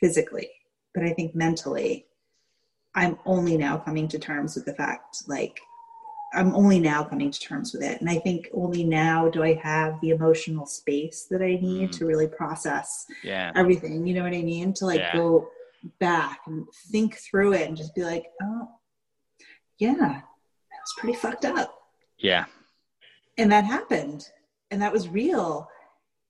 [0.00, 0.50] physically,
[0.94, 2.06] but I think mentally,
[2.94, 5.60] I'm only now coming to terms with the fact like
[6.34, 8.00] I'm only now coming to terms with it.
[8.00, 11.98] And I think only now do I have the emotional space that I need mm.
[11.98, 13.52] to really process yeah.
[13.54, 14.06] everything.
[14.06, 14.74] You know what I mean?
[14.74, 15.16] To like yeah.
[15.16, 15.48] go
[16.00, 18.68] back and think through it and just be like, oh,
[19.78, 20.22] yeah, that
[20.80, 21.74] was pretty fucked up.
[22.18, 22.44] Yeah.
[23.36, 24.28] And that happened.
[24.70, 25.68] And that was real.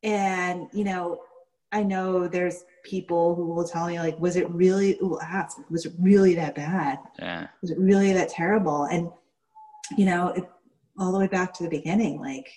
[0.03, 1.23] And, you know,
[1.73, 5.87] I know there's people who will tell me like, was it really, ooh, ask, was
[5.87, 6.99] it really that bad?
[7.19, 7.49] Yeah.
[7.63, 8.85] Was it really that terrible?
[8.85, 9.11] And
[9.97, 10.49] you know, it,
[10.99, 12.49] all the way back to the beginning, like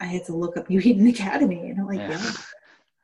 [0.00, 2.10] I had to look up New Eden Academy, and I'm like, yeah.
[2.10, 2.32] yeah,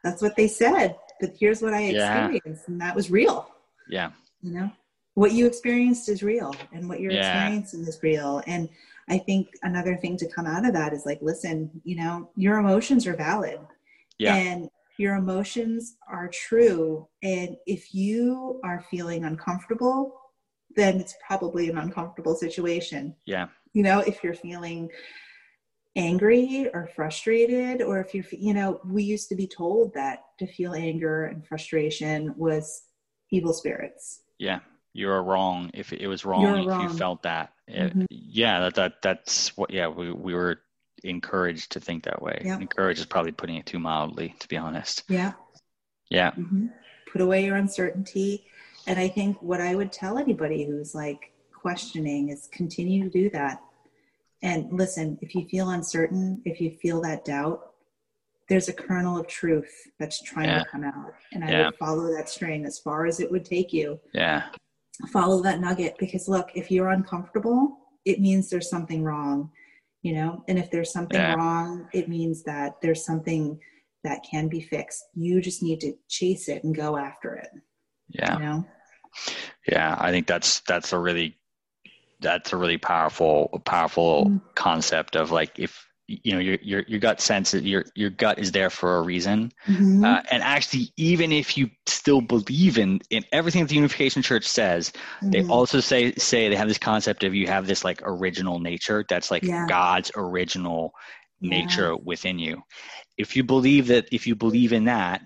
[0.03, 0.97] that's what they said.
[1.21, 2.73] But here's what I experienced, yeah.
[2.73, 3.49] and that was real.
[3.89, 4.71] Yeah, you know,
[5.15, 7.33] what you experienced is real, and what you're yeah.
[7.33, 8.43] experiencing is real.
[8.47, 8.69] And
[9.09, 12.59] I think another thing to come out of that is like, listen, you know, your
[12.59, 13.61] emotions are valid,
[14.19, 14.35] yeah.
[14.35, 17.09] and your emotions are true.
[17.23, 20.19] And if you are feeling uncomfortable
[20.77, 23.15] then it's probably an uncomfortable situation.
[23.27, 23.49] Yeah.
[23.73, 24.91] You know, if you're feeling
[25.97, 30.47] angry or frustrated or if you're you know we used to be told that to
[30.47, 32.85] feel anger and frustration was
[33.31, 34.61] evil spirits yeah
[34.93, 36.83] you're wrong if it was wrong if wrong.
[36.83, 38.03] you felt that mm-hmm.
[38.03, 40.59] it, yeah that, that that's what yeah we, we were
[41.05, 42.59] encouraged to think that way yeah.
[42.59, 45.33] encouraged is probably putting it too mildly to be honest yeah
[46.11, 46.67] yeah mm-hmm.
[47.11, 48.47] put away your uncertainty
[48.87, 53.31] and i think what i would tell anybody who's like questioning is continue to do
[53.31, 53.61] that
[54.43, 57.71] and listen, if you feel uncertain, if you feel that doubt,
[58.49, 60.59] there's a kernel of truth that's trying yeah.
[60.59, 61.15] to come out.
[61.33, 61.67] And I yeah.
[61.67, 64.01] would follow that string as far as it would take you.
[64.13, 64.45] Yeah.
[65.13, 69.51] Follow that nugget because look, if you're uncomfortable, it means there's something wrong,
[70.03, 70.45] you know?
[70.49, 71.35] And if there's something yeah.
[71.35, 73.59] wrong, it means that there's something
[74.05, 75.05] that can be fixed.
[75.15, 77.49] You just need to chase it and go after it.
[78.09, 78.35] Yeah.
[78.35, 78.67] You know?
[79.69, 81.39] Yeah, I think that's that's a really
[82.21, 84.39] that's a really powerful powerful mm-hmm.
[84.55, 85.87] concept of like if
[86.23, 89.03] you know your your your gut sense that your your gut is there for a
[89.03, 90.05] reason mm-hmm.
[90.05, 94.47] uh, and actually even if you still believe in in everything that the unification church
[94.47, 95.31] says mm-hmm.
[95.31, 99.05] they also say say they have this concept of you have this like original nature
[99.09, 99.67] that's like yeah.
[99.69, 100.93] god's original
[101.41, 102.03] nature yeah.
[102.05, 102.63] within you
[103.17, 105.23] if you believe that if you believe in that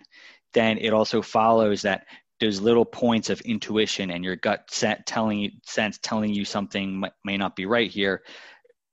[0.54, 2.06] then it also follows that
[2.40, 7.00] those little points of intuition and your gut set telling you sense telling you something
[7.00, 8.22] may, may not be right here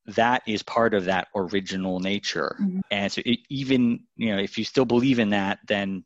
[0.06, 2.56] that is part of that original nature.
[2.62, 2.80] Mm-hmm.
[2.92, 6.04] and so it, even you know if you still believe in that then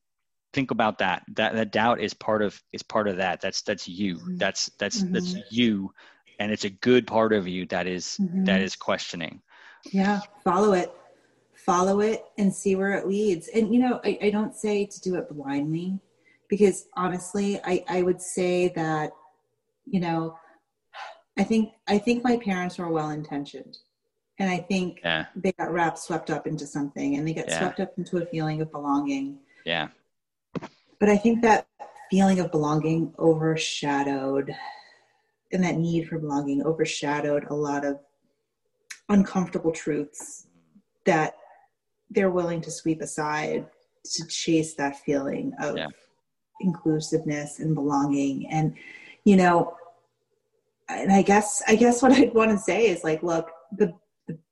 [0.53, 1.23] think about that.
[1.35, 3.41] That that doubt is part of is part of that.
[3.41, 4.15] That's that's you.
[4.15, 4.37] Mm-hmm.
[4.37, 5.13] that's that's mm-hmm.
[5.13, 5.93] that's you.
[6.39, 8.45] And it's a good part of you that is, mm-hmm.
[8.45, 9.41] that is questioning.
[9.91, 10.21] Yeah.
[10.43, 10.91] Follow it.
[11.55, 13.47] Follow it and see where it leads.
[13.49, 15.99] And you know I, I don't say to do it blindly
[16.47, 19.11] because honestly I, I would say that
[19.85, 20.37] you know
[21.37, 23.77] i think i think my parents were well intentioned
[24.39, 25.25] and i think yeah.
[25.35, 27.59] they got wrapped swept up into something and they got yeah.
[27.59, 29.87] swept up into a feeling of belonging yeah
[30.99, 31.67] but i think that
[32.09, 34.53] feeling of belonging overshadowed
[35.51, 37.99] and that need for belonging overshadowed a lot of
[39.09, 40.47] uncomfortable truths
[41.05, 41.35] that
[42.09, 43.65] they're willing to sweep aside
[44.03, 45.87] to chase that feeling of yeah
[46.61, 48.75] inclusiveness and belonging and
[49.25, 49.75] you know
[50.89, 53.93] and i guess i guess what i'd want to say is like look the the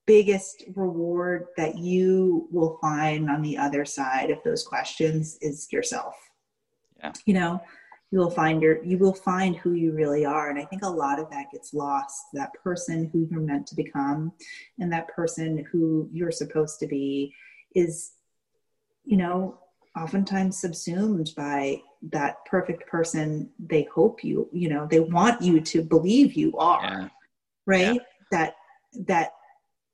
[0.06, 6.16] biggest reward that you will find on the other side of those questions is yourself.
[7.00, 7.14] Yeah.
[7.26, 7.62] You know
[8.16, 10.50] you will find your you will find who you really are.
[10.50, 13.76] And i think a lot of that gets lost that person who you're meant to
[13.76, 14.32] become
[14.80, 17.34] and that person who you're supposed to be
[17.76, 18.12] is
[19.04, 19.60] you know
[19.98, 25.82] oftentimes subsumed by that perfect person they hope you you know they want you to
[25.82, 26.84] believe you are.
[26.84, 27.10] Yeah.
[27.66, 27.96] right?
[27.96, 28.02] Yeah.
[28.32, 28.56] that
[29.08, 29.32] that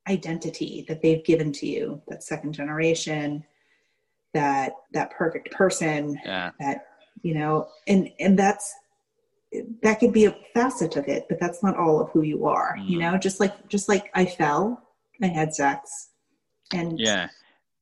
[0.08, 3.44] identity that they've given to you that second generation
[4.34, 6.52] that that perfect person yeah.
[6.60, 6.88] that
[7.22, 8.74] you know and and that's
[9.84, 12.76] that could be a facet of it but that's not all of who you are
[12.80, 12.90] mm.
[12.90, 14.82] you know just like just like i fell
[15.22, 16.10] i had sex
[16.74, 17.28] and yeah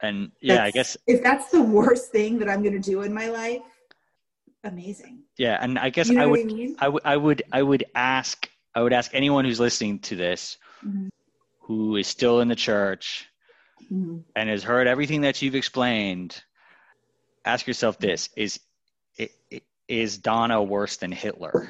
[0.02, 3.14] and yeah i guess if that's the worst thing that i'm going to do in
[3.14, 3.62] my life
[4.64, 6.76] amazing yeah and i guess you know I, would, I, mean?
[6.80, 10.58] I would i would i would ask i would ask anyone who's listening to this
[10.86, 11.08] mm-hmm.
[11.70, 13.30] Who is still in the church
[13.91, 14.18] mm-hmm.
[14.36, 16.41] and has heard everything that you've explained
[17.46, 18.60] ask yourself this is
[19.88, 21.70] is donna worse than hitler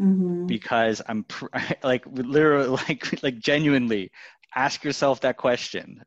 [0.00, 0.46] mm-hmm.
[0.46, 1.46] because i'm pr-
[1.82, 4.12] like literally like like genuinely
[4.54, 6.04] ask yourself that question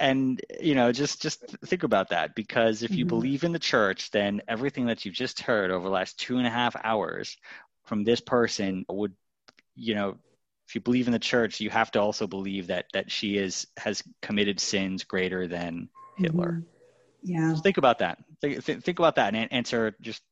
[0.00, 3.16] and you know just just think about that because if you mm-hmm.
[3.16, 6.46] believe in the church then everything that you've just heard over the last two and
[6.46, 7.36] a half hours
[7.84, 9.12] from this person would
[9.76, 10.16] you know
[10.68, 13.66] if you believe in the church you have to also believe that that she is
[13.76, 16.62] has committed sins greater than hitler.
[17.24, 17.32] Mm-hmm.
[17.32, 17.50] yeah.
[17.50, 18.18] just think about that.
[18.40, 20.22] Think, think about that and answer just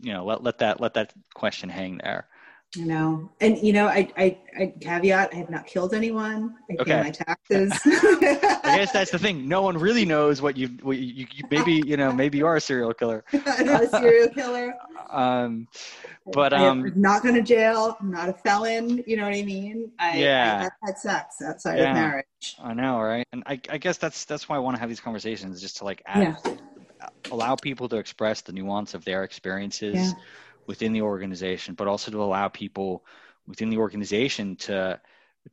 [0.00, 2.28] you know let, let that let that question hang there
[2.76, 6.54] you know, and you know, I, I, I caveat: I have not killed anyone.
[6.70, 6.84] I okay.
[6.84, 7.72] pay my taxes.
[7.86, 9.48] I guess that's the thing.
[9.48, 12.56] No one really knows what you, what you, you maybe, you know, maybe you are
[12.56, 13.24] a serial killer.
[13.32, 14.74] I'm not a serial killer.
[15.10, 15.66] um,
[16.32, 17.96] but um, I'm not going to jail.
[18.00, 19.02] I'm not a felon.
[19.06, 19.90] You know what I mean?
[19.98, 20.58] I, yeah.
[20.58, 21.90] I have had sex outside yeah.
[21.90, 22.56] of marriage.
[22.62, 23.26] I know, right?
[23.32, 25.84] And I, I guess that's that's why I want to have these conversations, just to
[25.84, 27.08] like add, yeah.
[27.32, 29.94] allow people to express the nuance of their experiences.
[29.94, 30.12] Yeah
[30.68, 33.04] within the organization, but also to allow people
[33.48, 35.00] within the organization to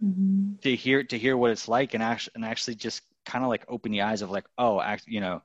[0.04, 0.58] mm-hmm.
[0.62, 3.66] to hear to hear what it's like and actually and actually just kind of like
[3.68, 5.42] open the eyes of like oh act, you know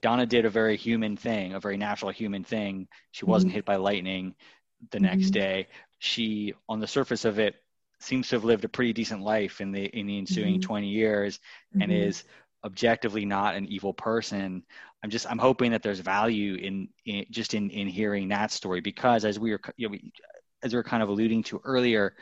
[0.00, 2.86] Donna did a very human thing, a very natural human thing.
[3.10, 3.56] She wasn't mm-hmm.
[3.56, 4.34] hit by lightning
[4.92, 5.40] the next mm-hmm.
[5.40, 5.66] day.
[5.98, 7.56] She, on the surface of it,
[7.98, 10.68] seems to have lived a pretty decent life in the in the ensuing mm-hmm.
[10.68, 11.82] 20 years mm-hmm.
[11.82, 12.22] and is
[12.64, 14.62] objectively not an evil person
[15.02, 18.80] i'm just i'm hoping that there's value in, in just in in hearing that story.
[18.80, 19.96] Because as we were you know,
[20.62, 22.14] as we were kind of alluding to earlier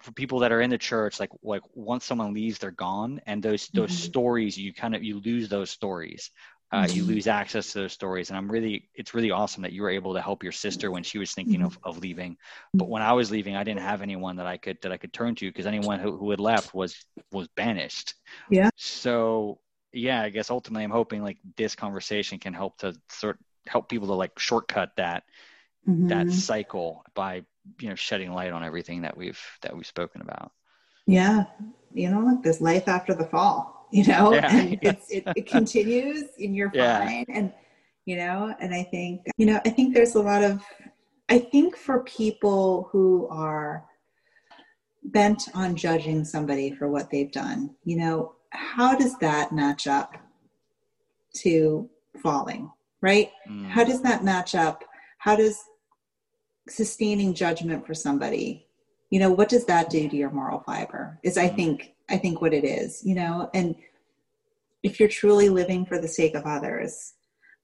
[0.00, 3.20] for people that are in the church like like once someone leaves they're gone.
[3.26, 4.04] And those those mm-hmm.
[4.04, 6.30] stories you kind of you lose those stories
[6.72, 7.12] uh, you mm-hmm.
[7.12, 8.30] lose access to those stories.
[8.30, 11.02] And i'm really it's really awesome that you were able to help your sister when
[11.02, 12.36] she was thinking of, of leaving.
[12.74, 15.12] But when i was leaving i didn't have anyone that i could that i could
[15.12, 18.14] turn to because anyone who, who had left was was banished.
[18.50, 18.70] Yeah.
[18.76, 19.58] So
[19.94, 24.06] yeah i guess ultimately i'm hoping like this conversation can help to sort help people
[24.08, 25.24] to like shortcut that
[25.88, 26.08] mm-hmm.
[26.08, 27.42] that cycle by
[27.80, 30.52] you know shedding light on everything that we've that we've spoken about.
[31.06, 31.44] Yeah.
[31.92, 34.94] You know there's life after the fall you know, yeah, and yeah.
[35.10, 37.26] it, it continues and you're fine.
[37.28, 37.52] And,
[38.06, 40.62] you know, and I think, you know, I think there's a lot of,
[41.28, 43.84] I think for people who are
[45.04, 50.16] bent on judging somebody for what they've done, you know, how does that match up
[51.34, 51.88] to
[52.22, 52.70] falling,
[53.02, 53.30] right?
[53.48, 53.68] Mm.
[53.68, 54.84] How does that match up?
[55.18, 55.58] How does
[56.66, 58.66] sustaining judgment for somebody,
[59.10, 61.18] you know, what does that do to your moral fiber?
[61.22, 61.56] Is I mm.
[61.56, 63.74] think I think what it is, you know, and
[64.82, 67.14] if you're truly living for the sake of others,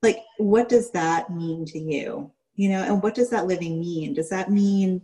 [0.02, 2.32] like what does that mean to you?
[2.54, 4.14] You know, and what does that living mean?
[4.14, 5.02] Does that mean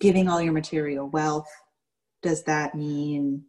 [0.00, 1.48] giving all your material wealth?
[2.22, 3.44] Does that mean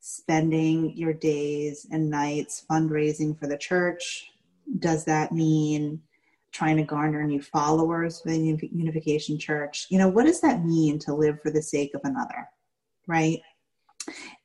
[0.00, 4.30] spending your days and nights fundraising for the church?
[4.78, 6.00] Does that mean
[6.52, 9.86] trying to garner new followers for the Unification Church?
[9.90, 12.48] You know, what does that mean to live for the sake of another?
[13.06, 13.40] Right?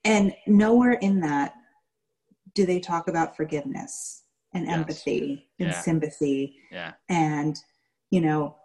[0.04, 1.54] And nowhere in that
[2.56, 4.24] do they talk about forgiveness
[4.54, 4.74] and yes.
[4.74, 5.82] empathy and yeah.
[5.82, 6.94] sympathy yeah.
[7.10, 7.58] and
[8.10, 8.56] you know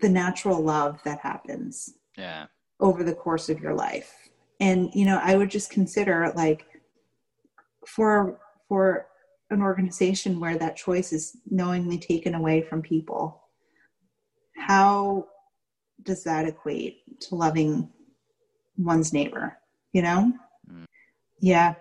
[0.00, 2.46] the natural love that happens yeah
[2.80, 6.64] over the course of your life and you know i would just consider like
[7.86, 9.06] for for
[9.50, 13.42] an organization where that choice is knowingly taken away from people
[14.56, 15.26] how
[16.02, 17.90] does that equate to loving
[18.78, 19.59] one's neighbor
[19.92, 20.32] you know?
[20.70, 20.84] Mm.
[21.40, 21.74] yeah.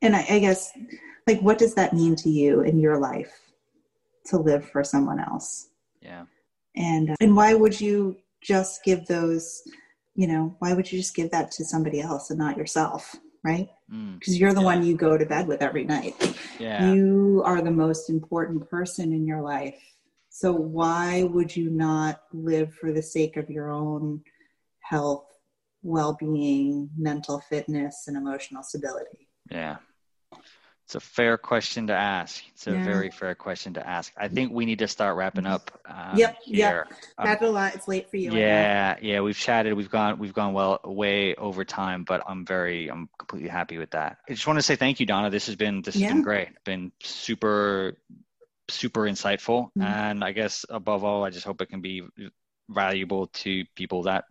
[0.00, 0.72] And I, I guess
[1.26, 3.32] like what does that mean to you in your life
[4.26, 5.68] to live for someone else?
[6.00, 6.24] Yeah.
[6.76, 9.62] And uh, and why would you just give those
[10.14, 13.68] you know why would you just give that to somebody else and not yourself right?
[13.88, 14.66] Because mm, you're the yeah.
[14.66, 16.14] one you go to bed with every night.
[16.58, 16.92] Yeah.
[16.92, 19.80] you are the most important person in your life.
[20.28, 24.22] So why would you not live for the sake of your own
[24.80, 25.26] health
[25.82, 29.76] well-being mental fitness and emotional stability yeah.
[30.86, 32.42] It's a fair question to ask.
[32.52, 32.84] It's a yeah.
[32.84, 34.12] very fair question to ask.
[34.16, 35.70] I think we need to start wrapping up.
[35.86, 36.36] Um, yep.
[36.42, 36.86] Here.
[37.18, 37.42] Yep.
[37.42, 37.74] Um, a lot.
[37.74, 38.34] It's late for you.
[38.34, 38.96] Yeah.
[39.00, 39.20] Yeah.
[39.20, 39.74] We've chatted.
[39.74, 40.18] We've gone.
[40.18, 42.88] We've gone well way over time, but I'm very.
[42.90, 44.18] I'm completely happy with that.
[44.28, 45.30] I just want to say thank you, Donna.
[45.30, 45.82] This has been.
[45.82, 46.12] This has yeah.
[46.12, 46.48] been great.
[46.64, 47.96] Been super,
[48.68, 49.82] super insightful, mm-hmm.
[49.82, 52.02] and I guess above all, I just hope it can be
[52.68, 54.24] valuable to people that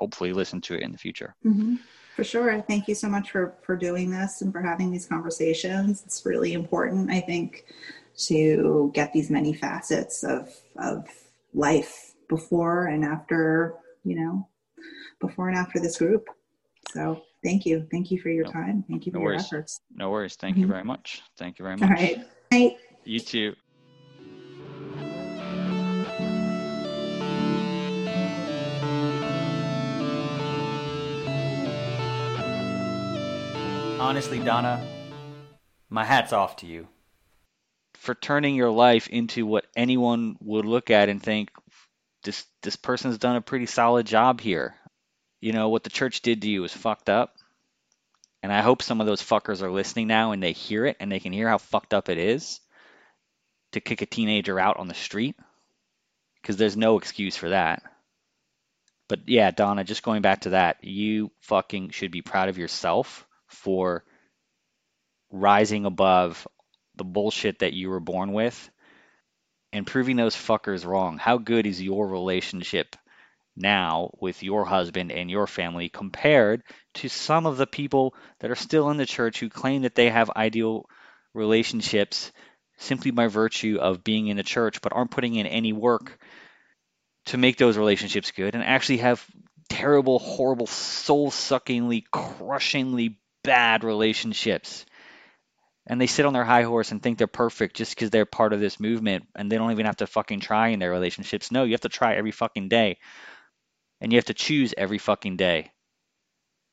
[0.00, 1.36] hopefully listen to it in the future.
[1.46, 1.76] Mm-hmm.
[2.16, 2.60] For sure.
[2.62, 6.02] Thank you so much for, for doing this and for having these conversations.
[6.04, 7.66] It's really important, I think,
[8.28, 11.06] to get these many facets of, of
[11.54, 13.74] life before and after,
[14.04, 14.48] you know,
[15.20, 16.26] before and after this group.
[16.92, 17.86] So thank you.
[17.90, 18.84] Thank you for your no, time.
[18.88, 19.80] Thank you for no your efforts.
[19.94, 20.36] No worries.
[20.36, 20.62] Thank mm-hmm.
[20.62, 21.22] you very much.
[21.38, 21.88] Thank you very much.
[21.88, 22.24] All right.
[22.50, 22.76] Bye.
[23.04, 23.54] You too.
[34.10, 34.84] Honestly, Donna,
[35.88, 36.88] my hat's off to you.
[37.94, 41.52] For turning your life into what anyone would look at and think,
[42.24, 44.74] this this person's done a pretty solid job here.
[45.40, 47.36] You know, what the church did to you was fucked up.
[48.42, 51.12] And I hope some of those fuckers are listening now and they hear it and
[51.12, 52.58] they can hear how fucked up it is
[53.70, 55.36] to kick a teenager out on the street.
[56.42, 57.84] Because there's no excuse for that.
[59.06, 63.24] But yeah, Donna, just going back to that, you fucking should be proud of yourself
[63.50, 64.04] for
[65.30, 66.46] rising above
[66.96, 68.70] the bullshit that you were born with
[69.72, 71.18] and proving those fuckers wrong.
[71.18, 72.96] How good is your relationship
[73.56, 76.62] now with your husband and your family compared
[76.94, 80.08] to some of the people that are still in the church who claim that they
[80.08, 80.86] have ideal
[81.34, 82.32] relationships
[82.78, 86.18] simply by virtue of being in the church but aren't putting in any work
[87.26, 89.24] to make those relationships good and actually have
[89.68, 94.86] terrible, horrible, soul suckingly, crushingly bad relationships.
[95.86, 98.52] And they sit on their high horse and think they're perfect just because they're part
[98.52, 101.50] of this movement and they don't even have to fucking try in their relationships.
[101.50, 102.98] No, you have to try every fucking day.
[104.00, 105.72] And you have to choose every fucking day.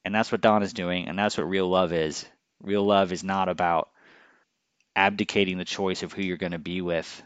[0.07, 2.25] And that's what Don is doing, and that's what real love is.
[2.61, 3.89] Real love is not about
[4.95, 7.21] abdicating the choice of who you're going to be with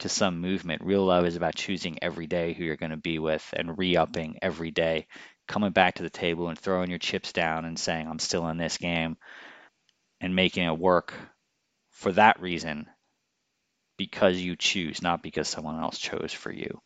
[0.00, 0.82] to some movement.
[0.84, 3.96] Real love is about choosing every day who you're going to be with and re
[3.96, 5.06] upping every day,
[5.50, 8.56] coming back to the table and throwing your chips down and saying, I'm still in
[8.56, 9.16] this game
[10.20, 11.12] and making it work
[11.90, 12.86] for that reason
[13.98, 16.80] because you choose, not because someone else chose for you.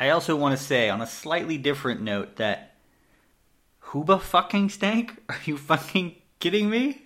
[0.00, 2.74] I also want to say, on a slightly different note, that
[3.84, 5.22] Hooba fucking stank?
[5.28, 7.02] Are you fucking kidding me?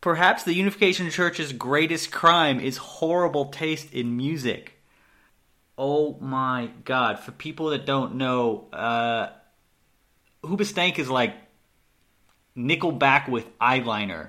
[0.00, 4.74] Perhaps the Unification Church's greatest crime is horrible taste in music.
[5.76, 7.18] Oh my god.
[7.18, 9.30] For people that don't know, uh,
[10.44, 11.34] Hoobastank is like
[12.56, 14.28] Nickelback with eyeliner.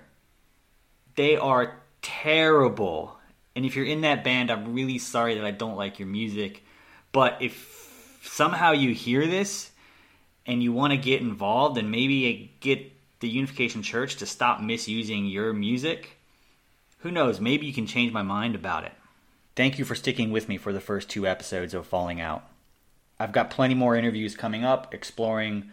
[1.15, 3.18] They are terrible.
[3.56, 6.64] And if you're in that band, I'm really sorry that I don't like your music.
[7.11, 9.72] But if somehow you hear this
[10.45, 15.26] and you want to get involved and maybe get the Unification Church to stop misusing
[15.26, 16.18] your music,
[16.99, 17.40] who knows?
[17.40, 18.94] Maybe you can change my mind about it.
[19.56, 22.44] Thank you for sticking with me for the first two episodes of Falling Out.
[23.19, 25.72] I've got plenty more interviews coming up exploring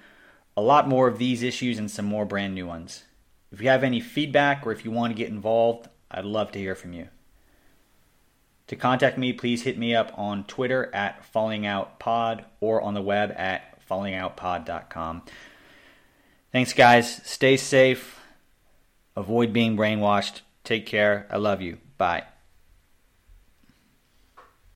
[0.56, 3.04] a lot more of these issues and some more brand new ones.
[3.52, 6.58] If you have any feedback or if you want to get involved, I'd love to
[6.58, 7.08] hear from you.
[8.68, 13.32] To contact me, please hit me up on Twitter at fallingoutpod or on the web
[13.36, 15.22] at fallingoutpod.com.
[16.52, 17.22] Thanks, guys.
[17.24, 18.20] Stay safe.
[19.14, 20.40] Avoid being brainwashed.
[20.64, 21.26] Take care.
[21.30, 21.78] I love you.
[21.96, 22.24] Bye.